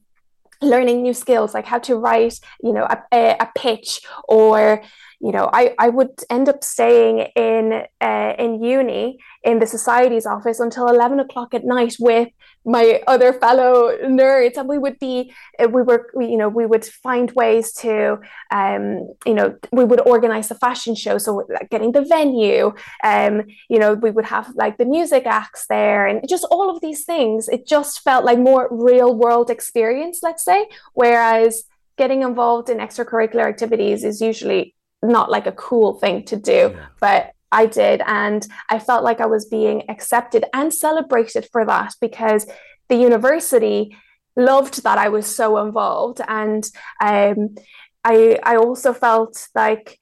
learning 0.62 1.02
new 1.02 1.14
skills 1.14 1.54
like 1.54 1.64
how 1.64 1.78
to 1.78 1.96
write 1.96 2.38
you 2.62 2.70
know 2.70 2.86
a, 3.12 3.36
a 3.40 3.48
pitch 3.56 4.02
or 4.28 4.82
you 5.20 5.32
know 5.32 5.50
I, 5.52 5.74
I 5.78 5.88
would 5.88 6.20
end 6.30 6.48
up 6.48 6.64
staying 6.64 7.28
in 7.36 7.84
uh, 8.00 8.34
in 8.38 8.62
uni 8.62 9.18
in 9.44 9.58
the 9.58 9.66
society's 9.66 10.26
office 10.26 10.60
until 10.60 10.88
11 10.88 11.20
o'clock 11.20 11.54
at 11.54 11.64
night 11.64 11.96
with 11.98 12.28
my 12.64 13.00
other 13.06 13.32
fellow 13.32 13.96
nerds. 14.04 14.56
And 14.56 14.68
we 14.68 14.78
would 14.78 14.98
be 14.98 15.32
uh, 15.58 15.68
we 15.68 15.82
were 15.82 16.10
we, 16.14 16.26
you 16.26 16.36
know 16.36 16.48
we 16.48 16.66
would 16.66 16.84
find 16.84 17.30
ways 17.32 17.72
to 17.74 18.18
um 18.50 19.08
you 19.26 19.34
know 19.34 19.56
we 19.72 19.84
would 19.84 20.00
organize 20.06 20.50
a 20.50 20.54
fashion 20.54 20.94
show. 20.94 21.18
So 21.18 21.46
like 21.48 21.70
getting 21.70 21.92
the 21.92 22.04
venue 22.04 22.72
um 23.04 23.42
you 23.68 23.78
know 23.78 23.94
we 23.94 24.10
would 24.10 24.26
have 24.26 24.50
like 24.54 24.78
the 24.78 24.84
music 24.84 25.26
acts 25.26 25.66
there 25.68 26.06
and 26.06 26.26
just 26.28 26.46
all 26.50 26.74
of 26.74 26.80
these 26.80 27.04
things. 27.04 27.48
It 27.48 27.66
just 27.66 28.00
felt 28.00 28.24
like 28.24 28.38
more 28.38 28.68
real 28.70 29.14
world 29.14 29.50
experience 29.50 30.20
let's 30.22 30.44
say 30.44 30.68
whereas 30.94 31.64
getting 31.96 32.22
involved 32.22 32.70
in 32.70 32.78
extracurricular 32.78 33.46
activities 33.46 34.04
is 34.04 34.20
usually 34.20 34.74
not 35.02 35.30
like 35.30 35.46
a 35.46 35.52
cool 35.52 35.94
thing 35.94 36.24
to 36.26 36.36
do 36.36 36.72
Yeah. 36.74 36.86
but 37.00 37.32
I 37.52 37.66
did. 37.66 38.00
And 38.06 38.46
I 38.68 38.78
felt 38.78 39.02
like 39.02 39.20
I 39.20 39.26
was 39.26 39.46
being 39.46 39.90
accepted 39.90 40.44
and 40.52 40.72
celebrated 40.72 41.48
for 41.50 41.64
that 41.66 41.94
because 42.00 42.46
the 42.88 42.96
university 42.96 43.96
loved 44.36 44.84
that 44.84 44.98
I 44.98 45.08
was 45.08 45.26
so 45.26 45.58
involved. 45.58 46.20
And 46.28 46.64
um, 47.02 47.56
I, 48.04 48.38
I 48.44 48.56
also 48.56 48.92
felt 48.92 49.48
like, 49.54 49.98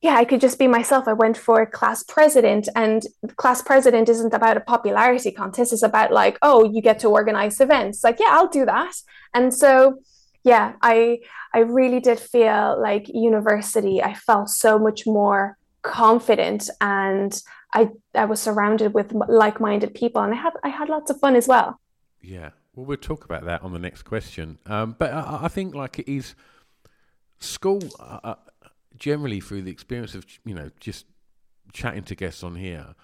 yeah, 0.00 0.14
I 0.16 0.24
could 0.24 0.40
just 0.40 0.58
be 0.58 0.68
myself. 0.68 1.06
I 1.06 1.12
went 1.12 1.36
for 1.36 1.66
class 1.66 2.02
president, 2.02 2.68
and 2.76 3.02
class 3.36 3.60
president 3.62 4.08
isn't 4.08 4.34
about 4.34 4.56
a 4.56 4.60
popularity 4.60 5.32
contest. 5.32 5.72
It's 5.72 5.82
about 5.82 6.12
like, 6.12 6.38
oh, 6.42 6.64
you 6.64 6.80
get 6.80 6.98
to 7.00 7.08
organize 7.08 7.60
events. 7.60 8.04
Like, 8.04 8.18
yeah, 8.20 8.28
I'll 8.30 8.48
do 8.48 8.64
that. 8.66 8.94
And 9.34 9.52
so, 9.52 9.98
yeah, 10.44 10.74
I 10.80 11.18
I 11.56 11.60
really 11.60 12.00
did 12.00 12.20
feel 12.20 12.78
like 12.78 13.08
university. 13.08 14.02
I 14.02 14.12
felt 14.12 14.50
so 14.50 14.78
much 14.78 15.06
more 15.06 15.56
confident 15.80 16.68
and 16.82 17.32
I 17.72 17.88
I 18.14 18.26
was 18.26 18.40
surrounded 18.42 18.92
with 18.92 19.14
like-minded 19.14 19.94
people 19.94 20.20
and 20.20 20.34
I 20.34 20.36
had 20.36 20.52
I 20.62 20.68
had 20.68 20.90
lots 20.90 21.10
of 21.10 21.18
fun 21.18 21.34
as 21.34 21.48
well. 21.48 21.80
Yeah. 22.20 22.50
Well, 22.74 22.84
we'll 22.84 22.98
talk 22.98 23.24
about 23.24 23.46
that 23.46 23.62
on 23.62 23.72
the 23.72 23.78
next 23.78 24.02
question. 24.02 24.58
Um, 24.66 24.96
but 24.98 25.14
I, 25.14 25.44
I 25.44 25.48
think 25.48 25.74
like 25.74 25.98
it 25.98 26.12
is 26.12 26.34
school 27.38 27.80
uh, 27.98 28.18
uh, 28.22 28.34
generally 28.98 29.40
through 29.40 29.62
the 29.62 29.70
experience 29.70 30.14
of 30.14 30.26
you 30.44 30.54
know 30.54 30.68
just 30.78 31.06
chatting 31.72 32.02
to 32.02 32.14
guests 32.14 32.44
on 32.44 32.56
here. 32.56 32.94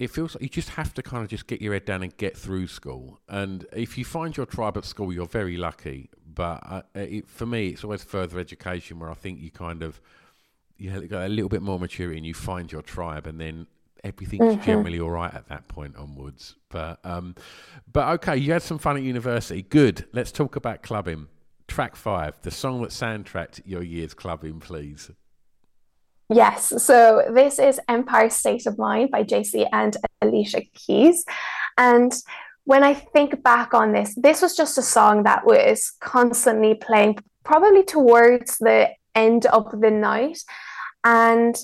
It 0.00 0.10
feels 0.10 0.34
like 0.34 0.42
you 0.42 0.48
just 0.48 0.70
have 0.70 0.92
to 0.94 1.02
kind 1.02 1.22
of 1.22 1.30
just 1.30 1.46
get 1.46 1.62
your 1.62 1.72
head 1.72 1.84
down 1.84 2.02
and 2.02 2.14
get 2.16 2.36
through 2.36 2.66
school. 2.66 3.20
And 3.28 3.64
if 3.72 3.96
you 3.96 4.04
find 4.04 4.36
your 4.36 4.44
tribe 4.44 4.76
at 4.76 4.84
school, 4.84 5.12
you're 5.12 5.26
very 5.26 5.56
lucky. 5.56 6.10
But 6.36 6.60
uh, 6.64 6.82
it, 6.94 7.28
for 7.28 7.46
me, 7.46 7.70
it's 7.70 7.82
always 7.82 8.04
further 8.04 8.38
education 8.38 9.00
where 9.00 9.10
I 9.10 9.14
think 9.14 9.40
you 9.40 9.50
kind 9.50 9.82
of 9.82 10.00
you 10.78 10.90
got 11.08 11.26
a 11.26 11.28
little 11.28 11.48
bit 11.48 11.62
more 11.62 11.80
maturity 11.80 12.18
and 12.18 12.26
you 12.26 12.34
find 12.34 12.70
your 12.70 12.82
tribe, 12.82 13.26
and 13.26 13.40
then 13.40 13.66
everything's 14.04 14.64
generally 14.64 15.00
all 15.00 15.10
right 15.10 15.34
at 15.34 15.48
that 15.48 15.66
point 15.66 15.96
onwards. 15.96 16.54
But 16.68 17.00
um, 17.02 17.34
but 17.92 18.06
okay, 18.20 18.36
you 18.36 18.52
had 18.52 18.62
some 18.62 18.78
fun 18.78 18.96
at 18.96 19.02
university. 19.02 19.62
Good. 19.62 20.04
Let's 20.12 20.30
talk 20.30 20.54
about 20.54 20.82
clubbing. 20.82 21.26
Track 21.68 21.96
five, 21.96 22.40
the 22.42 22.52
song 22.52 22.82
that 22.82 22.90
soundtracked 22.90 23.62
your 23.64 23.82
year's 23.82 24.14
clubbing, 24.14 24.60
please. 24.60 25.10
Yes, 26.28 26.72
so 26.82 27.24
this 27.34 27.58
is 27.58 27.80
Empire 27.88 28.30
State 28.30 28.66
of 28.66 28.78
Mind 28.78 29.10
by 29.10 29.24
Jay-Z 29.24 29.66
and 29.72 29.96
Alicia 30.22 30.62
Keys. 30.74 31.24
And 31.76 32.12
when 32.66 32.82
I 32.82 32.94
think 32.94 33.42
back 33.42 33.72
on 33.72 33.92
this, 33.92 34.14
this 34.16 34.42
was 34.42 34.56
just 34.56 34.76
a 34.76 34.82
song 34.82 35.22
that 35.22 35.46
was 35.46 35.92
constantly 36.00 36.74
playing, 36.74 37.16
probably 37.44 37.84
towards 37.84 38.58
the 38.58 38.90
end 39.14 39.46
of 39.46 39.70
the 39.80 39.90
night. 39.90 40.38
And 41.04 41.56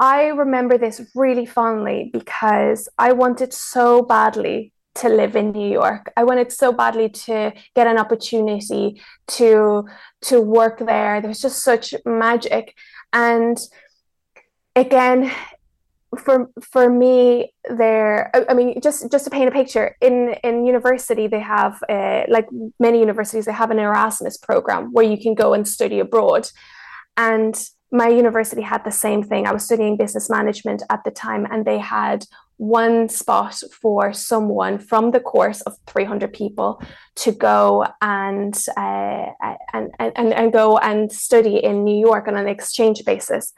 I 0.00 0.26
remember 0.26 0.78
this 0.78 1.00
really 1.14 1.46
fondly 1.46 2.10
because 2.12 2.88
I 2.98 3.12
wanted 3.12 3.52
so 3.52 4.02
badly 4.02 4.72
to 4.96 5.08
live 5.08 5.36
in 5.36 5.52
New 5.52 5.70
York. 5.70 6.12
I 6.16 6.24
wanted 6.24 6.50
so 6.50 6.72
badly 6.72 7.08
to 7.08 7.52
get 7.76 7.86
an 7.86 7.98
opportunity 7.98 9.00
to 9.28 9.86
to 10.22 10.40
work 10.40 10.80
there. 10.80 11.20
There 11.20 11.28
was 11.28 11.40
just 11.40 11.62
such 11.62 11.94
magic. 12.04 12.74
And 13.12 13.56
again, 14.74 15.30
for 16.18 16.50
for 16.60 16.90
me 16.90 17.52
there 17.70 18.30
i 18.48 18.54
mean 18.54 18.80
just 18.80 19.10
just 19.10 19.24
to 19.24 19.30
paint 19.30 19.48
a 19.48 19.52
picture 19.52 19.96
in 20.00 20.34
in 20.44 20.66
university 20.66 21.26
they 21.26 21.40
have 21.40 21.82
uh, 21.88 22.22
like 22.28 22.46
many 22.78 23.00
universities 23.00 23.46
they 23.46 23.52
have 23.52 23.70
an 23.70 23.78
erasmus 23.78 24.36
program 24.36 24.92
where 24.92 25.04
you 25.04 25.18
can 25.18 25.34
go 25.34 25.54
and 25.54 25.66
study 25.66 26.00
abroad 26.00 26.48
and 27.16 27.64
my 27.90 28.08
university 28.08 28.62
had 28.62 28.84
the 28.84 28.90
same 28.90 29.22
thing 29.22 29.46
i 29.46 29.52
was 29.52 29.64
studying 29.64 29.96
business 29.96 30.28
management 30.28 30.82
at 30.90 31.02
the 31.04 31.10
time 31.10 31.46
and 31.50 31.64
they 31.64 31.78
had 31.78 32.26
one 32.58 33.08
spot 33.08 33.60
for 33.80 34.12
someone 34.12 34.78
from 34.78 35.10
the 35.10 35.18
course 35.18 35.62
of 35.62 35.76
300 35.88 36.32
people 36.32 36.80
to 37.16 37.32
go 37.32 37.84
and, 38.00 38.56
uh, 38.76 39.26
and, 39.72 39.90
and, 39.98 40.32
and 40.32 40.52
go 40.52 40.78
and 40.78 41.10
study 41.10 41.56
in 41.56 41.82
New 41.82 41.98
York 41.98 42.28
on 42.28 42.36
an 42.36 42.46
exchange 42.46 43.04
basis. 43.04 43.52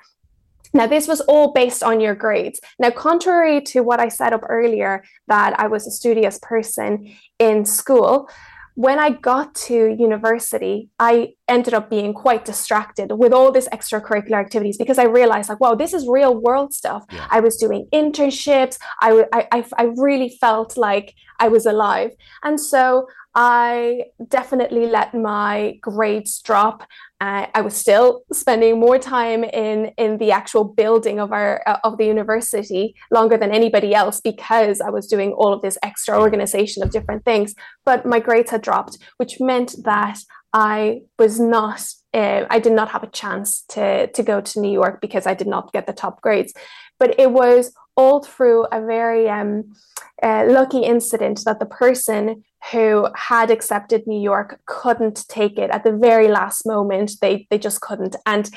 Now, 0.74 0.86
this 0.86 1.06
was 1.06 1.20
all 1.22 1.52
based 1.52 1.82
on 1.82 2.00
your 2.00 2.14
grades. 2.14 2.60
Now, 2.78 2.90
contrary 2.90 3.60
to 3.62 3.80
what 3.80 4.00
I 4.00 4.08
said 4.08 4.32
up 4.32 4.42
earlier, 4.48 5.04
that 5.28 5.58
I 5.58 5.68
was 5.68 5.86
a 5.86 5.90
studious 5.90 6.38
person 6.42 7.14
in 7.38 7.64
school, 7.64 8.28
when 8.76 8.98
I 8.98 9.10
got 9.10 9.54
to 9.66 9.94
university, 9.94 10.90
I 10.98 11.34
ended 11.48 11.74
up 11.74 11.88
being 11.88 12.12
quite 12.12 12.44
distracted 12.44 13.12
with 13.12 13.32
all 13.32 13.52
this 13.52 13.68
extracurricular 13.68 14.40
activities 14.40 14.76
because 14.76 14.98
I 14.98 15.04
realized 15.04 15.48
like, 15.48 15.60
wow, 15.60 15.76
this 15.76 15.94
is 15.94 16.08
real 16.08 16.34
world 16.34 16.74
stuff. 16.74 17.04
Yeah. 17.12 17.26
I 17.30 17.38
was 17.38 17.56
doing 17.56 17.86
internships. 17.92 18.78
I, 19.00 19.26
I, 19.32 19.64
I 19.78 19.84
really 19.96 20.36
felt 20.40 20.76
like 20.76 21.14
I 21.38 21.46
was 21.46 21.66
alive. 21.66 22.10
And 22.42 22.60
so 22.60 23.06
I 23.34 24.04
definitely 24.28 24.86
let 24.86 25.12
my 25.12 25.78
grades 25.80 26.40
drop. 26.40 26.84
Uh, 27.20 27.46
I 27.52 27.62
was 27.62 27.74
still 27.74 28.22
spending 28.32 28.78
more 28.78 28.98
time 28.98 29.42
in 29.42 29.86
in 29.98 30.18
the 30.18 30.30
actual 30.30 30.64
building 30.64 31.18
of 31.18 31.32
our 31.32 31.62
uh, 31.66 31.78
of 31.82 31.98
the 31.98 32.06
university 32.06 32.94
longer 33.10 33.36
than 33.36 33.50
anybody 33.50 33.92
else 33.94 34.20
because 34.20 34.80
I 34.80 34.90
was 34.90 35.08
doing 35.08 35.32
all 35.32 35.52
of 35.52 35.62
this 35.62 35.78
extra 35.82 36.20
organization 36.20 36.82
of 36.82 36.90
different 36.90 37.24
things. 37.24 37.54
But 37.84 38.06
my 38.06 38.20
grades 38.20 38.50
had 38.50 38.62
dropped, 38.62 38.98
which 39.16 39.40
meant 39.40 39.74
that 39.84 40.18
I 40.52 41.02
was 41.18 41.40
not. 41.40 41.84
Uh, 42.12 42.46
I 42.48 42.60
did 42.60 42.72
not 42.72 42.90
have 42.90 43.02
a 43.02 43.08
chance 43.08 43.64
to 43.70 44.06
to 44.06 44.22
go 44.22 44.40
to 44.40 44.60
New 44.60 44.70
York 44.70 45.00
because 45.00 45.26
I 45.26 45.34
did 45.34 45.48
not 45.48 45.72
get 45.72 45.86
the 45.88 45.92
top 45.92 46.20
grades. 46.20 46.52
But 47.00 47.18
it 47.18 47.32
was 47.32 47.72
all 47.96 48.22
through 48.22 48.66
a 48.72 48.80
very 48.80 49.28
um, 49.28 49.74
uh, 50.22 50.44
lucky 50.48 50.82
incident 50.82 51.42
that 51.44 51.58
the 51.58 51.66
person 51.66 52.44
who 52.72 53.08
had 53.14 53.50
accepted 53.50 54.06
New 54.06 54.20
York 54.20 54.60
couldn't 54.66 55.26
take 55.28 55.58
it 55.58 55.70
at 55.70 55.84
the 55.84 55.92
very 55.92 56.28
last 56.28 56.66
moment. 56.66 57.12
They 57.20 57.46
they 57.50 57.58
just 57.58 57.80
couldn't. 57.80 58.16
And 58.26 58.50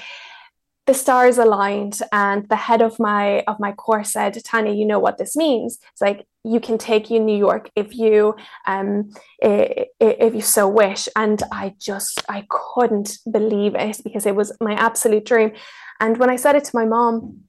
the 0.88 0.94
stars 0.94 1.38
aligned 1.38 2.00
and 2.14 2.48
the 2.48 2.56
head 2.56 2.82
of 2.82 2.98
my 2.98 3.42
of 3.42 3.60
my 3.60 3.74
course 3.74 4.14
said 4.14 4.34
tania 4.44 4.74
you 4.74 4.86
know 4.86 5.00
what 5.00 5.18
this 5.18 5.36
means 5.36 5.80
it's 5.92 6.02
like 6.02 6.26
you 6.44 6.60
can 6.62 6.78
take 6.78 7.10
you 7.10 7.20
new 7.20 7.38
york 7.38 7.70
if 7.76 7.94
you 7.94 8.34
um 8.66 9.12
if 9.40 10.34
you 10.34 10.42
so 10.42 10.68
wish 10.68 11.08
and 11.16 11.44
i 11.52 11.76
just 11.78 12.24
i 12.30 12.46
couldn't 12.50 13.18
believe 13.30 13.76
it 13.76 14.00
because 14.04 14.26
it 14.26 14.36
was 14.36 14.52
my 14.62 14.74
absolute 14.74 15.26
dream 15.26 15.52
and 16.00 16.18
when 16.18 16.30
i 16.30 16.38
said 16.38 16.56
it 16.56 16.64
to 16.64 16.76
my 16.76 16.86
mom 16.86 17.42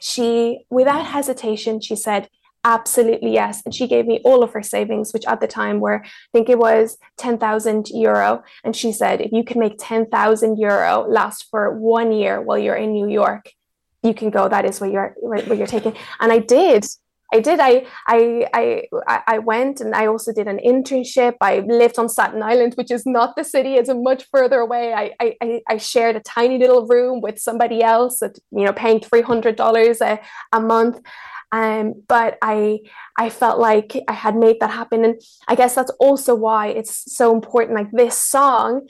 she 0.00 0.66
without 0.68 1.06
hesitation 1.06 1.80
she 1.80 1.94
said 1.94 2.28
absolutely 2.64 3.32
yes. 3.32 3.62
And 3.64 3.74
she 3.74 3.86
gave 3.86 4.06
me 4.06 4.20
all 4.24 4.42
of 4.42 4.52
her 4.52 4.62
savings 4.62 5.12
which 5.12 5.24
at 5.26 5.40
the 5.40 5.46
time 5.46 5.80
were 5.80 6.02
i 6.04 6.08
think 6.32 6.48
it 6.48 6.58
was 6.58 6.98
10,000 7.18 7.88
euro. 7.90 8.42
And 8.64 8.74
she 8.76 8.92
said 8.92 9.20
if 9.20 9.32
you 9.32 9.44
can 9.44 9.60
make 9.60 9.74
10,000 9.78 10.58
euro 10.58 11.06
last 11.08 11.46
for 11.50 11.78
one 11.78 12.12
year 12.12 12.40
while 12.40 12.58
you're 12.58 12.76
in 12.76 12.92
New 12.92 13.08
York 13.08 13.50
you 14.02 14.14
can 14.14 14.30
go. 14.30 14.48
That 14.48 14.64
is 14.64 14.80
what 14.80 14.90
you're 14.90 15.14
what 15.20 15.56
you're 15.56 15.66
taking. 15.66 15.94
And 16.20 16.32
I 16.32 16.38
did. 16.38 16.86
I 17.32 17.38
did. 17.40 17.60
I, 17.60 17.86
I 18.08 18.46
I 18.52 19.22
I 19.26 19.38
went 19.38 19.80
and 19.80 19.94
I 19.94 20.06
also 20.06 20.32
did 20.32 20.48
an 20.48 20.58
internship. 20.58 21.36
I 21.40 21.60
lived 21.60 21.98
on 21.98 22.08
Staten 22.08 22.42
Island, 22.42 22.74
which 22.74 22.90
is 22.90 23.06
not 23.06 23.36
the 23.36 23.44
city; 23.44 23.74
it's 23.74 23.90
much 23.92 24.26
further 24.32 24.58
away. 24.58 24.92
I 24.92 25.12
I, 25.20 25.60
I 25.68 25.76
shared 25.76 26.16
a 26.16 26.20
tiny 26.20 26.58
little 26.58 26.86
room 26.86 27.20
with 27.20 27.38
somebody 27.38 27.82
else, 27.82 28.20
at, 28.22 28.36
you 28.50 28.64
know, 28.64 28.72
paying 28.72 29.00
three 29.00 29.22
hundred 29.22 29.54
dollars 29.54 30.00
a 30.00 30.18
a 30.52 30.60
month, 30.60 31.00
um, 31.52 32.02
but 32.08 32.38
I 32.42 32.80
I 33.18 33.30
felt 33.30 33.58
like 33.58 33.96
I 34.08 34.12
had 34.12 34.36
made 34.36 34.58
that 34.60 34.70
happen, 34.70 35.04
and 35.04 35.20
I 35.48 35.54
guess 35.54 35.74
that's 35.74 35.90
also 35.98 36.34
why 36.34 36.68
it's 36.68 37.14
so 37.14 37.34
important. 37.34 37.76
Like 37.76 37.90
this 37.90 38.20
song 38.20 38.88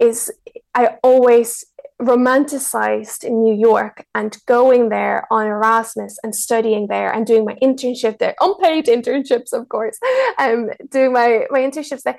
is, 0.00 0.32
I 0.74 0.96
always 1.02 1.64
romanticized 2.00 3.24
in 3.24 3.42
New 3.44 3.54
York 3.54 4.06
and 4.14 4.36
going 4.46 4.88
there 4.88 5.26
on 5.30 5.46
Erasmus 5.46 6.18
and 6.22 6.34
studying 6.34 6.86
there 6.88 7.12
and 7.12 7.26
doing 7.26 7.44
my 7.44 7.54
internship 7.62 8.18
there, 8.18 8.34
unpaid 8.40 8.86
internships, 8.86 9.52
of 9.52 9.68
course, 9.68 9.98
um, 10.38 10.70
doing 10.90 11.12
my 11.12 11.46
my 11.50 11.60
internships 11.60 12.02
there. 12.02 12.18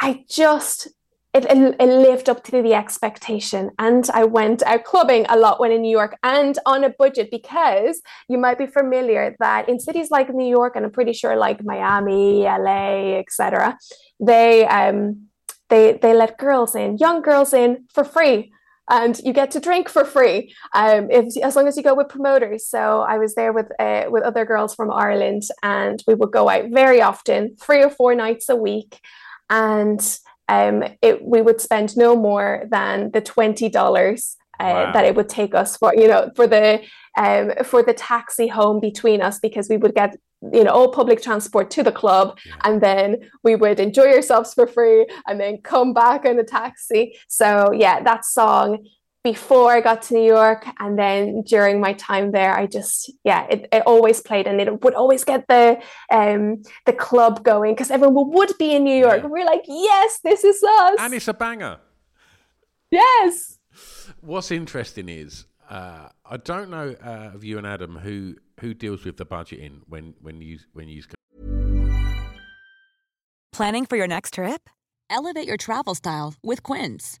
I 0.00 0.24
just 0.28 0.88
it, 1.32 1.44
it, 1.44 1.76
it, 1.78 1.86
lived 1.86 2.28
up 2.28 2.42
to 2.44 2.62
the 2.62 2.74
expectation. 2.74 3.70
And 3.78 4.08
I 4.12 4.24
went 4.24 4.62
out 4.64 4.84
clubbing 4.84 5.26
a 5.28 5.38
lot 5.38 5.60
when 5.60 5.70
in 5.70 5.82
New 5.82 5.90
York 5.90 6.18
and 6.22 6.58
on 6.66 6.82
a 6.82 6.90
budget 6.90 7.30
because 7.30 8.00
you 8.28 8.36
might 8.36 8.58
be 8.58 8.66
familiar 8.66 9.36
that 9.38 9.68
in 9.68 9.78
cities 9.78 10.10
like 10.10 10.34
New 10.34 10.48
York 10.48 10.74
and 10.74 10.84
I'm 10.84 10.90
pretty 10.90 11.12
sure 11.12 11.36
like 11.36 11.64
Miami, 11.64 12.42
LA, 12.42 13.18
etc., 13.18 13.78
they 14.18 14.66
um 14.66 15.28
they 15.68 15.98
they 16.02 16.14
let 16.14 16.36
girls 16.36 16.74
in, 16.74 16.98
young 16.98 17.22
girls 17.22 17.52
in 17.52 17.86
for 17.94 18.04
free. 18.04 18.52
And 18.92 19.16
you 19.20 19.32
get 19.32 19.52
to 19.52 19.60
drink 19.60 19.88
for 19.88 20.04
free, 20.04 20.52
um, 20.74 21.12
if, 21.12 21.36
as 21.44 21.54
long 21.54 21.68
as 21.68 21.76
you 21.76 21.82
go 21.84 21.94
with 21.94 22.08
promoters. 22.08 22.66
So 22.66 23.02
I 23.02 23.18
was 23.18 23.36
there 23.36 23.52
with 23.52 23.68
uh, 23.78 24.06
with 24.08 24.24
other 24.24 24.44
girls 24.44 24.74
from 24.74 24.90
Ireland, 24.90 25.44
and 25.62 26.02
we 26.08 26.14
would 26.14 26.32
go 26.32 26.48
out 26.48 26.70
very 26.70 27.00
often, 27.00 27.54
three 27.54 27.84
or 27.84 27.90
four 27.90 28.16
nights 28.16 28.48
a 28.48 28.56
week, 28.56 28.98
and 29.48 30.00
um, 30.50 30.84
it, 31.00 31.22
we 31.22 31.40
would 31.40 31.60
spend 31.60 31.96
no 31.96 32.16
more 32.16 32.64
than 32.70 33.12
the 33.12 33.20
twenty 33.20 33.68
dollars 33.68 34.36
uh, 34.58 34.64
wow. 34.64 34.92
that 34.92 35.04
it 35.04 35.14
would 35.14 35.28
take 35.28 35.54
us 35.54 35.76
for 35.76 35.94
you 35.94 36.08
know 36.08 36.30
for 36.36 36.46
the 36.46 36.82
um, 37.16 37.52
for 37.64 37.82
the 37.82 37.94
taxi 37.94 38.48
home 38.48 38.80
between 38.80 39.22
us 39.22 39.38
because 39.38 39.68
we 39.68 39.76
would 39.76 39.94
get 39.94 40.16
you 40.52 40.64
know 40.64 40.70
all 40.70 40.90
public 40.90 41.22
transport 41.22 41.70
to 41.70 41.82
the 41.82 41.92
club 41.92 42.38
yeah. 42.44 42.54
and 42.64 42.80
then 42.80 43.16
we 43.44 43.54
would 43.56 43.78
enjoy 43.78 44.08
ourselves 44.12 44.54
for 44.54 44.66
free 44.66 45.06
and 45.26 45.38
then 45.38 45.58
come 45.58 45.92
back 45.92 46.24
in 46.24 46.38
a 46.38 46.44
taxi 46.44 47.16
so 47.28 47.70
yeah 47.72 48.02
that 48.02 48.24
song 48.24 48.84
before 49.22 49.72
I 49.72 49.80
got 49.80 50.02
to 50.02 50.14
New 50.14 50.24
York 50.24 50.66
and 50.78 50.98
then 50.98 51.42
during 51.42 51.80
my 51.80 51.92
time 51.94 52.32
there, 52.32 52.54
I 52.54 52.66
just 52.66 53.12
yeah, 53.24 53.46
it, 53.50 53.68
it 53.72 53.82
always 53.86 54.20
played 54.20 54.46
and 54.46 54.60
it 54.60 54.82
would 54.82 54.94
always 54.94 55.24
get 55.24 55.46
the 55.48 55.80
um 56.12 56.62
the 56.86 56.92
club 56.92 57.44
going 57.44 57.74
because 57.74 57.90
everyone 57.90 58.30
would 58.32 58.52
be 58.58 58.74
in 58.74 58.84
New 58.84 58.96
York. 58.96 59.22
Yeah. 59.22 59.28
we're 59.28 59.46
like, 59.46 59.62
yes, 59.66 60.20
this 60.24 60.44
is 60.44 60.62
us. 60.62 60.96
And 60.98 61.14
it's 61.14 61.28
a 61.28 61.34
banger. 61.34 61.78
Yes. 62.90 63.58
What's 64.20 64.50
interesting 64.50 65.08
is 65.08 65.46
uh, 65.68 66.08
I 66.26 66.36
don't 66.38 66.70
know 66.70 66.96
uh, 67.04 67.30
of 67.34 67.44
you 67.44 67.58
and 67.58 67.66
Adam 67.66 67.96
who 67.96 68.36
who 68.60 68.74
deals 68.74 69.04
with 69.04 69.16
the 69.16 69.26
budgeting 69.26 69.80
when 69.86 70.14
when 70.20 70.40
you 70.40 70.58
when 70.72 70.88
you 70.88 71.02
planning 73.52 73.86
for 73.86 73.96
your 73.96 74.08
next 74.08 74.34
trip. 74.34 74.68
Elevate 75.10 75.46
your 75.46 75.56
travel 75.56 75.94
style 75.94 76.34
with 76.42 76.62
Quince. 76.62 77.20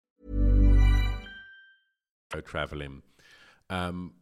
traveling. 2.39 3.01
Um, 3.69 4.13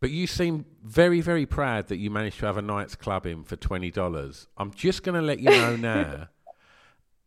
but 0.00 0.10
you 0.10 0.26
seem 0.26 0.64
very, 0.84 1.20
very 1.20 1.44
proud 1.44 1.88
that 1.88 1.96
you 1.96 2.08
managed 2.10 2.38
to 2.38 2.46
have 2.46 2.56
a 2.56 2.62
night's 2.62 2.94
clubbing 2.94 3.44
for 3.44 3.56
twenty 3.56 3.90
dollars. 3.90 4.46
I'm 4.56 4.72
just 4.72 5.02
going 5.02 5.16
to 5.16 5.22
let 5.22 5.40
you 5.40 5.50
know 5.50 5.76
now, 5.76 6.28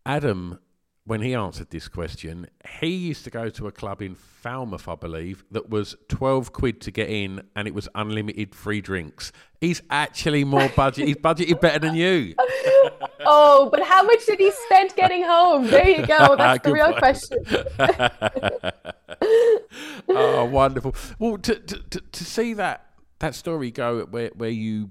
Adam. 0.06 0.60
When 1.04 1.22
he 1.22 1.34
answered 1.34 1.72
this 1.72 1.88
question, 1.88 2.48
he 2.80 2.89
used 2.89 3.24
to 3.24 3.32
go 3.32 3.50
to 3.50 3.66
a 3.66 3.72
club 3.72 4.04
in 4.04 4.14
Falmouth, 4.14 4.88
I 4.88 4.94
believe, 4.94 5.44
that 5.50 5.68
was 5.68 5.96
twelve 6.08 6.54
quid 6.54 6.80
to 6.82 6.92
get 6.92 7.10
in, 7.10 7.42
and 7.56 7.68
it 7.68 7.74
was 7.74 7.89
unlimited 7.96 8.54
free 8.54 8.82
drinks. 8.82 9.32
He's 9.60 9.82
actually 9.89 10.44
more 10.44 10.70
budget. 10.70 11.08
he's 11.08 11.18
budgeted 11.18 11.60
better 11.60 11.80
than 11.80 11.96
you. 11.96 12.36
oh, 13.26 13.69
but 13.72 13.84
how 13.84 14.03
much 14.03 14.26
did 14.26 14.39
he 14.39 14.51
spend 14.65 14.95
getting 14.95 15.24
home? 15.24 15.67
There 15.67 15.88
you 15.88 16.05
go. 16.05 16.36
That's 16.38 16.63
the 16.63 16.72
real 16.72 16.93
question. 16.93 17.39
oh, 20.09 20.45
wonderful. 20.45 20.95
Well, 21.19 21.38
to, 21.39 21.55
to, 21.55 22.01
to, 22.01 22.26
see 22.26 22.53
that 22.53 22.88
that 23.19 23.36
story 23.36 23.72
go 23.72 24.05
where 24.05 24.32
where 24.36 24.49
you 24.49 24.89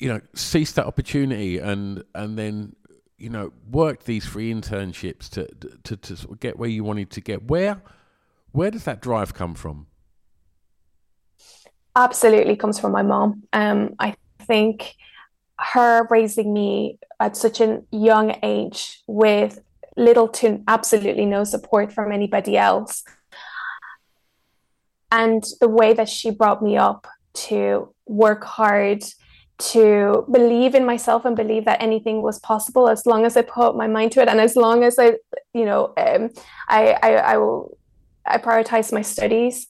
you 0.00 0.08
know, 0.08 0.20
seized 0.34 0.76
that 0.76 0.86
opportunity 0.86 1.58
and 1.58 2.02
and 2.14 2.38
then 2.38 2.74
you 3.18 3.28
know 3.28 3.52
worked 3.70 4.06
these 4.06 4.26
free 4.26 4.52
internships 4.52 5.28
to 5.28 5.46
to 5.84 5.96
to 5.96 6.16
sort 6.16 6.32
of 6.32 6.40
get 6.40 6.58
where 6.58 6.70
you 6.70 6.82
wanted 6.82 7.10
to 7.10 7.20
get. 7.20 7.44
Where 7.44 7.82
where 8.52 8.70
does 8.70 8.84
that 8.84 9.00
drive 9.00 9.34
come 9.34 9.54
from? 9.54 9.86
Absolutely 11.94 12.56
comes 12.56 12.78
from 12.78 12.92
my 12.92 13.02
mom. 13.02 13.42
Um, 13.52 13.94
I 13.98 14.16
think 14.40 14.96
her 15.60 16.06
raising 16.10 16.52
me 16.52 16.98
at 17.18 17.36
such 17.36 17.60
a 17.60 17.82
young 17.90 18.36
age 18.42 19.02
with 19.06 19.60
little 19.96 20.28
to 20.28 20.62
absolutely 20.66 21.26
no 21.26 21.44
support 21.44 21.92
from 21.92 22.12
anybody 22.12 22.56
else. 22.56 23.04
And 25.12 25.44
the 25.60 25.68
way 25.68 25.92
that 25.92 26.08
she 26.08 26.30
brought 26.30 26.62
me 26.62 26.76
up 26.76 27.06
to 27.34 27.92
work 28.06 28.44
hard, 28.44 29.04
to 29.58 30.24
believe 30.30 30.74
in 30.74 30.86
myself 30.86 31.26
and 31.26 31.36
believe 31.36 31.66
that 31.66 31.82
anything 31.82 32.22
was 32.22 32.38
possible 32.38 32.88
as 32.88 33.04
long 33.04 33.26
as 33.26 33.36
I 33.36 33.42
put 33.42 33.76
my 33.76 33.86
mind 33.86 34.12
to 34.12 34.22
it 34.22 34.28
and 34.28 34.40
as 34.40 34.56
long 34.56 34.84
as 34.84 34.98
I, 34.98 35.16
you 35.52 35.66
know, 35.66 35.92
um, 35.98 36.30
I, 36.68 36.96
I, 37.02 37.14
I 37.16 37.36
will, 37.36 37.76
I 38.24 38.38
prioritize 38.38 38.90
my 38.92 39.02
studies. 39.02 39.66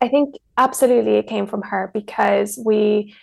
I 0.00 0.08
think 0.08 0.36
absolutely 0.56 1.16
it 1.16 1.26
came 1.26 1.46
from 1.46 1.62
her 1.62 1.90
because 1.92 2.58
we, 2.64 3.14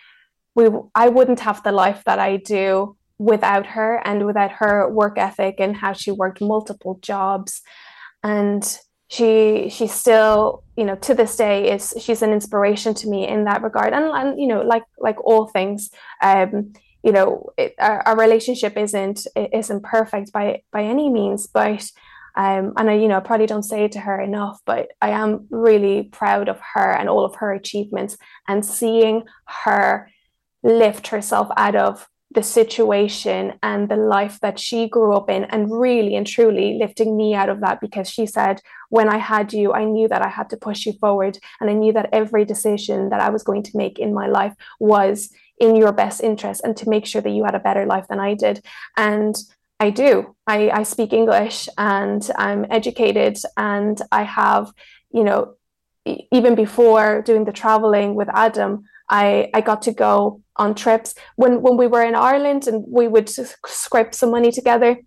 we, 0.56 0.70
I 0.96 1.10
wouldn't 1.10 1.42
have 1.42 1.62
the 1.64 1.72
life 1.72 2.04
that 2.06 2.20
I 2.20 2.38
do 2.38 2.96
without 3.18 3.66
her 3.66 4.02
and 4.06 4.26
without 4.26 4.52
her 4.54 4.90
work 4.90 5.18
ethic 5.18 5.56
and 5.60 5.76
how 5.76 5.94
she 5.94 6.12
worked 6.12 6.42
multiple 6.42 6.98
jobs. 7.02 7.62
And 8.24 8.64
she 9.08 9.70
she 9.70 9.86
still 9.86 10.64
you 10.76 10.84
know 10.84 10.96
to 10.96 11.14
this 11.14 11.38
day 11.38 11.72
is 11.72 11.94
she's 12.02 12.24
an 12.24 12.34
inspiration 12.34 12.96
to 12.96 13.08
me 13.08 13.28
in 13.28 13.46
that 13.46 13.62
regard. 13.62 13.94
And 13.94 14.06
and 14.06 14.40
you 14.40 14.48
know 14.48 14.62
like 14.62 14.84
like 14.98 15.24
all 15.24 15.48
things 15.48 15.92
um 16.24 16.74
you 17.04 17.12
know 17.12 17.52
it, 17.58 17.76
our, 17.78 18.02
our 18.08 18.18
relationship 18.18 18.76
isn't 18.78 19.28
isn't 19.36 19.84
perfect 19.84 20.34
by 20.34 20.64
by 20.72 20.84
any 20.84 21.10
means 21.10 21.46
but 21.46 21.88
um, 22.38 22.74
and 22.76 22.90
I, 22.90 22.96
you 22.96 23.08
know, 23.08 23.16
I 23.16 23.22
probably 23.22 23.46
don't 23.46 23.64
say 23.64 23.86
it 23.86 23.94
to 23.94 24.02
her 24.02 24.20
enough, 24.20 24.60
but 24.66 24.90
I 25.02 25.12
am 25.12 25.48
really 25.50 26.04
proud 26.04 26.50
of 26.50 26.60
her 26.74 26.92
and 26.92 27.08
all 27.08 27.24
of 27.24 27.36
her 27.36 27.54
achievements 27.54 28.18
and 28.48 28.66
seeing 28.66 29.24
her 29.46 30.12
lift 30.66 31.08
herself 31.08 31.48
out 31.56 31.76
of 31.76 32.08
the 32.34 32.42
situation 32.44 33.54
and 33.62 33.88
the 33.88 33.96
life 33.96 34.40
that 34.42 34.60
she 34.60 34.90
grew 34.90 35.14
up 35.14 35.30
in 35.30 35.46
and 35.46 35.72
really 35.72 36.16
and 36.16 36.26
truly 36.26 36.78
lifting 36.78 37.16
me 37.16 37.36
out 37.36 37.50
of 37.50 37.62
that 37.62 37.80
because 37.80 38.10
she 38.10 38.26
said 38.26 38.60
when 38.90 39.08
i 39.08 39.18
had 39.18 39.54
you 39.54 39.72
i 39.74 39.86
knew 39.86 40.08
that 40.08 40.24
i 40.24 40.28
had 40.28 40.50
to 40.50 40.58
push 40.58 40.86
you 40.86 40.94
forward 40.94 41.38
and 41.62 41.70
i 41.70 41.74
knew 41.74 41.94
that 41.94 42.10
every 42.12 42.44
decision 42.44 43.10
that 43.10 43.22
i 43.22 43.30
was 43.30 43.44
going 43.44 43.62
to 43.62 43.78
make 43.78 44.00
in 44.00 44.14
my 44.14 44.28
life 44.28 44.54
was 44.80 45.30
in 45.60 45.76
your 45.76 45.94
best 45.94 46.22
interest 46.22 46.62
and 46.64 46.76
to 46.76 46.90
make 46.90 47.06
sure 47.06 47.22
that 47.22 47.30
you 47.30 47.46
had 47.46 47.56
a 47.56 47.60
better 47.60 47.86
life 47.86 48.08
than 48.10 48.20
i 48.20 48.34
did. 48.34 48.66
And 48.98 49.36
i 49.80 49.92
do. 49.92 50.36
I, 50.48 50.70
I 50.72 50.84
speak 50.84 51.14
english 51.14 51.70
and 51.78 52.28
i'm 52.38 52.66
educated 52.72 53.38
and 53.56 54.02
i 54.12 54.24
have 54.24 54.72
you 55.12 55.24
know 55.24 55.54
even 56.06 56.56
before 56.56 57.22
doing 57.22 57.46
the 57.46 57.52
traveling 57.52 58.16
with 58.16 58.30
adam 58.34 58.84
I, 59.08 59.52
I 59.54 59.62
got 59.62 59.84
to 59.84 59.94
go 59.94 60.42
on 60.58 60.76
trips 60.76 61.16
when 61.36 61.62
when 61.62 61.78
we 61.78 61.88
were 61.88 62.04
in 62.04 62.16
Ireland 62.16 62.68
and 62.68 62.84
we 62.88 63.08
would 63.08 63.30
scrape 63.30 64.14
some 64.14 64.32
money 64.32 64.52
together 64.52 64.98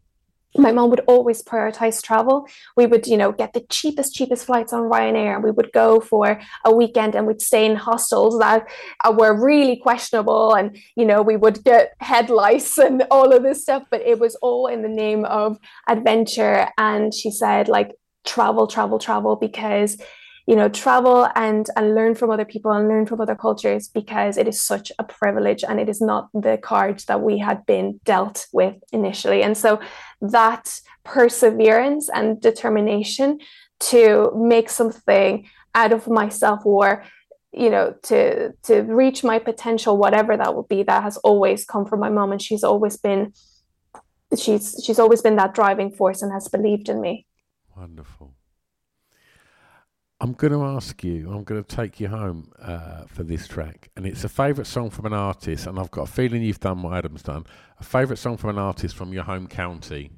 my 0.57 0.73
mom 0.73 0.91
would 0.91 1.03
always 1.07 1.43
prioritize 1.43 2.03
travel. 2.03 2.49
We 2.77 2.87
would, 2.87 3.07
you 3.07 3.17
know, 3.17 3.33
get 3.33 3.53
the 3.53 3.61
cheapest, 3.69 4.15
cheapest 4.15 4.47
flights 4.47 4.73
on 4.73 4.83
Ryanair, 4.83 5.35
and 5.35 5.45
we 5.45 5.51
would 5.51 5.73
go 5.73 6.01
for 6.01 6.41
a 6.65 6.75
weekend 6.75 7.15
and 7.15 7.27
we'd 7.27 7.43
stay 7.43 7.67
in 7.67 7.77
hostels 7.77 8.39
that 8.39 8.67
uh, 9.05 9.13
were 9.13 9.39
really 9.39 9.77
questionable. 9.77 10.55
And, 10.55 10.79
you 10.97 11.05
know, 11.05 11.23
we 11.23 11.37
would 11.37 11.63
get 11.65 11.95
head 12.01 12.31
lice 12.31 12.79
and 12.79 13.05
all 13.11 13.33
of 13.33 13.43
this 13.43 13.63
stuff, 13.63 13.85
but 13.91 14.01
it 14.01 14.19
was 14.19 14.37
all 14.37 14.67
in 14.67 14.83
the 14.83 14.89
name 14.89 15.25
of 15.27 15.59
adventure. 15.87 16.69
And 16.79 17.13
she 17.13 17.31
said, 17.31 17.69
like, 17.69 17.93
travel, 18.25 18.67
travel, 18.67 18.99
travel, 18.99 19.37
because 19.37 19.99
you 20.49 20.57
know 20.57 20.71
travel 20.71 21.29
and 21.37 21.69
and 21.77 21.95
learn 21.95 22.15
from 22.15 22.31
other 22.31 22.47
people 22.47 22.71
and 22.73 22.89
learn 22.89 23.05
from 23.05 23.21
other 23.21 23.37
cultures 23.37 23.87
because 23.87 24.39
it 24.39 24.49
is 24.49 24.59
such 24.59 24.91
a 24.99 25.05
privilege 25.05 25.63
and 25.63 25.79
it 25.79 25.91
is 25.91 26.01
not 26.01 26.31
the 26.33 26.57
card 26.57 27.01
that 27.01 27.21
we 27.21 27.37
had 27.37 27.67
been 27.67 28.01
dealt 28.05 28.47
with 28.51 28.75
initially. 28.91 29.43
And 29.43 29.59
so 29.59 29.79
that 30.23 30.81
perseverance 31.05 32.09
and 32.09 32.41
determination 32.41 33.41
to 33.91 34.33
make 34.35 34.71
something 34.71 35.47
out 35.75 35.93
of 35.93 36.09
myself 36.09 36.65
or 36.65 37.05
you 37.53 37.69
know 37.69 37.95
to 38.05 38.53
to 38.69 38.75
reach 38.85 39.23
my 39.23 39.39
potential 39.39 39.99
whatever 39.99 40.35
that 40.35 40.57
would 40.57 40.69
be 40.69 40.83
that 40.83 41.03
has 41.03 41.19
always 41.19 41.67
come 41.67 41.85
from 41.85 42.01
my 42.01 42.09
mom. 42.09 42.33
And 42.33 42.41
she's 42.41 42.65
always 42.65 42.97
been 42.97 43.35
she's 44.35 44.83
she's 44.83 44.99
always 44.99 45.21
been 45.21 45.37
that 45.37 45.53
driving 45.53 45.91
force 45.91 46.23
and 46.23 46.33
has 46.33 46.49
believed 46.49 46.89
in 46.89 47.03
me. 47.03 47.27
Wonderful 47.77 48.38
I'm 50.21 50.33
going 50.33 50.53
to 50.53 50.65
ask 50.65 51.05
you, 51.05 51.31
I'm 51.31 51.45
going 51.45 51.63
to 51.63 51.77
take 51.77 52.01
you 52.01 52.09
home 52.09 52.51
uh, 52.61 53.05
for 53.07 53.23
this 53.23 53.47
track. 53.47 53.91
And 53.97 54.05
it's 54.05 54.25
a 54.25 54.29
favourite 54.29 54.67
song 54.67 54.91
from 54.91 55.07
an 55.07 55.13
artist, 55.13 55.67
and 55.67 55.79
I've 55.79 55.93
got 55.93 56.09
a 56.09 56.11
feeling 56.11 56.43
you've 56.43 56.59
done 56.59 56.83
what 56.83 56.95
Adam's 56.95 57.23
done. 57.23 57.45
A 57.79 57.85
favourite 57.85 58.19
song 58.19 58.37
from 58.37 58.51
an 58.51 58.59
artist 58.59 58.97
from 58.97 59.13
your 59.13 59.23
home 59.23 59.47
county. 59.47 60.11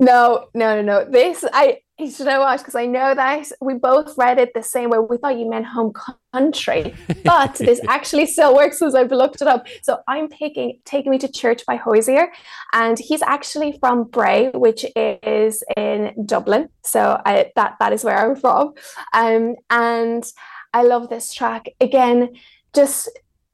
No, 0.00 0.48
no, 0.52 0.74
no, 0.74 0.82
no. 0.82 1.04
This 1.08 1.44
I 1.52 1.78
you 1.98 2.24
know 2.24 2.40
what? 2.40 2.58
Because 2.58 2.74
I 2.74 2.86
know 2.86 3.14
that 3.14 3.52
we 3.60 3.74
both 3.74 4.18
read 4.18 4.38
it 4.38 4.52
the 4.52 4.62
same 4.62 4.90
way. 4.90 4.98
We 4.98 5.16
thought 5.16 5.38
you 5.38 5.48
meant 5.48 5.66
home 5.66 5.92
country, 6.32 6.94
but 7.24 7.54
this 7.54 7.80
actually 7.88 8.26
still 8.26 8.54
works 8.54 8.82
as 8.82 8.94
I've 8.94 9.12
looked 9.12 9.40
it 9.40 9.48
up. 9.48 9.66
So 9.82 10.00
I'm 10.08 10.28
picking 10.28 10.80
"Taking 10.84 11.12
Me 11.12 11.18
to 11.18 11.28
Church" 11.28 11.64
by 11.66 11.76
Hozier, 11.76 12.32
and 12.72 12.98
he's 12.98 13.22
actually 13.22 13.78
from 13.78 14.04
Bray, 14.04 14.50
which 14.50 14.84
is 14.96 15.62
in 15.76 16.14
Dublin. 16.26 16.68
So 16.82 17.20
I, 17.24 17.52
that 17.54 17.76
that 17.78 17.92
is 17.92 18.02
where 18.02 18.18
I'm 18.18 18.36
from, 18.36 18.74
um, 19.12 19.54
and 19.70 20.24
I 20.72 20.82
love 20.82 21.08
this 21.08 21.32
track 21.32 21.68
again. 21.80 22.34
Just 22.74 23.08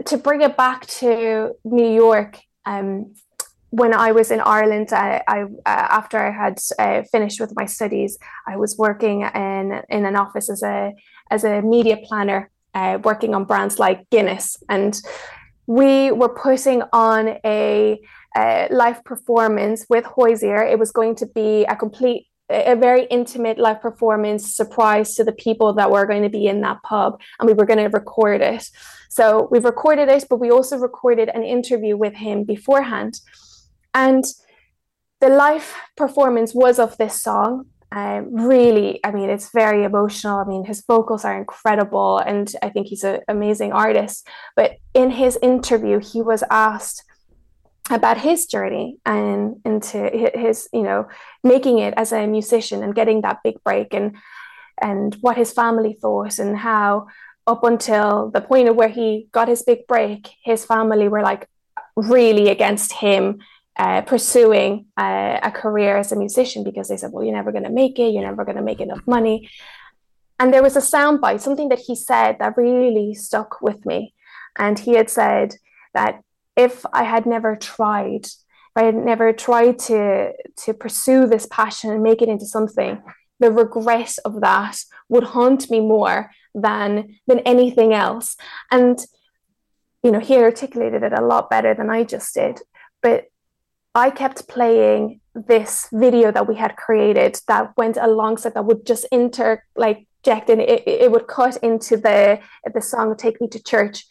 to 0.06 0.16
bring 0.16 0.40
it 0.40 0.56
back 0.56 0.86
to 0.86 1.52
New 1.64 1.92
York. 1.92 2.38
Um, 2.64 3.14
when 3.70 3.94
I 3.94 4.12
was 4.12 4.30
in 4.30 4.40
Ireland, 4.40 4.92
I, 4.92 5.22
I 5.26 5.42
uh, 5.42 5.46
after 5.64 6.18
I 6.18 6.30
had 6.30 6.58
uh, 6.78 7.02
finished 7.10 7.40
with 7.40 7.52
my 7.54 7.66
studies, 7.66 8.18
I 8.46 8.56
was 8.56 8.76
working 8.76 9.22
in 9.22 9.82
in 9.88 10.04
an 10.06 10.16
office 10.16 10.50
as 10.50 10.62
a 10.62 10.92
as 11.30 11.44
a 11.44 11.62
media 11.62 11.98
planner, 12.04 12.50
uh, 12.74 12.98
working 13.02 13.34
on 13.34 13.44
brands 13.44 13.78
like 13.78 14.10
Guinness, 14.10 14.56
and 14.68 15.00
we 15.66 16.10
were 16.10 16.28
putting 16.28 16.82
on 16.92 17.38
a, 17.44 18.00
a 18.36 18.68
live 18.70 19.04
performance 19.04 19.86
with 19.88 20.04
Hozier. 20.04 20.62
It 20.64 20.80
was 20.80 20.90
going 20.90 21.14
to 21.16 21.26
be 21.26 21.64
a 21.64 21.76
complete 21.76 22.26
a 22.52 22.74
very 22.74 23.04
intimate 23.04 23.58
live 23.58 23.80
performance 23.80 24.56
surprise 24.56 25.14
to 25.14 25.22
the 25.22 25.30
people 25.30 25.72
that 25.74 25.88
were 25.88 26.04
going 26.04 26.24
to 26.24 26.28
be 26.28 26.48
in 26.48 26.60
that 26.62 26.82
pub 26.82 27.20
and 27.38 27.46
we 27.46 27.52
were 27.52 27.64
going 27.64 27.78
to 27.78 27.86
record 27.96 28.40
it. 28.40 28.68
So 29.08 29.46
we've 29.52 29.64
recorded 29.64 30.08
it 30.08 30.24
but 30.28 30.40
we 30.40 30.50
also 30.50 30.76
recorded 30.76 31.28
an 31.28 31.44
interview 31.44 31.96
with 31.96 32.14
him 32.14 32.42
beforehand 32.42 33.20
and 33.94 34.24
the 35.20 35.28
live 35.28 35.74
performance 35.96 36.54
was 36.54 36.78
of 36.78 36.96
this 36.96 37.22
song. 37.22 37.66
Um, 37.92 38.34
really, 38.34 39.00
I 39.04 39.10
mean, 39.10 39.30
it's 39.30 39.50
very 39.52 39.82
emotional. 39.84 40.38
I 40.38 40.44
mean, 40.44 40.64
his 40.64 40.84
vocals 40.86 41.24
are 41.24 41.36
incredible, 41.36 42.18
and 42.18 42.52
I 42.62 42.68
think 42.68 42.86
he's 42.86 43.02
an 43.02 43.20
amazing 43.28 43.72
artist. 43.72 44.26
But 44.54 44.76
in 44.94 45.10
his 45.10 45.36
interview, 45.42 45.98
he 45.98 46.22
was 46.22 46.44
asked 46.50 47.02
about 47.90 48.18
his 48.18 48.46
journey 48.46 48.98
and 49.04 49.56
into 49.64 50.08
his, 50.34 50.68
you 50.72 50.82
know, 50.82 51.08
making 51.42 51.78
it 51.78 51.94
as 51.96 52.12
a 52.12 52.28
musician 52.28 52.84
and 52.84 52.94
getting 52.94 53.22
that 53.22 53.38
big 53.42 53.62
break, 53.64 53.92
and 53.92 54.16
and 54.80 55.16
what 55.20 55.36
his 55.36 55.52
family 55.52 55.98
thought, 56.00 56.38
and 56.38 56.56
how 56.56 57.08
up 57.46 57.64
until 57.64 58.30
the 58.30 58.40
point 58.40 58.68
of 58.68 58.76
where 58.76 58.88
he 58.88 59.26
got 59.32 59.48
his 59.48 59.62
big 59.62 59.86
break, 59.88 60.30
his 60.44 60.64
family 60.64 61.08
were 61.08 61.22
like 61.22 61.48
really 61.96 62.48
against 62.48 62.92
him 62.92 63.40
uh, 63.80 64.02
pursuing 64.02 64.84
uh, 64.98 65.40
a 65.42 65.50
career 65.50 65.96
as 65.96 66.12
a 66.12 66.16
musician 66.24 66.62
because 66.62 66.88
they 66.88 66.98
said, 66.98 67.10
well, 67.12 67.24
you're 67.24 67.40
never 67.40 67.50
going 67.50 67.64
to 67.64 67.70
make 67.82 67.98
it, 67.98 68.12
you're 68.12 68.30
never 68.30 68.44
going 68.44 68.58
to 68.58 68.70
make 68.70 68.80
enough 68.80 69.00
money. 69.06 69.48
And 70.38 70.52
there 70.52 70.62
was 70.62 70.76
a 70.76 70.80
soundbite, 70.80 71.40
something 71.40 71.70
that 71.70 71.78
he 71.78 71.94
said 71.94 72.36
that 72.40 72.58
really 72.58 73.14
stuck 73.14 73.62
with 73.62 73.86
me. 73.86 74.12
And 74.58 74.78
he 74.78 74.92
had 74.96 75.08
said 75.08 75.54
that 75.94 76.20
if 76.56 76.84
I 76.92 77.04
had 77.04 77.24
never 77.24 77.56
tried, 77.56 78.26
if 78.26 78.76
I 78.76 78.82
had 78.82 78.96
never 78.96 79.32
tried 79.32 79.78
to, 79.88 80.32
to 80.64 80.74
pursue 80.74 81.26
this 81.26 81.46
passion 81.50 81.90
and 81.90 82.02
make 82.02 82.20
it 82.20 82.28
into 82.28 82.44
something, 82.44 83.02
the 83.38 83.50
regret 83.50 84.14
of 84.26 84.42
that 84.42 84.76
would 85.08 85.24
haunt 85.24 85.70
me 85.70 85.80
more 85.80 86.30
than 86.54 87.16
than 87.26 87.38
anything 87.40 87.94
else. 87.94 88.36
And 88.70 88.98
you 90.02 90.10
know, 90.10 90.20
he 90.20 90.36
articulated 90.36 91.02
it 91.02 91.18
a 91.18 91.24
lot 91.24 91.48
better 91.48 91.72
than 91.74 91.88
I 91.88 92.04
just 92.04 92.34
did. 92.34 92.60
But 93.00 93.24
I 93.94 94.10
kept 94.10 94.48
playing 94.48 95.20
this 95.34 95.88
video 95.92 96.30
that 96.32 96.46
we 96.46 96.56
had 96.56 96.76
created 96.76 97.40
that 97.48 97.76
went 97.76 97.96
alongside 97.96 98.54
that 98.54 98.64
would 98.64 98.86
just 98.86 99.06
inter 99.10 99.62
like 99.76 100.06
and 100.26 100.60
it, 100.60 100.86
it 100.86 101.10
would 101.10 101.26
cut 101.26 101.56
into 101.62 101.96
the 101.96 102.40
the 102.74 102.82
song 102.82 103.16
take 103.16 103.40
me 103.40 103.48
to 103.48 103.62
church 103.62 104.04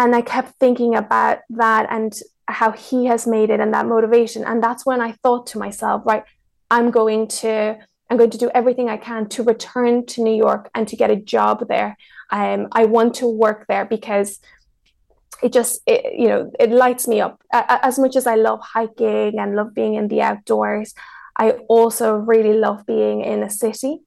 and 0.00 0.16
I 0.16 0.22
kept 0.22 0.54
thinking 0.58 0.96
about 0.96 1.40
that 1.50 1.86
and 1.90 2.18
how 2.48 2.72
he 2.72 3.04
has 3.04 3.26
made 3.26 3.50
it 3.50 3.60
and 3.60 3.74
that 3.74 3.86
motivation. 3.86 4.44
And 4.44 4.62
that's 4.62 4.86
when 4.86 5.00
I 5.00 5.12
thought 5.22 5.46
to 5.48 5.58
myself, 5.58 6.06
right, 6.06 6.24
I'm 6.70 6.90
going 6.90 7.28
to 7.42 7.78
I'm 8.08 8.16
going 8.16 8.30
to 8.30 8.38
do 8.38 8.50
everything 8.54 8.88
I 8.88 8.96
can 8.96 9.28
to 9.28 9.44
return 9.44 10.04
to 10.06 10.22
New 10.22 10.34
York 10.34 10.68
and 10.74 10.88
to 10.88 10.96
get 10.96 11.10
a 11.10 11.16
job 11.16 11.68
there. 11.68 11.96
Um, 12.30 12.66
I 12.72 12.86
want 12.86 13.14
to 13.16 13.28
work 13.28 13.66
there 13.68 13.84
because 13.84 14.40
it 15.42 15.52
just 15.52 15.80
it, 15.86 16.18
you 16.18 16.28
know 16.28 16.50
it 16.58 16.70
lights 16.70 17.08
me 17.08 17.20
up. 17.20 17.40
As 17.52 17.98
much 17.98 18.16
as 18.16 18.26
i 18.26 18.34
love 18.34 18.60
hiking 18.60 19.38
and 19.38 19.56
love 19.56 19.74
being 19.74 19.94
in 19.94 20.08
the 20.08 20.22
outdoors 20.22 20.94
i 21.38 21.52
also 21.68 22.16
really 22.16 22.54
love 22.54 22.84
being 22.86 23.22
in 23.22 23.42
a 23.42 23.50
city. 23.50 24.00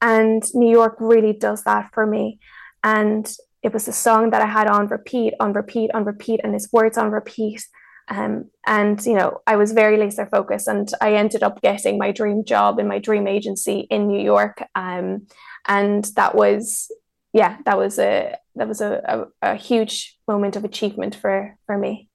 And 0.00 0.42
new 0.54 0.70
york 0.70 0.96
really 0.98 1.32
does 1.32 1.62
that 1.64 1.90
for 1.92 2.06
me. 2.06 2.38
And 2.82 3.32
it 3.62 3.72
was 3.72 3.86
a 3.88 3.92
song 3.92 4.30
that 4.30 4.42
i 4.42 4.46
had 4.46 4.66
on 4.66 4.86
repeat 4.88 5.34
on 5.40 5.52
repeat 5.52 5.90
on 5.94 6.04
repeat 6.04 6.40
and 6.42 6.54
its 6.54 6.72
words 6.72 6.98
on 6.98 7.10
repeat. 7.10 7.64
Um, 8.08 8.50
and 8.66 9.04
you 9.06 9.14
know 9.14 9.40
i 9.46 9.54
was 9.56 9.72
very 9.72 9.96
laser 9.96 10.26
focused 10.26 10.66
and 10.66 10.90
i 11.00 11.14
ended 11.14 11.44
up 11.44 11.62
getting 11.62 11.98
my 11.98 12.10
dream 12.10 12.44
job 12.44 12.80
in 12.80 12.88
my 12.88 12.98
dream 12.98 13.26
agency 13.26 13.80
in 13.90 14.08
new 14.08 14.20
york. 14.20 14.62
Um, 14.74 15.28
and 15.68 16.04
that 16.16 16.34
was 16.34 16.90
yeah, 17.32 17.58
that 17.64 17.78
was 17.78 17.98
a 17.98 18.36
that 18.56 18.68
was 18.68 18.80
a, 18.80 19.26
a, 19.42 19.52
a 19.52 19.56
huge 19.56 20.18
moment 20.28 20.56
of 20.56 20.64
achievement 20.64 21.14
for 21.14 21.56
for 21.66 21.78
me. 21.78 22.08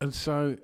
And 0.00 0.14
so 0.14 0.56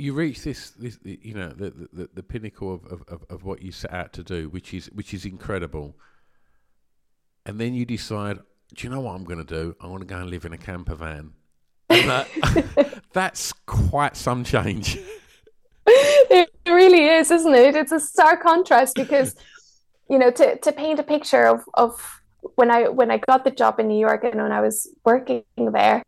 you 0.00 0.14
reach 0.14 0.42
this, 0.42 0.70
this 0.70 0.98
you 1.04 1.34
know, 1.34 1.50
the, 1.50 1.88
the, 1.92 2.08
the 2.14 2.22
pinnacle 2.22 2.72
of, 2.74 3.02
of, 3.08 3.24
of 3.28 3.44
what 3.44 3.60
you 3.60 3.70
set 3.70 3.92
out 3.92 4.12
to 4.14 4.22
do, 4.22 4.48
which 4.48 4.72
is 4.72 4.86
which 4.92 5.12
is 5.12 5.24
incredible. 5.24 5.96
And 7.44 7.60
then 7.60 7.74
you 7.74 7.84
decide, 7.84 8.38
do 8.74 8.86
you 8.86 8.90
know 8.90 9.00
what 9.00 9.14
I'm 9.14 9.24
going 9.24 9.44
to 9.44 9.44
do? 9.44 9.76
I 9.80 9.86
want 9.86 10.00
to 10.00 10.06
go 10.06 10.18
and 10.18 10.30
live 10.30 10.44
in 10.44 10.52
a 10.52 10.58
camper 10.58 10.94
van. 10.94 11.32
That, 11.88 12.28
that's 13.12 13.52
quite 13.66 14.16
some 14.16 14.44
change. 14.44 14.98
It 16.32 16.48
really 16.64 17.06
is, 17.06 17.32
isn't 17.32 17.54
it? 17.54 17.74
It's 17.74 17.90
a 17.90 17.98
stark 17.98 18.42
contrast 18.42 18.94
because 18.94 19.34
you 20.10 20.18
know, 20.18 20.30
to, 20.32 20.58
to 20.58 20.72
paint 20.72 20.98
a 20.98 21.04
picture 21.04 21.46
of, 21.46 21.60
of 21.74 22.20
when 22.56 22.70
I 22.70 22.88
when 22.88 23.10
I 23.10 23.18
got 23.18 23.44
the 23.44 23.50
job 23.50 23.78
in 23.78 23.86
New 23.88 23.98
York 23.98 24.24
and 24.24 24.42
when 24.42 24.50
I 24.52 24.60
was 24.60 24.88
working 25.04 25.44
there, 25.56 26.02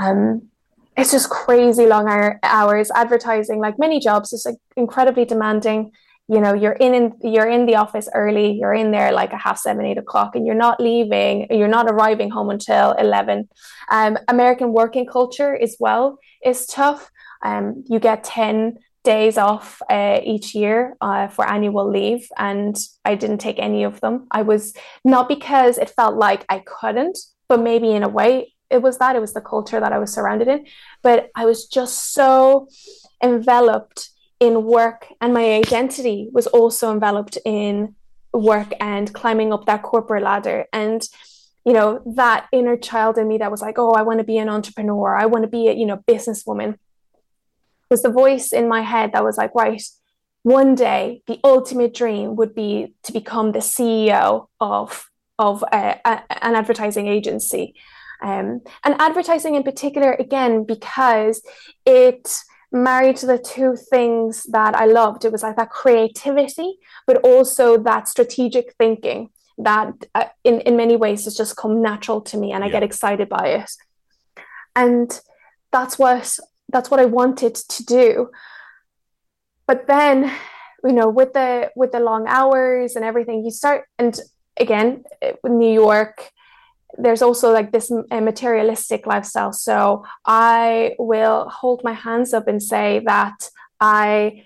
um, 0.00 0.48
it's 0.96 1.10
just 1.10 1.28
crazy 1.28 1.86
long 1.86 2.08
hours. 2.42 2.90
Advertising, 2.94 3.60
like 3.60 3.78
many 3.78 4.00
jobs, 4.00 4.32
is 4.32 4.46
like 4.46 4.56
incredibly 4.76 5.24
demanding. 5.24 5.92
You 6.28 6.40
know, 6.40 6.54
you're 6.54 6.72
in, 6.72 6.94
in 6.94 7.12
you're 7.22 7.48
in 7.48 7.66
the 7.66 7.76
office 7.76 8.08
early. 8.14 8.52
You're 8.52 8.74
in 8.74 8.90
there 8.90 9.12
like 9.12 9.32
a 9.32 9.36
half 9.36 9.58
seven, 9.58 9.84
eight 9.84 9.98
o'clock, 9.98 10.34
and 10.34 10.46
you're 10.46 10.54
not 10.66 10.80
leaving. 10.80 11.46
You're 11.50 11.68
not 11.68 11.90
arriving 11.90 12.30
home 12.30 12.50
until 12.50 12.92
eleven. 12.92 13.48
Um, 13.90 14.16
American 14.28 14.72
working 14.72 15.06
culture 15.06 15.54
as 15.54 15.76
well 15.78 16.18
is 16.42 16.66
tough. 16.66 17.10
Um, 17.44 17.84
you 17.88 17.98
get 17.98 18.24
ten 18.24 18.78
days 19.06 19.38
off 19.38 19.80
uh, 19.88 20.18
each 20.24 20.54
year 20.54 20.96
uh, 21.00 21.28
for 21.28 21.48
annual 21.48 21.88
leave, 21.88 22.28
and 22.36 22.76
I 23.04 23.14
didn't 23.14 23.38
take 23.38 23.58
any 23.60 23.84
of 23.84 24.00
them. 24.00 24.26
I 24.32 24.42
was 24.42 24.74
not 25.04 25.28
because 25.28 25.78
it 25.78 25.90
felt 25.90 26.16
like 26.16 26.44
I 26.48 26.58
couldn't, 26.66 27.16
but 27.48 27.60
maybe 27.60 27.92
in 27.92 28.02
a 28.02 28.08
way 28.08 28.52
it 28.68 28.82
was 28.82 28.98
that 28.98 29.14
it 29.14 29.20
was 29.20 29.32
the 29.32 29.40
culture 29.40 29.78
that 29.78 29.92
I 29.92 29.98
was 29.98 30.12
surrounded 30.12 30.48
in. 30.48 30.66
But 31.02 31.30
I 31.36 31.44
was 31.44 31.68
just 31.68 32.12
so 32.14 32.68
enveloped 33.22 34.10
in 34.40 34.64
work, 34.64 35.06
and 35.20 35.32
my 35.32 35.46
identity 35.54 36.28
was 36.32 36.48
also 36.48 36.92
enveloped 36.92 37.38
in 37.44 37.94
work 38.32 38.72
and 38.80 39.14
climbing 39.14 39.52
up 39.52 39.66
that 39.66 39.82
corporate 39.82 40.24
ladder. 40.24 40.66
And 40.72 41.00
you 41.64 41.72
know 41.72 42.02
that 42.16 42.46
inner 42.52 42.76
child 42.76 43.18
in 43.18 43.28
me 43.28 43.38
that 43.38 43.52
was 43.54 43.62
like, 43.62 43.78
oh, 43.78 43.92
I 43.92 44.02
want 44.02 44.18
to 44.18 44.30
be 44.32 44.38
an 44.38 44.48
entrepreneur. 44.48 45.14
I 45.14 45.26
want 45.26 45.44
to 45.44 45.52
be 45.58 45.68
a 45.68 45.72
you 45.80 45.86
know 45.86 45.98
businesswoman 46.10 46.78
was 47.90 48.02
the 48.02 48.10
voice 48.10 48.52
in 48.52 48.68
my 48.68 48.82
head 48.82 49.12
that 49.12 49.24
was 49.24 49.36
like, 49.36 49.54
right, 49.54 49.82
one 50.42 50.74
day 50.74 51.22
the 51.26 51.40
ultimate 51.42 51.94
dream 51.94 52.36
would 52.36 52.54
be 52.54 52.94
to 53.02 53.12
become 53.12 53.52
the 53.52 53.58
CEO 53.58 54.46
of 54.60 55.08
of 55.38 55.62
a, 55.72 56.00
a, 56.04 56.22
an 56.44 56.54
advertising 56.54 57.08
agency. 57.08 57.74
Um, 58.22 58.62
and 58.84 58.94
advertising 58.98 59.54
in 59.54 59.62
particular, 59.62 60.12
again, 60.14 60.64
because 60.64 61.42
it 61.84 62.38
married 62.72 63.16
to 63.16 63.26
the 63.26 63.38
two 63.38 63.76
things 63.76 64.44
that 64.44 64.74
I 64.74 64.86
loved. 64.86 65.24
It 65.24 65.32
was 65.32 65.42
like 65.42 65.56
that 65.56 65.70
creativity, 65.70 66.78
but 67.06 67.18
also 67.18 67.76
that 67.78 68.08
strategic 68.08 68.74
thinking 68.78 69.30
that 69.58 69.92
uh, 70.14 70.26
in, 70.44 70.60
in 70.60 70.76
many 70.76 70.96
ways 70.96 71.24
has 71.24 71.36
just 71.36 71.56
come 71.56 71.82
natural 71.82 72.20
to 72.20 72.36
me 72.36 72.52
and 72.52 72.62
I 72.62 72.68
get 72.68 72.82
excited 72.82 73.28
by 73.28 73.48
it. 73.48 73.70
And 74.74 75.18
that's 75.72 75.98
what 75.98 76.38
that's 76.68 76.90
what 76.90 77.00
I 77.00 77.04
wanted 77.06 77.54
to 77.54 77.84
do. 77.84 78.30
But 79.66 79.86
then, 79.86 80.32
you 80.84 80.92
know, 80.92 81.08
with 81.08 81.32
the 81.32 81.70
with 81.74 81.92
the 81.92 82.00
long 82.00 82.26
hours 82.28 82.96
and 82.96 83.04
everything, 83.04 83.44
you 83.44 83.50
start 83.50 83.86
and 83.98 84.18
again, 84.58 85.04
New 85.44 85.72
York, 85.72 86.30
there's 86.98 87.22
also 87.22 87.52
like 87.52 87.72
this 87.72 87.90
materialistic 88.10 89.06
lifestyle. 89.06 89.52
So 89.52 90.04
I 90.24 90.94
will 90.98 91.48
hold 91.48 91.82
my 91.84 91.92
hands 91.92 92.32
up 92.32 92.48
and 92.48 92.62
say 92.62 93.02
that 93.06 93.50
I 93.80 94.44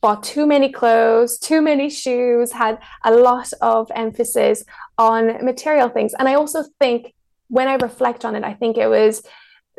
bought 0.00 0.22
too 0.22 0.46
many 0.46 0.70
clothes, 0.70 1.38
too 1.38 1.60
many 1.60 1.90
shoes, 1.90 2.52
had 2.52 2.78
a 3.04 3.12
lot 3.12 3.50
of 3.60 3.90
emphasis 3.94 4.64
on 4.96 5.44
material 5.44 5.88
things. 5.88 6.14
And 6.18 6.28
I 6.28 6.34
also 6.34 6.64
think 6.78 7.14
when 7.48 7.66
I 7.66 7.74
reflect 7.74 8.24
on 8.24 8.36
it, 8.36 8.44
I 8.44 8.54
think 8.54 8.76
it 8.76 8.86
was 8.86 9.22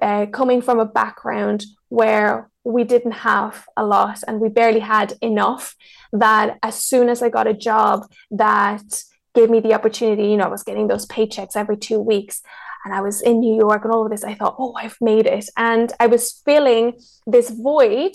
uh, 0.02 0.26
coming 0.28 0.62
from 0.62 0.80
a 0.80 0.86
background 0.86 1.66
where 1.90 2.50
we 2.64 2.84
didn't 2.84 3.12
have 3.12 3.68
a 3.76 3.86
lot 3.86 4.20
and 4.28 4.40
we 4.40 4.50
barely 4.50 4.80
had 4.80 5.14
enough 5.22 5.76
that 6.14 6.58
as 6.64 6.76
soon 6.84 7.10
as 7.10 7.22
I 7.22 7.30
got 7.30 7.48
a 7.48 7.54
job 7.54 8.06
that 8.32 9.04
gave 9.36 9.50
me 9.50 9.60
the 9.60 9.74
opportunity, 9.74 10.30
you 10.30 10.38
know, 10.38 10.46
I 10.46 10.50
was 10.50 10.64
getting 10.64 10.88
those 10.88 11.08
paychecks 11.08 11.56
every 11.56 11.78
two 11.78 12.00
weeks 12.00 12.42
and 12.86 12.94
I 12.94 13.02
was 13.02 13.22
in 13.22 13.40
New 13.40 13.56
York 13.56 13.84
and 13.84 13.94
all 13.94 14.06
of 14.06 14.12
this, 14.12 14.24
I 14.24 14.36
thought, 14.36 14.56
oh, 14.58 14.74
I've 14.74 14.98
made 15.02 15.26
it. 15.26 15.50
And 15.58 15.92
I 16.00 16.08
was 16.08 16.42
filling 16.46 16.94
this 17.28 17.50
void 17.50 18.14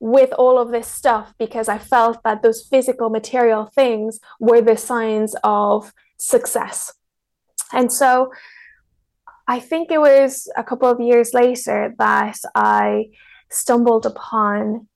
with 0.00 0.32
all 0.32 0.58
of 0.58 0.70
this 0.70 0.88
stuff 0.88 1.34
because 1.38 1.68
I 1.68 1.78
felt 1.78 2.22
that 2.24 2.42
those 2.42 2.66
physical 2.68 3.10
material 3.10 3.66
things 3.66 4.18
were 4.40 4.60
the 4.60 4.76
signs 4.76 5.36
of 5.44 5.92
success. 6.16 6.92
And 7.72 7.92
so 7.92 8.32
I 9.46 9.60
think 9.60 9.90
it 9.90 10.00
was 10.00 10.48
a 10.56 10.64
couple 10.64 10.88
of 10.88 11.00
years 11.00 11.34
later 11.34 11.94
that 11.98 12.38
I 12.54 13.06
stumbled 13.50 14.06
upon 14.06 14.88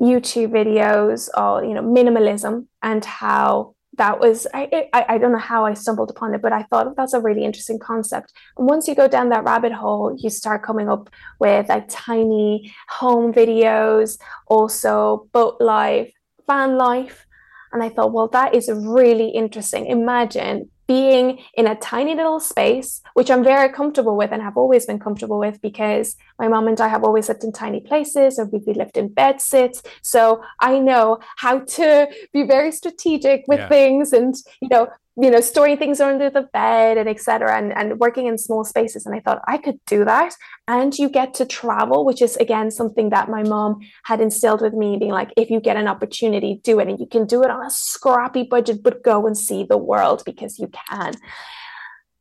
YouTube 0.00 0.50
videos 0.50 1.28
or 1.36 1.64
you 1.64 1.74
know 1.74 1.82
minimalism 1.82 2.66
and 2.82 3.04
how 3.04 3.74
that 3.96 4.18
was 4.18 4.46
I, 4.52 4.88
I, 4.92 5.04
I 5.10 5.18
don't 5.18 5.32
know 5.32 5.38
how 5.38 5.64
I 5.64 5.74
stumbled 5.74 6.10
upon 6.10 6.34
it, 6.34 6.42
but 6.42 6.52
I 6.52 6.64
thought 6.64 6.96
that's 6.96 7.14
a 7.14 7.20
really 7.20 7.44
interesting 7.44 7.78
concept. 7.78 8.32
And 8.56 8.68
once 8.68 8.88
you 8.88 8.94
go 8.94 9.08
down 9.08 9.28
that 9.28 9.44
rabbit 9.44 9.72
hole, 9.72 10.16
you 10.18 10.30
start 10.30 10.62
coming 10.62 10.88
up 10.88 11.10
with 11.38 11.68
like 11.68 11.86
tiny 11.88 12.74
home 12.88 13.32
videos, 13.32 14.18
also 14.48 15.28
boat 15.32 15.60
life, 15.60 16.12
van 16.46 16.76
life. 16.76 17.26
And 17.72 17.82
I 17.82 17.88
thought, 17.88 18.12
well, 18.12 18.28
that 18.28 18.54
is 18.54 18.70
really 18.72 19.28
interesting. 19.28 19.86
Imagine 19.86 20.70
being 20.86 21.38
in 21.54 21.66
a 21.66 21.74
tiny 21.76 22.14
little 22.14 22.40
space, 22.40 23.02
which 23.14 23.30
I'm 23.30 23.44
very 23.44 23.68
comfortable 23.68 24.16
with 24.16 24.32
and 24.32 24.42
have 24.42 24.56
always 24.56 24.86
been 24.86 24.98
comfortable 24.98 25.38
with 25.38 25.60
because 25.62 26.16
my 26.38 26.48
mom 26.48 26.68
and 26.68 26.80
I 26.80 26.88
have 26.88 27.04
always 27.04 27.28
lived 27.28 27.44
in 27.44 27.52
tiny 27.52 27.80
places 27.80 28.38
and 28.38 28.50
we've 28.52 28.66
lived 28.76 28.96
in 28.96 29.08
bed 29.08 29.40
sits. 29.40 29.82
So 30.02 30.42
I 30.60 30.78
know 30.78 31.18
how 31.36 31.60
to 31.60 32.08
be 32.32 32.42
very 32.44 32.72
strategic 32.72 33.44
with 33.46 33.60
yeah. 33.60 33.68
things 33.68 34.12
and, 34.12 34.34
you 34.60 34.68
know, 34.68 34.88
you 35.16 35.30
know, 35.30 35.40
storing 35.40 35.76
things 35.76 36.00
under 36.00 36.28
the 36.28 36.42
bed 36.52 36.98
and 36.98 37.08
etc. 37.08 37.56
And, 37.56 37.72
and 37.72 38.00
working 38.00 38.26
in 38.26 38.36
small 38.36 38.64
spaces. 38.64 39.06
And 39.06 39.14
I 39.14 39.20
thought 39.20 39.42
I 39.46 39.58
could 39.58 39.78
do 39.86 40.04
that. 40.04 40.34
And 40.66 40.96
you 40.96 41.08
get 41.08 41.34
to 41.34 41.46
travel, 41.46 42.04
which 42.04 42.20
is 42.20 42.36
again 42.36 42.70
something 42.70 43.10
that 43.10 43.28
my 43.28 43.42
mom 43.44 43.80
had 44.04 44.20
instilled 44.20 44.60
with 44.60 44.74
me, 44.74 44.96
being 44.96 45.12
like, 45.12 45.32
if 45.36 45.50
you 45.50 45.60
get 45.60 45.76
an 45.76 45.86
opportunity, 45.86 46.60
do 46.64 46.80
it. 46.80 46.88
And 46.88 46.98
you 46.98 47.06
can 47.06 47.26
do 47.26 47.42
it 47.42 47.50
on 47.50 47.64
a 47.64 47.70
scrappy 47.70 48.42
budget, 48.42 48.82
but 48.82 49.04
go 49.04 49.26
and 49.26 49.38
see 49.38 49.64
the 49.64 49.78
world 49.78 50.22
because 50.26 50.58
you 50.58 50.68
can. 50.88 51.14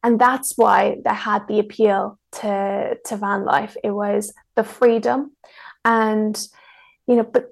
And 0.04 0.20
that's 0.20 0.58
why 0.58 0.98
that 1.06 1.16
had 1.16 1.48
the 1.48 1.60
appeal 1.60 2.20
to, 2.34 2.98
to 3.06 3.18
van 3.18 3.46
life. 3.46 3.76
It 3.84 3.92
was 3.92 4.34
the 4.56 4.64
freedom 4.64 5.32
and 5.86 6.48
you 7.08 7.16
know, 7.16 7.24
but 7.24 7.52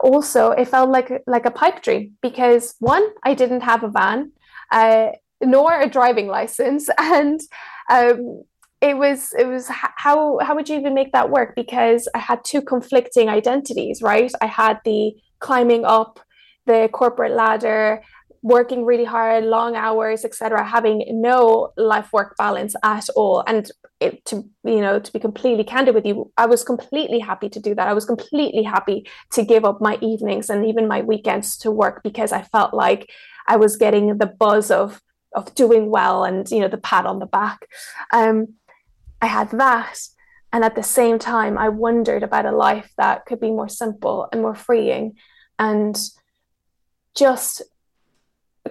also 0.00 0.50
it 0.50 0.68
felt 0.68 0.90
like 0.90 1.22
like 1.26 1.46
a 1.46 1.50
pipe 1.50 1.82
dream 1.82 2.16
because 2.22 2.74
one, 2.78 3.04
I 3.22 3.34
didn't 3.34 3.60
have 3.62 3.84
a 3.84 3.88
van 3.88 4.32
uh, 4.72 5.10
nor 5.40 5.80
a 5.80 5.88
driving 5.88 6.26
license. 6.26 6.88
And 6.98 7.40
um, 7.90 8.42
it 8.80 8.96
was 8.96 9.32
it 9.38 9.46
was 9.46 9.68
how 9.68 10.38
how 10.40 10.54
would 10.56 10.68
you 10.68 10.76
even 10.76 10.94
make 10.94 11.12
that 11.12 11.30
work? 11.30 11.54
Because 11.54 12.08
I 12.14 12.18
had 12.18 12.40
two 12.44 12.62
conflicting 12.62 13.28
identities, 13.28 14.02
right? 14.02 14.32
I 14.40 14.46
had 14.46 14.80
the 14.84 15.12
climbing 15.38 15.84
up 15.84 16.20
the 16.66 16.88
corporate 16.92 17.32
ladder 17.32 18.02
working 18.42 18.84
really 18.84 19.04
hard, 19.04 19.44
long 19.44 19.76
hours, 19.76 20.24
etc., 20.24 20.64
having 20.64 21.04
no 21.08 21.70
life 21.76 22.12
work 22.12 22.34
balance 22.36 22.74
at 22.82 23.08
all. 23.14 23.44
And 23.46 23.70
it, 24.00 24.24
to 24.26 24.42
you 24.64 24.80
know, 24.80 24.98
to 24.98 25.12
be 25.12 25.20
completely 25.20 25.62
candid 25.62 25.94
with 25.94 26.04
you, 26.04 26.32
I 26.36 26.46
was 26.46 26.64
completely 26.64 27.20
happy 27.20 27.48
to 27.50 27.60
do 27.60 27.74
that. 27.76 27.86
I 27.86 27.92
was 27.92 28.04
completely 28.04 28.64
happy 28.64 29.06
to 29.32 29.44
give 29.44 29.64
up 29.64 29.80
my 29.80 29.96
evenings 30.00 30.50
and 30.50 30.66
even 30.66 30.88
my 30.88 31.02
weekends 31.02 31.56
to 31.58 31.70
work 31.70 32.02
because 32.02 32.32
I 32.32 32.42
felt 32.42 32.74
like 32.74 33.10
I 33.46 33.56
was 33.56 33.76
getting 33.76 34.18
the 34.18 34.26
buzz 34.26 34.70
of 34.70 35.00
of 35.34 35.54
doing 35.54 35.88
well 35.90 36.24
and 36.24 36.50
you 36.50 36.60
know 36.60 36.68
the 36.68 36.78
pat 36.78 37.06
on 37.06 37.18
the 37.18 37.26
back. 37.26 37.66
Um, 38.12 38.54
I 39.20 39.26
had 39.26 39.50
that, 39.52 39.98
and 40.52 40.64
at 40.64 40.74
the 40.74 40.82
same 40.82 41.18
time, 41.18 41.56
I 41.56 41.68
wondered 41.68 42.22
about 42.22 42.46
a 42.46 42.52
life 42.52 42.92
that 42.98 43.26
could 43.26 43.40
be 43.40 43.50
more 43.50 43.68
simple 43.68 44.28
and 44.32 44.42
more 44.42 44.54
freeing, 44.54 45.16
and 45.58 45.98
just 47.14 47.62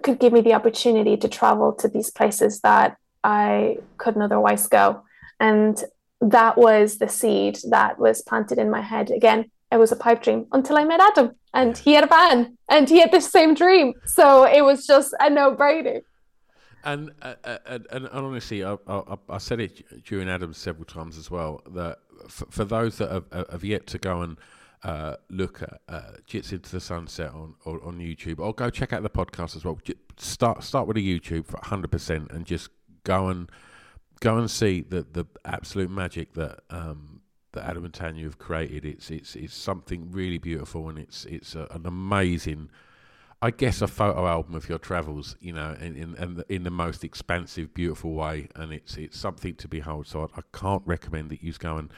could 0.02 0.20
give 0.20 0.34
me 0.34 0.42
the 0.42 0.54
opportunity 0.54 1.18
to 1.18 1.28
travel 1.28 1.74
to 1.74 1.88
these 1.88 2.10
places 2.12 2.62
that 2.62 2.98
I 3.24 3.78
couldn't 3.98 4.22
otherwise 4.22 4.68
go. 4.68 5.04
And 5.40 5.82
that 6.22 6.58
was 6.58 6.98
the 6.98 7.10
seed 7.10 7.60
that 7.70 8.00
was 8.00 8.22
planted 8.22 8.58
in 8.58 8.70
my 8.70 8.82
head. 8.82 9.12
Again, 9.12 9.52
it 9.72 9.78
was 9.78 9.92
a 9.92 9.96
pipe 9.96 10.22
dream 10.22 10.48
until 10.52 10.78
I 10.78 10.84
met 10.84 11.00
Adam 11.00 11.32
and 11.54 11.78
he 11.78 11.94
had 11.94 12.04
a 12.04 12.08
van 12.08 12.58
and 12.70 12.90
he 12.90 13.00
had 13.00 13.12
the 13.12 13.22
same 13.22 13.54
dream. 13.54 13.94
So 14.06 14.44
it 14.46 14.64
was 14.64 14.86
just 14.86 15.14
a 15.20 15.30
no 15.30 15.56
brainer. 15.56 16.02
And, 16.84 17.12
uh, 17.22 17.36
uh, 17.44 17.58
and, 17.66 17.88
and 17.92 18.08
honestly, 18.10 18.64
I, 18.64 18.76
I, 18.88 19.18
I, 19.30 19.38
said 19.38 19.60
it 19.60 20.04
during 20.04 20.28
Adams 20.28 20.58
several 20.58 20.86
times 20.86 21.18
as 21.18 21.30
well 21.30 21.62
that 21.74 22.00
for, 22.28 22.48
for 22.50 22.66
those 22.66 22.98
that 22.98 23.12
have, 23.12 23.26
have, 23.52 23.64
yet 23.64 23.86
to 23.88 24.00
go 24.00 24.22
and 24.22 24.38
uh, 24.84 25.16
look 25.30 25.62
at 25.62 25.80
uh, 25.88 26.14
Jits 26.28 26.52
into 26.52 26.72
the 26.72 26.80
Sunset 26.80 27.32
on, 27.34 27.54
on, 27.66 27.80
on 27.84 28.00
YouTube, 28.00 28.40
or 28.40 28.52
go 28.54 28.72
check 28.72 28.94
out 28.94 29.04
the 29.04 29.12
podcast 29.12 29.56
as 29.56 29.64
well. 29.64 29.80
Start 30.18 30.64
start 30.64 30.88
with 30.88 30.98
a 30.98 31.02
YouTube 31.02 31.46
for 31.46 31.60
hundred 31.62 31.92
percent, 31.92 32.32
and 32.32 32.48
just 32.48 32.70
go 33.04 33.28
and 33.28 33.52
go 34.20 34.40
and 34.40 34.50
see 34.50 34.82
the 34.82 35.06
the 35.12 35.26
absolute 35.46 35.92
magic 35.92 36.34
that 36.34 36.62
um, 36.72 37.11
that 37.54 37.66
Adam 37.66 37.86
and 37.86 37.94
Tania 37.94 38.26
have 38.26 38.38
created. 38.38 38.86
It's 38.86 39.10
it's 39.10 39.36
it's 39.36 39.56
something 39.56 40.12
really 40.12 40.38
beautiful, 40.38 40.90
and 40.90 40.98
it's 40.98 41.26
it's 41.26 41.56
a, 41.56 41.68
an 41.72 41.86
amazing. 41.86 42.70
I 43.44 43.50
guess 43.50 43.82
a 43.82 43.88
photo 43.88 44.28
album 44.28 44.54
of 44.54 44.70
your 44.70 44.78
travels, 44.78 45.36
you 45.40 45.54
know, 45.54 45.76
in 45.82 45.96
in, 45.96 46.44
in 46.48 46.64
the 46.64 46.70
most 46.70 47.04
expansive, 47.04 47.74
beautiful 47.74 48.14
way, 48.14 48.48
and 48.56 48.72
it's 48.72 48.98
it's 48.98 49.18
something 49.18 49.56
to 49.56 49.68
behold. 49.68 50.08
So 50.08 50.24
I, 50.24 50.40
I 50.40 50.42
can't 50.58 50.84
recommend 50.86 51.30
that 51.30 51.44
you 51.44 51.54
go 51.54 51.78
and 51.78 51.92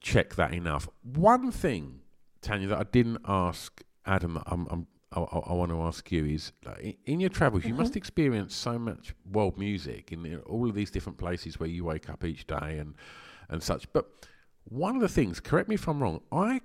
check 0.00 0.34
that 0.36 0.52
enough. 0.52 0.88
One 1.02 1.52
thing, 1.52 2.00
Tania, 2.40 2.68
that 2.68 2.78
I 2.78 2.84
didn't 2.84 3.18
ask 3.26 3.82
Adam, 4.06 4.42
I'm, 4.46 4.66
I'm 4.70 4.86
I, 5.12 5.20
I, 5.20 5.52
want 5.52 5.70
to 5.70 5.82
ask 5.82 6.10
you 6.10 6.24
is 6.24 6.52
like, 6.64 6.98
in 7.04 7.20
your 7.20 7.28
travels, 7.28 7.64
you 7.64 7.70
mm-hmm. 7.70 7.82
must 7.82 7.96
experience 7.96 8.54
so 8.54 8.78
much 8.78 9.14
world 9.30 9.58
music 9.58 10.10
in 10.10 10.40
all 10.46 10.68
of 10.68 10.74
these 10.74 10.90
different 10.90 11.18
places 11.18 11.60
where 11.60 11.68
you 11.68 11.84
wake 11.84 12.08
up 12.08 12.24
each 12.24 12.46
day 12.46 12.78
and 12.78 12.94
and 13.48 13.62
such. 13.62 13.92
But 13.92 14.06
one 14.64 14.96
of 14.96 15.02
the 15.02 15.08
things, 15.08 15.40
correct 15.40 15.68
me 15.68 15.74
if 15.74 15.88
I'm 15.88 16.02
wrong, 16.02 16.20
I 16.30 16.60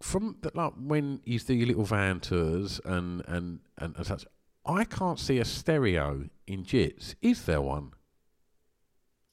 from 0.00 0.36
the, 0.40 0.50
like 0.54 0.72
when 0.78 1.20
you 1.24 1.38
do 1.38 1.54
your 1.54 1.68
little 1.68 1.84
van 1.84 2.20
tours 2.20 2.80
and 2.84 3.22
and, 3.28 3.60
and 3.78 3.96
and 3.96 4.06
such, 4.06 4.24
I 4.64 4.84
can't 4.84 5.18
see 5.18 5.38
a 5.38 5.44
stereo 5.44 6.28
in 6.46 6.64
Jits. 6.64 7.14
Is 7.22 7.44
there 7.44 7.60
one? 7.60 7.92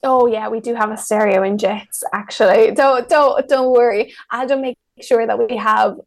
Oh 0.04 0.28
yeah, 0.28 0.48
we 0.50 0.60
do 0.60 0.76
have 0.76 0.92
a 0.92 0.98
stereo 0.98 1.44
in 1.44 1.58
Jits. 1.58 2.04
Actually, 2.14 2.72
don't 2.72 3.08
don't 3.10 3.48
don't 3.48 3.72
worry. 3.72 4.14
I 4.30 4.46
don't 4.46 4.62
make 4.62 4.78
sure 5.02 5.26
that 5.26 5.38
we 5.38 5.58
have 5.58 5.98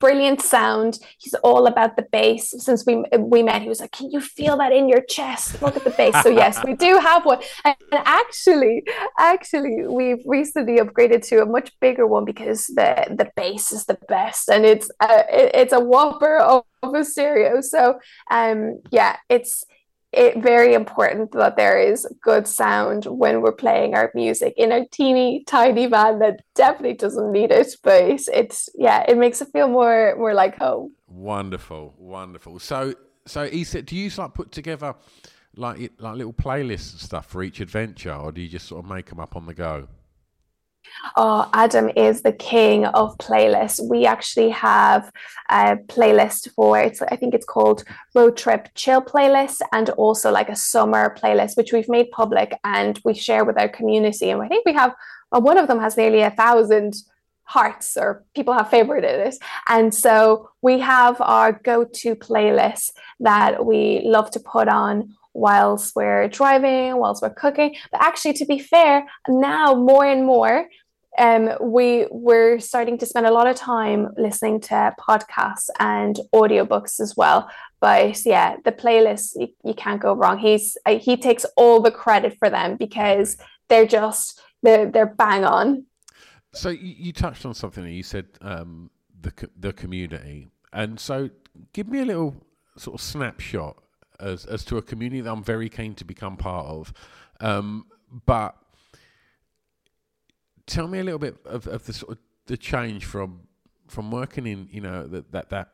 brilliant 0.00 0.40
sound. 0.40 0.98
He's 1.18 1.34
all 1.42 1.66
about 1.66 1.96
the 1.96 2.06
bass. 2.10 2.54
Since 2.58 2.84
we 2.86 3.04
we 3.18 3.42
met, 3.42 3.62
he 3.62 3.68
was 3.68 3.80
like, 3.80 3.92
"Can 3.92 4.10
you 4.10 4.20
feel 4.20 4.56
that 4.58 4.72
in 4.72 4.88
your 4.88 5.02
chest? 5.02 5.60
Look 5.62 5.76
at 5.76 5.84
the 5.84 5.90
bass." 5.90 6.22
So 6.22 6.30
yes, 6.30 6.62
we 6.64 6.74
do 6.74 6.98
have 6.98 7.24
one. 7.24 7.40
And 7.64 7.76
actually, 7.92 8.84
actually, 9.18 9.86
we've 9.86 10.22
recently 10.24 10.78
upgraded 10.78 11.26
to 11.28 11.42
a 11.42 11.46
much 11.46 11.72
bigger 11.80 12.06
one 12.06 12.24
because 12.24 12.66
the 12.66 13.06
the 13.10 13.30
bass 13.36 13.72
is 13.72 13.86
the 13.86 13.98
best, 14.08 14.48
and 14.48 14.64
it's 14.64 14.90
a, 15.00 15.24
it's 15.60 15.72
a 15.72 15.80
whopper 15.80 16.38
of, 16.38 16.64
of 16.82 16.94
a 16.94 17.04
stereo. 17.04 17.60
So 17.60 17.98
um, 18.30 18.80
yeah, 18.90 19.16
it's 19.28 19.64
it 20.12 20.42
very 20.42 20.72
important 20.74 21.32
that 21.32 21.56
there 21.56 21.78
is 21.78 22.06
good 22.22 22.46
sound 22.46 23.04
when 23.04 23.42
we're 23.42 23.52
playing 23.52 23.94
our 23.94 24.10
music 24.14 24.54
in 24.56 24.72
a 24.72 24.86
teeny 24.88 25.44
tiny 25.46 25.86
van 25.86 26.18
that 26.18 26.40
definitely 26.54 26.94
doesn't 26.94 27.30
need 27.30 27.50
it 27.50 27.68
but 27.82 28.02
it's, 28.02 28.68
yeah 28.74 29.04
it 29.06 29.18
makes 29.18 29.40
it 29.42 29.48
feel 29.52 29.68
more 29.68 30.14
more 30.16 30.34
like 30.34 30.56
home. 30.58 30.92
Wonderful 31.08 31.94
wonderful. 31.98 32.58
So 32.58 32.94
so 33.26 33.44
Isa, 33.44 33.82
do 33.82 33.96
you 33.96 34.10
like 34.16 34.34
put 34.34 34.52
together 34.52 34.94
like 35.56 35.92
like 35.98 36.16
little 36.16 36.32
playlists 36.32 36.92
and 36.92 37.00
stuff 37.00 37.26
for 37.26 37.42
each 37.42 37.60
adventure 37.60 38.14
or 38.14 38.32
do 38.32 38.40
you 38.40 38.48
just 38.48 38.66
sort 38.66 38.84
of 38.84 38.90
make 38.90 39.06
them 39.06 39.20
up 39.20 39.36
on 39.36 39.46
the 39.46 39.54
go 39.54 39.88
Oh, 41.16 41.48
Adam 41.52 41.90
is 41.96 42.22
the 42.22 42.32
king 42.32 42.86
of 42.86 43.16
playlists. 43.18 43.80
We 43.88 44.06
actually 44.06 44.50
have 44.50 45.10
a 45.48 45.76
playlist 45.76 46.52
for 46.54 46.78
it's 46.78 47.00
I 47.02 47.16
think 47.16 47.34
it's 47.34 47.46
called 47.46 47.84
Road 48.14 48.36
Trip 48.36 48.68
Chill 48.74 49.02
playlist 49.02 49.60
and 49.72 49.90
also 49.90 50.30
like 50.30 50.48
a 50.48 50.56
summer 50.56 51.14
playlist, 51.20 51.56
which 51.56 51.72
we've 51.72 51.88
made 51.88 52.10
public 52.10 52.58
and 52.64 52.98
we 53.04 53.14
share 53.14 53.44
with 53.44 53.58
our 53.58 53.68
community. 53.68 54.30
And 54.30 54.42
I 54.42 54.48
think 54.48 54.64
we 54.66 54.72
have 54.74 54.94
well, 55.30 55.42
one 55.42 55.58
of 55.58 55.68
them 55.68 55.80
has 55.80 55.96
nearly 55.96 56.22
a 56.22 56.30
thousand 56.30 56.94
hearts 57.44 57.96
or 57.96 58.24
people 58.34 58.52
have 58.52 58.68
favorited 58.68 59.26
it. 59.26 59.36
And 59.68 59.94
so 59.94 60.50
we 60.60 60.80
have 60.80 61.20
our 61.20 61.52
go-to 61.52 62.14
playlist 62.14 62.90
that 63.20 63.64
we 63.64 64.02
love 64.04 64.30
to 64.32 64.40
put 64.40 64.68
on 64.68 65.14
whilst 65.38 65.94
we're 65.94 66.28
driving, 66.28 66.96
whilst 66.96 67.22
we're 67.22 67.30
cooking. 67.30 67.76
But 67.92 68.02
actually, 68.02 68.34
to 68.34 68.46
be 68.46 68.58
fair, 68.58 69.06
now 69.28 69.74
more 69.74 70.04
and 70.04 70.24
more, 70.26 70.68
um, 71.18 71.50
we 71.60 72.06
we're 72.10 72.60
starting 72.60 72.98
to 72.98 73.06
spend 73.06 73.26
a 73.26 73.32
lot 73.32 73.46
of 73.48 73.56
time 73.56 74.08
listening 74.16 74.60
to 74.62 74.94
podcasts 75.00 75.68
and 75.78 76.18
audiobooks 76.34 77.00
as 77.00 77.16
well. 77.16 77.50
But 77.80 78.24
yeah, 78.24 78.56
the 78.64 78.72
playlist 78.72 79.32
you, 79.36 79.48
you 79.64 79.74
can't 79.74 80.00
go 80.00 80.12
wrong. 80.14 80.38
He's 80.38 80.76
uh, 80.86 80.98
he 80.98 81.16
takes 81.16 81.44
all 81.56 81.80
the 81.80 81.90
credit 81.90 82.36
for 82.38 82.50
them 82.50 82.76
because 82.76 83.36
they're 83.68 83.86
just 83.86 84.40
they're 84.62 84.90
they're 84.90 85.14
bang 85.14 85.44
on. 85.44 85.86
So 86.52 86.70
you, 86.70 86.94
you 86.98 87.12
touched 87.12 87.44
on 87.44 87.54
something. 87.54 87.84
You 87.86 88.02
said 88.02 88.26
um, 88.40 88.90
the 89.20 89.32
the 89.58 89.72
community, 89.72 90.48
and 90.72 91.00
so 91.00 91.30
give 91.72 91.88
me 91.88 92.00
a 92.00 92.04
little 92.04 92.34
sort 92.76 92.94
of 92.94 93.00
snapshot 93.00 93.76
as 94.20 94.44
as 94.44 94.64
to 94.66 94.76
a 94.76 94.82
community 94.82 95.20
that 95.20 95.30
I'm 95.30 95.44
very 95.44 95.68
keen 95.68 95.94
to 95.96 96.04
become 96.04 96.36
part 96.36 96.66
of. 96.66 96.92
Um, 97.40 97.86
but 98.26 98.56
tell 100.66 100.88
me 100.88 100.98
a 100.98 101.04
little 101.04 101.18
bit 101.18 101.36
of, 101.44 101.66
of 101.66 101.86
the 101.86 101.92
sort 101.92 102.12
of 102.12 102.18
the 102.46 102.56
change 102.56 103.04
from 103.04 103.40
from 103.86 104.10
working 104.10 104.46
in 104.46 104.68
you 104.70 104.80
know 104.80 105.06
that 105.06 105.32
that 105.32 105.50
that 105.50 105.68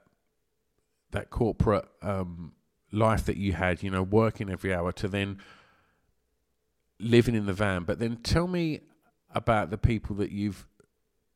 that 1.10 1.30
corporate 1.30 1.86
um, 2.02 2.52
life 2.92 3.24
that 3.24 3.36
you 3.36 3.52
had, 3.52 3.82
you 3.82 3.90
know, 3.90 4.02
working 4.02 4.50
every 4.50 4.74
hour 4.74 4.92
to 4.92 5.08
then 5.08 5.38
living 7.00 7.34
in 7.34 7.46
the 7.46 7.52
van. 7.52 7.84
But 7.84 7.98
then 7.98 8.16
tell 8.18 8.46
me 8.46 8.80
about 9.34 9.70
the 9.70 9.78
people 9.78 10.16
that 10.16 10.30
you've 10.30 10.66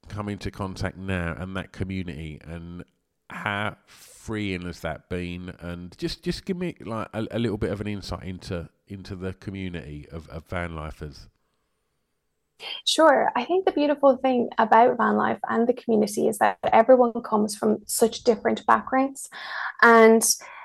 come 0.09 0.29
into 0.29 0.51
contact 0.51 0.97
now 0.97 1.35
and 1.39 1.57
that 1.57 1.73
community 1.73 2.41
and 2.43 2.85
how 3.31 3.77
freeing 3.87 4.63
has 4.63 4.81
that 4.81 5.09
been? 5.09 5.55
And 5.61 5.97
just 5.99 6.23
just 6.23 6.45
give 6.45 6.57
me 6.57 6.75
like 6.81 7.09
a, 7.13 7.27
a 7.31 7.39
little 7.39 7.59
bit 7.59 7.71
of 7.71 7.81
an 7.81 7.87
insight 7.87 8.25
into 8.25 8.69
into 8.87 9.15
the 9.17 9.35
community 9.35 10.07
of, 10.11 10.29
of 10.29 10.47
van 10.47 10.75
lifers. 10.75 11.29
Sure. 12.85 13.31
I 13.37 13.45
think 13.45 13.67
the 13.67 13.73
beautiful 13.73 14.17
thing 14.17 14.49
about 14.59 14.97
van 14.97 15.17
life 15.17 15.39
and 15.49 15.69
the 15.69 15.73
community 15.73 16.27
is 16.27 16.39
that 16.39 16.59
everyone 16.73 17.13
comes 17.23 17.55
from 17.55 17.79
such 17.87 18.25
different 18.25 18.67
backgrounds 18.67 19.29
and 19.81 20.23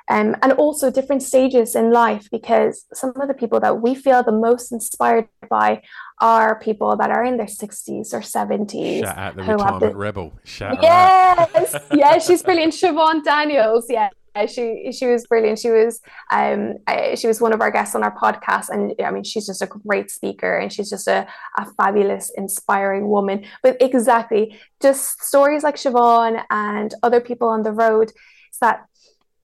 um, 0.10 0.36
and 0.42 0.52
also 0.54 0.92
different 0.92 1.24
stages 1.24 1.76
in 1.76 1.92
life 1.92 2.28
because 2.30 2.86
some 2.94 3.14
of 3.22 3.28
the 3.28 3.34
people 3.34 3.60
that 3.62 3.82
we 3.82 3.96
feel 3.96 4.22
the 4.22 4.34
most 4.34 4.72
inspired 4.72 5.30
by 5.50 5.82
are 6.24 6.58
people 6.58 6.96
that 6.96 7.12
are 7.12 7.26
in 7.26 7.36
their 7.36 7.48
60s 7.48 8.14
or 8.14 8.22
70s. 8.22 9.02
Shout 9.02 9.18
out 9.18 9.36
the 9.36 9.44
retirement 9.44 9.80
the... 9.82 9.96
rebel. 9.96 10.34
Shout 10.46 10.82
yes, 10.82 11.76
yeah, 11.94 12.18
she's 12.18 12.42
brilliant. 12.42 12.74
Siobhan 12.74 13.24
Daniels, 13.26 13.86
yeah. 13.90 14.08
She 14.48 14.92
she 14.92 15.06
was 15.06 15.28
brilliant. 15.28 15.60
She 15.60 15.70
was 15.70 16.02
um 16.32 16.78
she 17.16 17.28
was 17.28 17.40
one 17.40 17.54
of 17.54 17.62
our 17.62 17.70
guests 17.70 17.94
on 17.94 18.04
our 18.04 18.16
podcast, 18.18 18.70
and 18.70 18.96
I 19.06 19.12
mean 19.12 19.24
she's 19.24 19.46
just 19.46 19.62
a 19.62 19.68
great 19.68 20.10
speaker, 20.10 20.58
and 20.58 20.72
she's 20.74 20.90
just 20.90 21.08
a, 21.08 21.28
a 21.58 21.66
fabulous, 21.78 22.32
inspiring 22.36 23.10
woman. 23.10 23.46
But 23.62 23.78
exactly, 23.80 24.58
just 24.82 25.22
stories 25.22 25.62
like 25.62 25.76
Siobhan 25.76 26.44
and 26.50 26.96
other 27.04 27.22
people 27.22 27.50
on 27.50 27.62
the 27.62 27.74
road, 27.74 28.10
is 28.10 28.60
that 28.60 28.86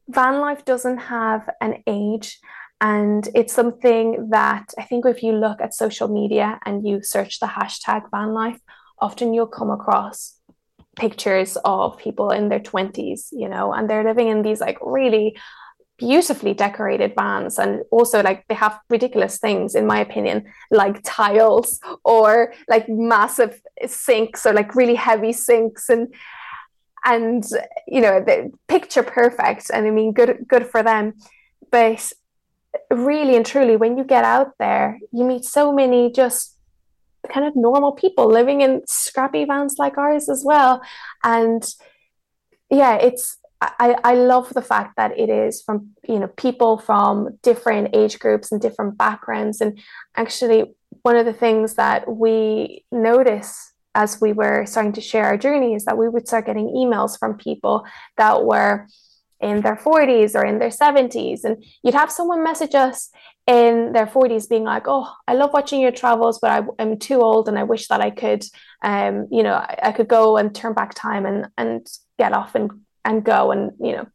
van 0.08 0.40
life 0.40 0.66
doesn't 0.66 0.98
have 0.98 1.48
an 1.62 1.84
age 1.86 2.40
and 2.82 3.28
it's 3.36 3.54
something 3.54 4.30
that 4.30 4.74
I 4.78 4.84
think 4.84 5.06
if 5.06 5.22
you 5.22 5.34
look 5.34 5.60
at 5.60 5.74
social 5.74 6.08
media 6.08 6.60
and 6.66 6.88
you 6.88 7.02
search 7.04 7.40
the 7.40 7.48
hashtag 7.48 8.10
van 8.10 8.34
life, 8.34 8.60
often 9.00 9.34
you'll 9.34 9.48
come 9.48 9.70
across 9.70 10.40
pictures 10.96 11.58
of 11.66 11.98
people 11.98 12.30
in 12.32 12.50
their 12.50 12.60
20s, 12.60 13.30
you 13.32 13.50
know, 13.50 13.74
and 13.74 13.90
they're 13.90 14.04
living 14.04 14.30
in 14.30 14.44
these 14.44 14.62
like 14.62 14.78
really 14.82 15.38
beautifully 15.98 16.54
decorated 16.54 17.14
vans. 17.16 17.60
And 17.60 17.84
also 17.92 18.24
like 18.24 18.46
they 18.48 18.56
have 18.56 18.80
ridiculous 18.90 19.40
things 19.40 19.76
in 19.76 19.86
my 19.86 20.00
opinion 20.00 20.46
like 20.72 21.02
tiles 21.04 21.80
or 22.06 22.54
like 22.70 22.88
massive 22.88 23.62
sinks 23.86 24.46
or 24.46 24.54
like 24.54 24.76
really 24.76 24.96
heavy 24.96 25.34
sinks. 25.34 25.90
And 25.90 26.14
and 27.06 27.46
you 27.88 28.02
know 28.02 28.24
the 28.24 28.52
picture 28.68 29.04
perfect. 29.04 29.70
And 29.74 29.86
i 29.86 29.92
mean 29.92 30.14
good 30.14 30.46
good 30.48 30.66
for 30.66 30.82
them. 30.82 31.14
But 31.72 32.12
really 32.92 33.36
and 33.36 33.46
truly 33.46 33.76
when 33.76 33.98
you 33.98 34.04
get 34.04 34.24
out 34.24 34.54
there 34.60 35.00
you 35.12 35.24
meet 35.24 35.44
so 35.44 35.72
many 35.72 36.12
just 36.12 36.58
kind 37.28 37.46
of 37.46 37.56
normal 37.56 37.92
people 37.92 38.28
living 38.28 38.62
in 38.62 38.82
scrappy 38.88 39.46
vans 39.46 39.76
like 39.78 39.98
ours 39.98 40.30
as 40.30 40.44
well. 40.46 40.82
And 41.24 41.64
yeah 42.70 42.96
it's 42.96 43.38
I, 43.62 43.98
I 44.06 44.14
love 44.14 44.54
the 44.54 44.62
fact 44.62 44.96
that 44.96 45.18
it 45.20 45.30
is 45.30 45.62
from 45.62 45.90
you 46.08 46.20
know 46.20 46.28
people 46.28 46.78
from 46.78 47.38
different 47.44 47.94
age 47.94 48.20
groups 48.20 48.52
and 48.52 48.62
different 48.62 48.98
backgrounds. 48.98 49.60
And 49.60 49.80
actually 50.16 50.76
one 51.02 51.18
of 51.18 51.26
the 51.26 51.34
things 51.34 51.76
that 51.76 52.10
we 52.10 52.86
notice 52.92 53.74
as 53.96 54.22
we 54.22 54.34
were 54.34 54.66
starting 54.66 54.94
to 54.94 55.02
share 55.02 55.26
our 55.26 55.38
journey 55.38 55.74
is 55.74 55.84
that 55.86 55.98
we 55.98 56.08
would 56.08 56.28
start 56.28 56.46
getting 56.46 56.68
emails 56.68 57.20
from 57.20 57.38
people 57.38 57.86
that 58.18 58.46
were 58.46 58.88
in 59.42 59.62
their 59.62 59.76
40s 59.76 60.36
or 60.36 60.44
in 60.44 60.60
their 60.60 60.70
70s 60.70 61.44
and 61.44 61.64
you'd 61.82 61.94
have 61.94 62.12
someone 62.12 62.44
message 62.44 62.76
us 62.76 63.10
in 63.48 63.94
their 63.94 64.06
40s 64.06 64.50
being 64.50 64.66
like 64.66 64.84
oh 64.88 65.12
i 65.28 65.34
love 65.34 65.54
watching 65.54 65.80
your 65.80 65.92
travels 65.92 66.40
but 66.40 66.52
I, 66.52 66.82
am 66.82 67.00
too 67.00 67.22
old 67.22 67.48
and 67.48 67.58
i 67.58 67.64
wish 67.64 67.88
that 67.88 68.02
i 68.02 68.10
could 68.10 68.44
um, 68.84 69.28
you 69.32 69.44
know 69.44 69.54
I, 69.54 69.80
I 69.84 69.92
could 69.92 70.08
go 70.08 70.38
and 70.38 70.54
turn 70.54 70.74
back 70.74 70.94
time 70.94 71.26
and 71.26 71.48
and 71.58 71.88
get 72.18 72.34
off 72.34 72.54
and 72.56 72.70
and 73.06 73.24
go. 73.24 73.52
And 73.52 73.72
you 73.80 73.94
know 73.94 74.08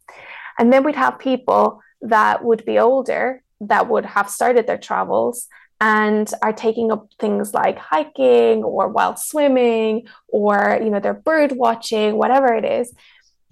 and 0.57 0.71
then 0.71 0.83
we'd 0.83 0.95
have 0.95 1.19
people 1.19 1.81
that 2.01 2.43
would 2.43 2.63
be 2.65 2.79
older 2.79 3.43
that 3.61 3.89
would 3.89 4.05
have 4.05 4.29
started 4.29 4.67
their 4.67 4.77
travels 4.77 5.47
and 5.81 6.31
are 6.41 6.53
taking 6.53 6.91
up 6.91 7.09
things 7.19 7.53
like 7.53 7.77
hiking 7.77 8.63
or 8.63 8.87
while 8.87 9.17
swimming 9.17 10.07
or 10.27 10.79
you 10.81 10.89
know 10.89 10.99
they're 10.99 11.13
bird 11.13 11.51
watching 11.51 12.17
whatever 12.17 12.53
it 12.53 12.63
is 12.63 12.93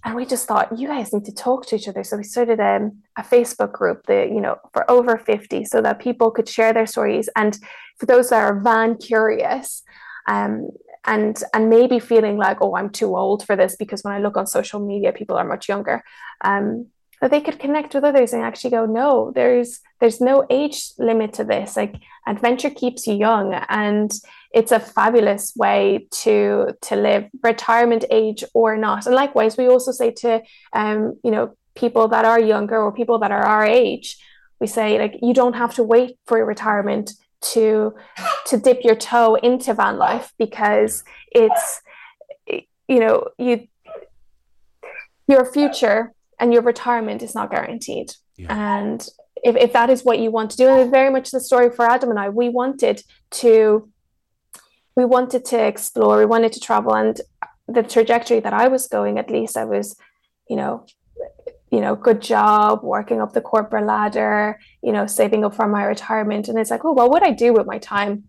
and 0.03 0.15
we 0.15 0.25
just 0.25 0.47
thought 0.47 0.77
you 0.77 0.87
guys 0.87 1.13
need 1.13 1.25
to 1.25 1.33
talk 1.33 1.65
to 1.67 1.75
each 1.75 1.87
other. 1.87 2.03
So 2.03 2.17
we 2.17 2.23
started 2.23 2.59
a, 2.59 2.91
a 3.17 3.23
facebook 3.23 3.71
group 3.71 4.05
that 4.07 4.29
you 4.29 4.41
know 4.41 4.57
for 4.73 4.89
over 4.89 5.17
50 5.17 5.65
so 5.65 5.81
that 5.81 5.99
people 5.99 6.31
could 6.31 6.49
share 6.49 6.73
their 6.73 6.87
stories. 6.87 7.29
And 7.35 7.57
for 7.97 8.05
those 8.05 8.29
that 8.29 8.43
are 8.43 8.59
van 8.59 8.97
curious 8.97 9.83
um, 10.27 10.69
and 11.05 11.41
and 11.53 11.69
maybe 11.69 11.99
feeling 11.99 12.37
like 12.37 12.57
oh 12.61 12.75
i'm 12.77 12.89
too 12.89 13.15
old 13.15 13.45
for 13.45 13.57
this 13.57 13.75
because 13.75 14.03
when 14.03 14.13
i 14.13 14.19
look 14.19 14.37
on 14.37 14.47
social 14.47 14.79
media 14.79 15.11
people 15.11 15.35
are 15.35 15.43
much 15.43 15.67
younger 15.67 16.01
um, 16.41 16.87
that 17.19 17.29
they 17.29 17.41
could 17.41 17.59
connect 17.59 17.93
with 17.93 18.05
others 18.05 18.31
and 18.31 18.41
actually 18.41 18.69
go 18.69 18.85
no 18.85 19.31
there's 19.35 19.81
there's 20.03 20.19
no 20.19 20.45
age 20.49 20.91
limit 20.97 21.31
to 21.31 21.45
this. 21.45 21.77
Like 21.77 21.95
adventure 22.27 22.69
keeps 22.69 23.07
you 23.07 23.15
young. 23.15 23.53
And 23.69 24.11
it's 24.53 24.71
a 24.71 24.79
fabulous 24.79 25.53
way 25.55 26.07
to 26.11 26.73
to 26.81 26.95
live 26.95 27.25
retirement 27.41 28.05
age 28.11 28.43
or 28.53 28.77
not 28.77 29.05
and 29.05 29.15
likewise 29.15 29.57
we 29.57 29.67
also 29.67 29.91
say 29.91 30.11
to 30.11 30.41
um, 30.73 31.17
you 31.23 31.31
know 31.31 31.55
people 31.75 32.07
that 32.07 32.23
are 32.23 32.39
younger 32.39 32.77
or 32.77 32.91
people 32.91 33.17
that 33.19 33.31
are 33.31 33.43
our 33.43 33.65
age 33.65 34.17
we 34.59 34.67
say 34.67 34.97
like 34.99 35.15
you 35.21 35.33
don't 35.33 35.55
have 35.55 35.73
to 35.73 35.83
wait 35.83 36.17
for 36.27 36.37
your 36.37 36.45
retirement 36.45 37.11
to 37.41 37.93
to 38.45 38.57
dip 38.57 38.83
your 38.83 38.95
toe 38.95 39.35
into 39.35 39.73
van 39.73 39.97
life 39.97 40.31
because 40.37 41.03
it's 41.31 41.81
you 42.47 42.99
know 42.99 43.27
you 43.37 43.67
your 45.27 45.45
future 45.45 46.13
and 46.39 46.53
your 46.53 46.61
retirement 46.61 47.23
is 47.23 47.33
not 47.33 47.49
guaranteed 47.49 48.13
yeah. 48.37 48.79
and 48.79 49.09
if, 49.43 49.55
if 49.55 49.73
that 49.73 49.89
is 49.89 50.03
what 50.03 50.19
you 50.19 50.31
want 50.31 50.51
to 50.51 50.57
do 50.57 50.67
and 50.67 50.79
it's 50.79 50.91
very 50.91 51.09
much 51.09 51.31
the 51.31 51.39
story 51.39 51.69
for 51.69 51.85
adam 51.89 52.09
and 52.09 52.19
i 52.19 52.29
we 52.29 52.49
wanted 52.49 53.03
to 53.31 53.89
we 54.95 55.05
wanted 55.05 55.43
to 55.45 55.59
explore 55.59 56.17
we 56.17 56.25
wanted 56.25 56.51
to 56.53 56.59
travel 56.59 56.95
and 56.95 57.21
the 57.67 57.83
trajectory 57.83 58.39
that 58.39 58.53
i 58.53 58.67
was 58.67 58.87
going 58.87 59.17
at 59.17 59.29
least 59.29 59.57
i 59.57 59.65
was 59.65 59.95
you 60.49 60.55
know 60.55 60.85
you 61.73 61.81
know, 61.81 61.95
good 61.95 62.21
job, 62.21 62.83
working 62.83 63.19
up 63.19 63.33
the 63.33 63.41
corporate 63.41 63.87
ladder, 63.87 64.59
you 64.83 64.91
know, 64.91 65.07
saving 65.07 65.43
up 65.43 65.55
for 65.55 65.67
my 65.67 65.83
retirement. 65.85 66.47
And 66.47 66.59
it's 66.59 66.69
like, 66.69 66.85
oh, 66.85 66.91
what 66.91 67.09
would 67.09 67.23
I 67.23 67.31
do 67.31 67.51
with 67.51 67.65
my 67.65 67.79
time 67.79 68.25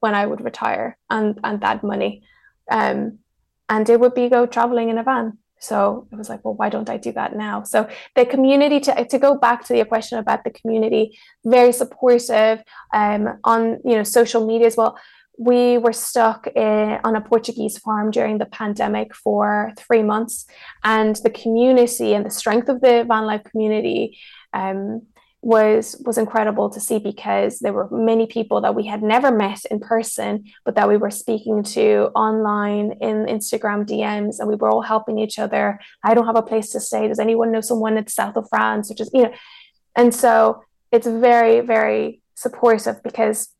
when 0.00 0.16
I 0.16 0.26
would 0.26 0.40
retire 0.40 0.98
and 1.08 1.38
and 1.44 1.60
that 1.60 1.84
money? 1.84 2.24
Um, 2.68 3.20
and 3.68 3.88
it 3.88 4.00
would 4.00 4.14
be 4.14 4.28
go 4.28 4.44
traveling 4.46 4.88
in 4.88 4.98
a 4.98 5.04
van. 5.04 5.38
So 5.60 6.08
it 6.10 6.16
was 6.16 6.28
like, 6.28 6.44
well, 6.44 6.54
why 6.54 6.68
don't 6.68 6.90
I 6.90 6.96
do 6.96 7.12
that 7.12 7.36
now? 7.36 7.62
So 7.62 7.88
the 8.16 8.26
community 8.26 8.80
to 8.80 9.04
to 9.04 9.18
go 9.20 9.36
back 9.36 9.64
to 9.66 9.76
your 9.76 9.86
question 9.86 10.18
about 10.18 10.42
the 10.42 10.50
community, 10.50 11.16
very 11.44 11.70
supportive 11.70 12.60
um, 12.92 13.38
on 13.44 13.78
you 13.84 13.94
know 13.94 14.02
social 14.02 14.44
media 14.44 14.66
as 14.66 14.76
well 14.76 14.98
we 15.38 15.78
were 15.78 15.92
stuck 15.92 16.46
in, 16.48 16.98
on 17.04 17.16
a 17.16 17.20
Portuguese 17.20 17.78
farm 17.78 18.10
during 18.10 18.38
the 18.38 18.46
pandemic 18.46 19.14
for 19.14 19.72
three 19.78 20.02
months, 20.02 20.46
and 20.82 21.16
the 21.16 21.30
community 21.30 22.14
and 22.14 22.24
the 22.24 22.30
strength 22.30 22.68
of 22.68 22.80
the 22.80 23.04
van 23.08 23.26
life 23.26 23.44
community 23.44 24.18
um, 24.52 25.02
was 25.42 26.00
was 26.06 26.16
incredible 26.16 26.70
to 26.70 26.80
see 26.80 26.98
because 26.98 27.58
there 27.58 27.72
were 27.72 27.88
many 27.90 28.26
people 28.26 28.60
that 28.62 28.74
we 28.74 28.86
had 28.86 29.02
never 29.02 29.30
met 29.30 29.60
in 29.70 29.80
person, 29.80 30.44
but 30.64 30.74
that 30.76 30.88
we 30.88 30.96
were 30.96 31.10
speaking 31.10 31.62
to 31.62 32.10
online 32.14 32.92
in 33.00 33.26
Instagram 33.26 33.84
DMs, 33.84 34.38
and 34.38 34.48
we 34.48 34.54
were 34.54 34.70
all 34.70 34.82
helping 34.82 35.18
each 35.18 35.38
other. 35.38 35.78
I 36.02 36.14
don't 36.14 36.26
have 36.26 36.36
a 36.36 36.42
place 36.42 36.70
to 36.70 36.80
stay. 36.80 37.08
Does 37.08 37.18
anyone 37.18 37.52
know 37.52 37.60
someone 37.60 37.96
in 37.96 38.04
the 38.04 38.10
south 38.10 38.36
of 38.36 38.48
France? 38.48 38.88
Which 38.88 39.00
is 39.00 39.10
you 39.12 39.24
know, 39.24 39.34
and 39.96 40.14
so 40.14 40.62
it's 40.92 41.06
very 41.06 41.60
very 41.60 42.22
supportive 42.36 43.02
because 43.02 43.53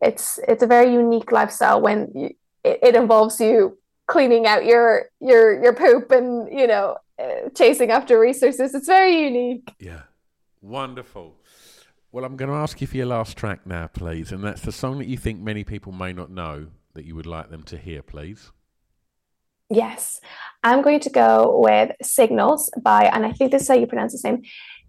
it's 0.00 0.38
it's 0.48 0.62
a 0.62 0.66
very 0.66 0.92
unique 0.92 1.32
lifestyle 1.32 1.80
when 1.80 2.10
you, 2.14 2.30
it, 2.64 2.78
it 2.82 2.94
involves 2.96 3.40
you 3.40 3.78
cleaning 4.06 4.46
out 4.46 4.64
your 4.64 5.10
your 5.20 5.62
your 5.62 5.72
poop 5.72 6.10
and 6.10 6.50
you 6.50 6.66
know 6.66 6.96
uh, 7.18 7.48
chasing 7.54 7.90
after 7.90 8.18
resources. 8.18 8.74
It's 8.74 8.86
very 8.86 9.22
unique. 9.24 9.72
Yeah. 9.78 10.02
Wonderful. 10.62 11.36
Well 12.12 12.24
i'm 12.24 12.36
going 12.36 12.50
to 12.50 12.56
ask 12.56 12.80
you 12.80 12.88
for 12.88 12.96
your 12.96 13.06
last 13.06 13.36
track 13.36 13.66
now 13.66 13.86
please 13.86 14.32
and 14.32 14.42
that's 14.42 14.62
the 14.62 14.72
song 14.72 14.98
that 14.98 15.06
you 15.06 15.16
think 15.16 15.40
many 15.40 15.62
people 15.62 15.92
may 15.92 16.12
not 16.12 16.28
know 16.28 16.66
that 16.94 17.04
you 17.04 17.14
would 17.14 17.26
like 17.26 17.50
them 17.50 17.62
to 17.64 17.78
hear 17.78 18.02
please. 18.02 18.50
Yes. 19.72 20.20
I'm 20.64 20.82
going 20.82 20.98
to 21.00 21.10
go 21.10 21.60
with 21.62 21.92
signals 22.02 22.68
by 22.82 23.04
and 23.04 23.24
i 23.24 23.30
think 23.30 23.52
this 23.52 23.62
is 23.62 23.68
how 23.68 23.74
you 23.74 23.86
pronounce 23.86 24.12
his 24.12 24.24
name 24.24 24.42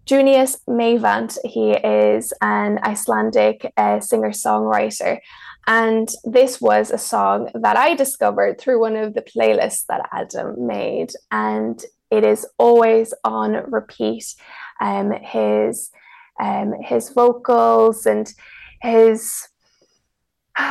Junius 0.04 0.58
Meyvant, 0.68 1.38
he 1.44 1.72
is 1.72 2.32
an 2.40 2.78
Icelandic 2.82 3.72
uh, 3.76 4.00
singer 4.00 4.30
songwriter. 4.30 5.20
And 5.66 6.08
this 6.24 6.60
was 6.60 6.90
a 6.90 6.98
song 6.98 7.50
that 7.54 7.76
I 7.76 7.94
discovered 7.94 8.60
through 8.60 8.80
one 8.80 8.96
of 8.96 9.14
the 9.14 9.22
playlists 9.22 9.86
that 9.86 10.08
Adam 10.12 10.66
made. 10.66 11.12
And 11.30 11.80
it 12.10 12.24
is 12.24 12.46
always 12.58 13.14
on 13.22 13.70
repeat. 13.70 14.34
Um, 14.80 15.12
his, 15.12 15.90
um, 16.40 16.74
his 16.80 17.10
vocals 17.10 18.06
and 18.06 18.32
his. 18.80 19.48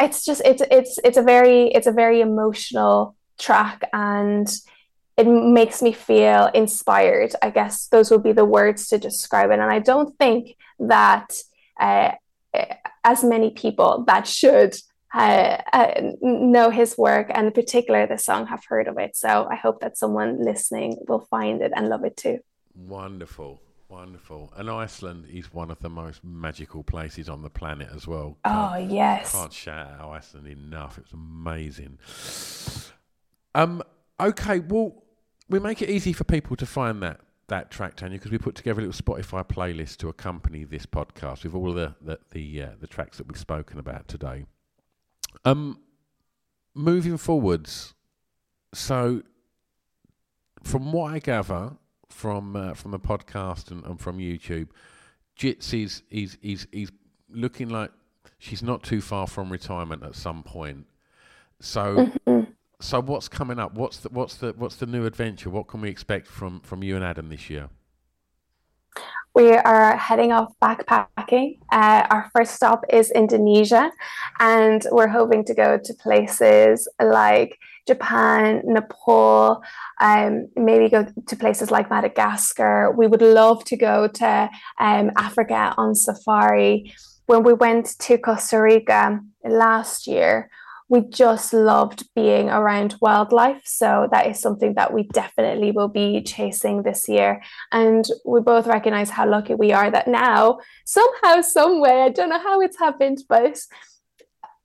It's 0.00 0.24
just 0.24 0.42
it's 0.44 0.62
it's 0.68 0.98
it's 1.04 1.16
a 1.16 1.22
very 1.22 1.68
it's 1.68 1.86
a 1.86 1.92
very 1.92 2.22
emotional 2.22 3.14
track 3.38 3.88
and 3.92 4.52
it 5.16 5.26
makes 5.26 5.82
me 5.82 5.92
feel 5.92 6.46
inspired. 6.54 7.34
I 7.42 7.50
guess 7.50 7.88
those 7.88 8.10
would 8.10 8.22
be 8.22 8.32
the 8.32 8.44
words 8.44 8.88
to 8.88 8.98
describe 8.98 9.50
it. 9.50 9.58
And 9.58 9.70
I 9.70 9.78
don't 9.78 10.16
think 10.18 10.56
that 10.78 11.34
uh, 11.78 12.12
as 13.04 13.22
many 13.22 13.50
people 13.50 14.04
that 14.06 14.26
should 14.26 14.74
uh, 15.14 15.58
uh, 15.72 16.12
know 16.22 16.70
his 16.70 16.96
work 16.96 17.30
and 17.34 17.48
in 17.48 17.52
particular 17.52 18.06
the 18.06 18.16
song 18.16 18.46
have 18.46 18.64
heard 18.66 18.88
of 18.88 18.98
it. 18.98 19.16
So 19.16 19.46
I 19.50 19.56
hope 19.56 19.80
that 19.80 19.98
someone 19.98 20.42
listening 20.42 20.96
will 21.06 21.20
find 21.20 21.60
it 21.60 21.72
and 21.76 21.88
love 21.88 22.04
it 22.04 22.16
too. 22.16 22.38
Wonderful. 22.74 23.60
Wonderful. 23.90 24.50
And 24.56 24.70
Iceland 24.70 25.26
is 25.30 25.52
one 25.52 25.70
of 25.70 25.78
the 25.80 25.90
most 25.90 26.24
magical 26.24 26.82
places 26.82 27.28
on 27.28 27.42
the 27.42 27.50
planet 27.50 27.88
as 27.94 28.06
well. 28.06 28.38
Can't, 28.42 28.72
oh, 28.72 28.76
yes. 28.78 29.32
Can't 29.32 29.52
shout 29.52 30.00
out 30.00 30.12
Iceland 30.12 30.48
enough. 30.48 30.96
It's 30.96 31.12
amazing. 31.12 31.98
Um, 33.54 33.82
okay, 34.22 34.60
well, 34.60 35.02
we 35.48 35.58
make 35.58 35.82
it 35.82 35.90
easy 35.90 36.12
for 36.12 36.24
people 36.24 36.56
to 36.56 36.66
find 36.66 37.02
that 37.02 37.20
that 37.48 37.70
track, 37.70 37.96
Tania, 37.96 38.18
because 38.18 38.30
we 38.30 38.38
put 38.38 38.54
together 38.54 38.80
a 38.80 38.86
little 38.86 39.02
Spotify 39.02 39.46
playlist 39.46 39.98
to 39.98 40.08
accompany 40.08 40.64
this 40.64 40.86
podcast 40.86 41.44
with 41.44 41.54
all 41.54 41.72
the 41.72 41.94
the 42.00 42.18
the, 42.30 42.62
uh, 42.62 42.68
the 42.80 42.86
tracks 42.86 43.18
that 43.18 43.28
we've 43.28 43.38
spoken 43.38 43.78
about 43.78 44.08
today. 44.08 44.46
Um, 45.44 45.80
moving 46.74 47.16
forwards, 47.16 47.94
so 48.72 49.22
from 50.62 50.92
what 50.92 51.12
I 51.12 51.18
gather 51.18 51.72
from 52.08 52.56
uh, 52.56 52.74
from 52.74 52.92
the 52.92 53.00
podcast 53.00 53.70
and, 53.70 53.84
and 53.84 54.00
from 54.00 54.18
YouTube, 54.18 54.68
Jits 55.38 55.74
is 55.74 56.02
is 56.10 56.38
is 56.42 56.66
is 56.72 56.90
looking 57.28 57.68
like 57.68 57.90
she's 58.38 58.62
not 58.62 58.82
too 58.82 59.00
far 59.00 59.26
from 59.26 59.50
retirement 59.50 60.02
at 60.02 60.14
some 60.14 60.42
point. 60.42 60.86
So. 61.60 62.10
Mm-hmm 62.26 62.51
so 62.82 63.00
what's 63.00 63.28
coming 63.28 63.58
up? 63.58 63.74
What's 63.74 63.98
the 63.98 64.08
what's 64.10 64.36
the 64.36 64.54
what's 64.56 64.76
the 64.76 64.86
new 64.86 65.06
adventure? 65.06 65.50
What 65.50 65.68
can 65.68 65.80
we 65.80 65.88
expect 65.88 66.26
from 66.26 66.60
from 66.60 66.82
you 66.82 66.96
and 66.96 67.04
Adam 67.04 67.28
this 67.28 67.48
year? 67.48 67.70
we 69.34 69.52
are 69.52 69.96
heading 69.96 70.32
off 70.32 70.52
backpacking. 70.62 71.58
Uh, 71.70 72.06
our 72.10 72.30
first 72.34 72.54
stop 72.54 72.84
is 72.90 73.10
Indonesia, 73.10 73.90
and 74.40 74.86
we're 74.90 75.08
hoping 75.08 75.44
to 75.44 75.54
go 75.54 75.78
to 75.82 75.94
places 75.94 76.86
like 77.00 77.58
Japan, 77.86 78.60
Nepal, 78.64 79.62
um, 80.00 80.48
maybe 80.54 80.88
go 80.88 81.06
to 81.26 81.36
places 81.36 81.70
like 81.70 81.90
Madagascar. 81.90 82.92
We 82.96 83.06
would 83.06 83.22
love 83.22 83.64
to 83.64 83.76
go 83.76 84.06
to 84.06 84.50
um, 84.78 85.10
Africa 85.16 85.74
on 85.78 85.94
safari. 85.94 86.92
When 87.26 87.42
we 87.42 87.54
went 87.54 87.98
to 88.00 88.18
Costa 88.18 88.60
Rica 88.60 89.20
last 89.44 90.06
year, 90.06 90.50
we 90.92 91.00
just 91.00 91.54
loved 91.54 92.06
being 92.14 92.50
around 92.50 92.96
wildlife. 93.00 93.62
So 93.64 94.08
that 94.12 94.26
is 94.26 94.38
something 94.38 94.74
that 94.74 94.92
we 94.92 95.04
definitely 95.04 95.70
will 95.70 95.88
be 95.88 96.22
chasing 96.22 96.82
this 96.82 97.08
year. 97.08 97.42
And 97.72 98.04
we 98.26 98.42
both 98.42 98.66
recognize 98.66 99.08
how 99.08 99.26
lucky 99.26 99.54
we 99.54 99.72
are 99.72 99.90
that 99.90 100.06
now, 100.06 100.58
somehow, 100.84 101.40
some 101.40 101.80
way, 101.80 102.02
I 102.02 102.10
don't 102.10 102.28
know 102.28 102.38
how 102.38 102.60
it's 102.60 102.78
happened, 102.78 103.22
but 103.26 103.58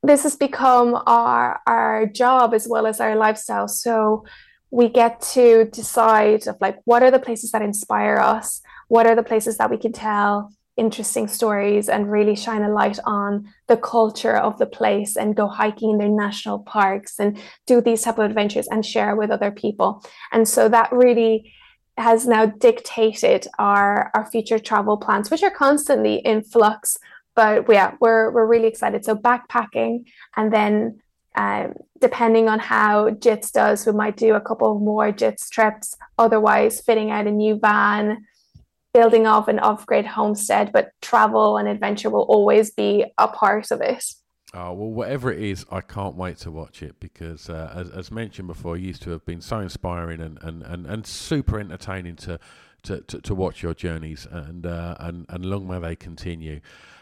this 0.03 0.23
has 0.23 0.35
become 0.35 1.01
our 1.07 1.61
our 1.65 2.05
job 2.05 2.53
as 2.53 2.67
well 2.69 2.87
as 2.87 2.99
our 2.99 3.15
lifestyle. 3.15 3.69
So 3.69 4.25
we 4.69 4.89
get 4.89 5.21
to 5.33 5.69
decide 5.71 6.45
of 6.49 6.57
like 6.59 6.77
what 6.83 7.03
are 7.03 7.11
the 7.11 7.19
places 7.19 7.51
that 7.51 7.61
inspire 7.61 8.17
us, 8.17 8.61
what 8.89 9.07
are 9.07 9.15
the 9.15 9.23
places 9.23 9.57
that 9.59 9.71
we 9.71 9.77
can 9.77 9.93
tell 9.93 10.51
interesting 10.77 11.27
stories 11.27 11.89
and 11.89 12.11
really 12.11 12.35
shine 12.35 12.61
a 12.61 12.69
light 12.69 12.99
on 13.05 13.47
the 13.67 13.77
culture 13.77 14.37
of 14.37 14.57
the 14.59 14.65
place 14.65 15.17
and 15.17 15.35
go 15.35 15.47
hiking 15.47 15.91
in 15.91 15.97
their 15.97 16.07
national 16.07 16.59
parks 16.59 17.19
and 17.19 17.37
do 17.65 17.81
these 17.81 18.03
type 18.03 18.17
of 18.17 18.25
adventures 18.25 18.67
and 18.67 18.85
share 18.85 19.15
with 19.15 19.31
other 19.31 19.51
people. 19.51 20.03
And 20.31 20.47
so 20.47 20.69
that 20.69 20.91
really 20.91 21.51
has 21.97 22.27
now 22.27 22.45
dictated 22.45 23.47
our 23.57 24.11
our 24.13 24.29
future 24.29 24.59
travel 24.59 24.97
plans 24.97 25.31
which 25.31 25.41
are 25.41 25.49
constantly 25.49 26.15
in 26.17 26.43
flux. 26.43 26.97
But 27.35 27.65
yeah 27.69 27.95
we're 27.99 28.31
we're 28.31 28.45
really 28.45 28.67
excited. 28.67 29.03
So 29.03 29.15
backpacking 29.15 30.05
and 30.35 30.53
then 30.53 30.99
um, 31.37 31.73
depending 32.01 32.49
on 32.49 32.57
how 32.57 33.11
JITS 33.11 33.51
does, 33.51 33.85
we 33.85 33.93
might 33.93 34.17
do 34.17 34.33
a 34.33 34.41
couple 34.41 34.79
more 34.79 35.11
JITS 35.11 35.49
trips. 35.49 35.95
Otherwise, 36.17 36.81
fitting 36.81 37.11
out 37.11 37.27
a 37.27 37.31
new 37.31 37.59
van, 37.59 38.25
building 38.97 39.27
of 39.27 39.47
an 39.47 39.59
off-grid 39.59 40.05
homestead, 40.05 40.71
but 40.71 40.85
travel 41.01 41.57
and 41.57 41.67
adventure 41.67 42.09
will 42.09 42.27
always 42.35 42.71
be 42.71 43.05
a 43.17 43.27
part 43.27 43.69
of 43.69 43.79
it. 43.81 44.03
Oh 44.53 44.73
well, 44.73 44.91
whatever 44.99 45.31
it 45.31 45.41
is, 45.41 45.65
I 45.69 45.81
can't 45.81 46.15
wait 46.15 46.37
to 46.37 46.49
watch 46.51 46.81
it 46.81 46.99
because, 46.99 47.49
uh, 47.49 47.71
as, 47.75 47.89
as 47.99 48.11
mentioned 48.11 48.47
before, 48.47 48.75
you 48.77 48.87
used 48.87 49.03
to 49.03 49.11
have 49.11 49.25
been 49.25 49.41
so 49.41 49.59
inspiring 49.59 50.21
and, 50.21 50.39
and, 50.41 50.63
and, 50.63 50.87
and 50.87 51.05
super 51.05 51.59
entertaining 51.59 52.15
to, 52.25 52.39
to, 52.83 53.01
to, 53.01 53.21
to 53.21 53.35
watch 53.35 53.61
your 53.61 53.75
journeys, 53.75 54.25
and 54.31 54.65
uh, 54.65 54.95
and 54.99 55.25
and 55.29 55.45
long 55.45 55.67
may 55.67 55.79
they 55.79 55.95
continue. 55.95 56.61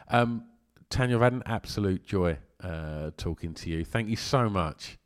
Um, 0.10 0.46
Tania, 0.90 1.16
I've 1.16 1.22
had 1.22 1.34
an 1.34 1.44
absolute 1.46 2.04
joy 2.04 2.38
uh, 2.62 3.12
talking 3.16 3.54
to 3.54 3.70
you. 3.70 3.86
Thank 3.86 4.10
you 4.10 4.18
so 4.18 4.50
much. 4.50 4.98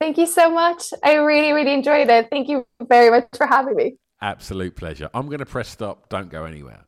Thank 0.00 0.18
you 0.18 0.26
so 0.26 0.50
much. 0.50 0.82
I 1.02 1.14
really, 1.14 1.52
really 1.52 1.74
enjoyed 1.74 2.08
it. 2.08 2.28
Thank 2.30 2.48
you 2.48 2.66
very 2.80 3.10
much 3.10 3.26
for 3.36 3.46
having 3.46 3.76
me. 3.76 3.96
Absolute 4.20 4.76
pleasure. 4.76 5.10
I'm 5.12 5.26
going 5.26 5.40
to 5.40 5.46
press 5.46 5.68
stop. 5.68 6.08
Don't 6.08 6.30
go 6.30 6.44
anywhere. 6.44 6.84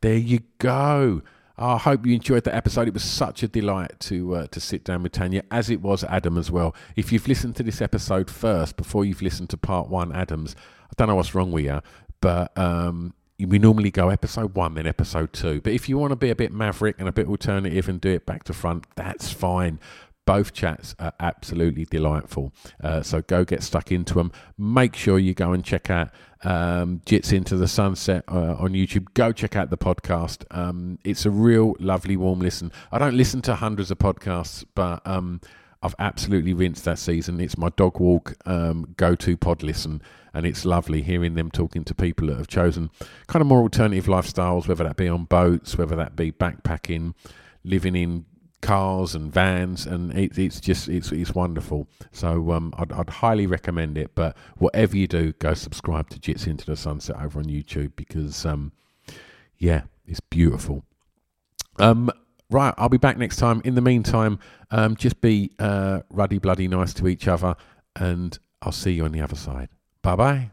There 0.00 0.16
you 0.16 0.40
go. 0.58 1.22
I 1.56 1.78
hope 1.78 2.04
you 2.04 2.14
enjoyed 2.14 2.44
that 2.44 2.54
episode. 2.54 2.88
It 2.88 2.94
was 2.94 3.04
such 3.04 3.42
a 3.42 3.48
delight 3.48 4.00
to 4.00 4.34
uh, 4.34 4.46
to 4.48 4.60
sit 4.60 4.84
down 4.84 5.02
with 5.04 5.12
Tania, 5.12 5.44
as 5.50 5.70
it 5.70 5.80
was 5.80 6.02
Adam 6.04 6.36
as 6.36 6.50
well. 6.50 6.74
If 6.96 7.12
you've 7.12 7.28
listened 7.28 7.54
to 7.56 7.62
this 7.62 7.80
episode 7.80 8.28
first 8.28 8.76
before 8.76 9.04
you've 9.04 9.22
listened 9.22 9.50
to 9.50 9.56
part 9.56 9.88
one, 9.88 10.12
Adams, 10.12 10.56
I 10.82 10.92
don't 10.96 11.08
know 11.08 11.14
what's 11.14 11.34
wrong 11.34 11.52
with 11.52 11.64
you, 11.64 11.80
but 12.20 12.56
um, 12.58 13.14
we 13.38 13.58
normally 13.58 13.92
go 13.92 14.08
episode 14.08 14.54
one, 14.54 14.74
then 14.74 14.86
episode 14.86 15.32
two. 15.32 15.60
But 15.60 15.72
if 15.72 15.88
you 15.88 15.96
want 15.96 16.10
to 16.10 16.16
be 16.16 16.30
a 16.30 16.36
bit 16.36 16.52
maverick 16.52 16.96
and 16.98 17.08
a 17.08 17.12
bit 17.12 17.28
alternative 17.28 17.88
and 17.88 18.00
do 18.00 18.10
it 18.10 18.26
back 18.26 18.44
to 18.44 18.52
front, 18.52 18.86
that's 18.96 19.32
fine. 19.32 19.78
Both 20.26 20.52
chats 20.52 20.94
are 20.98 21.12
absolutely 21.20 21.84
delightful. 21.84 22.52
Uh, 22.82 23.02
so 23.02 23.20
go 23.20 23.44
get 23.44 23.62
stuck 23.62 23.92
into 23.92 24.14
them. 24.14 24.32
Make 24.56 24.96
sure 24.96 25.18
you 25.18 25.34
go 25.34 25.52
and 25.52 25.64
check 25.64 25.90
out 25.90 26.10
um, 26.44 27.00
Jits 27.06 27.32
Into 27.32 27.56
the 27.56 27.68
Sunset 27.68 28.24
uh, 28.28 28.54
on 28.54 28.72
YouTube. 28.72 29.12
Go 29.14 29.32
check 29.32 29.56
out 29.56 29.70
the 29.70 29.78
podcast. 29.78 30.44
Um, 30.56 30.98
it's 31.04 31.26
a 31.26 31.30
real 31.30 31.74
lovely, 31.78 32.16
warm 32.16 32.40
listen. 32.40 32.72
I 32.90 32.98
don't 32.98 33.16
listen 33.16 33.42
to 33.42 33.54
hundreds 33.54 33.90
of 33.90 33.98
podcasts, 33.98 34.64
but 34.74 35.06
um, 35.06 35.40
I've 35.82 35.94
absolutely 35.98 36.54
rinsed 36.54 36.84
that 36.86 36.98
season. 36.98 37.40
It's 37.40 37.58
my 37.58 37.68
dog 37.76 38.00
walk 38.00 38.34
um, 38.46 38.94
go 38.96 39.14
to 39.16 39.36
pod 39.36 39.62
listen, 39.62 40.00
and 40.32 40.46
it's 40.46 40.64
lovely 40.64 41.02
hearing 41.02 41.34
them 41.34 41.50
talking 41.50 41.84
to 41.84 41.94
people 41.94 42.28
that 42.28 42.38
have 42.38 42.48
chosen 42.48 42.90
kind 43.26 43.42
of 43.42 43.46
more 43.46 43.60
alternative 43.60 44.06
lifestyles, 44.06 44.66
whether 44.66 44.84
that 44.84 44.96
be 44.96 45.08
on 45.08 45.24
boats, 45.24 45.76
whether 45.76 45.94
that 45.96 46.16
be 46.16 46.32
backpacking, 46.32 47.12
living 47.64 47.94
in 47.94 48.24
cars 48.64 49.14
and 49.14 49.32
vans, 49.32 49.86
and 49.86 50.16
it, 50.16 50.36
it's 50.38 50.58
just 50.58 50.88
it's 50.88 51.12
it's 51.12 51.34
wonderful. 51.34 51.86
So 52.10 52.50
um, 52.52 52.74
I'd, 52.78 52.90
I'd, 52.92 53.10
highly 53.10 53.46
recommend 53.46 53.98
it. 53.98 54.14
But 54.14 54.36
whatever 54.56 54.96
you 54.96 55.06
do, 55.06 55.32
go 55.34 55.54
subscribe 55.54 56.08
to 56.10 56.18
Jits 56.18 56.46
Into 56.46 56.64
the 56.66 56.76
Sunset 56.76 57.16
over 57.22 57.38
on 57.38 57.44
YouTube 57.44 57.92
because 57.94 58.44
um, 58.46 58.72
yeah, 59.58 59.82
it's 60.06 60.20
beautiful. 60.20 60.82
Um, 61.78 62.10
right, 62.50 62.74
I'll 62.78 62.88
be 62.88 62.96
back 62.96 63.18
next 63.18 63.36
time. 63.36 63.60
In 63.64 63.74
the 63.74 63.82
meantime, 63.82 64.38
um, 64.70 64.96
just 64.96 65.20
be 65.20 65.52
uh, 65.58 66.00
ruddy 66.10 66.38
bloody 66.38 66.66
nice 66.66 66.94
to 66.94 67.06
each 67.06 67.28
other, 67.28 67.56
and 67.94 68.38
I'll 68.62 68.72
see 68.72 68.92
you 68.92 69.04
on 69.04 69.12
the 69.12 69.20
other 69.20 69.36
side. 69.36 69.68
Bye 70.02 70.16
bye. 70.16 70.50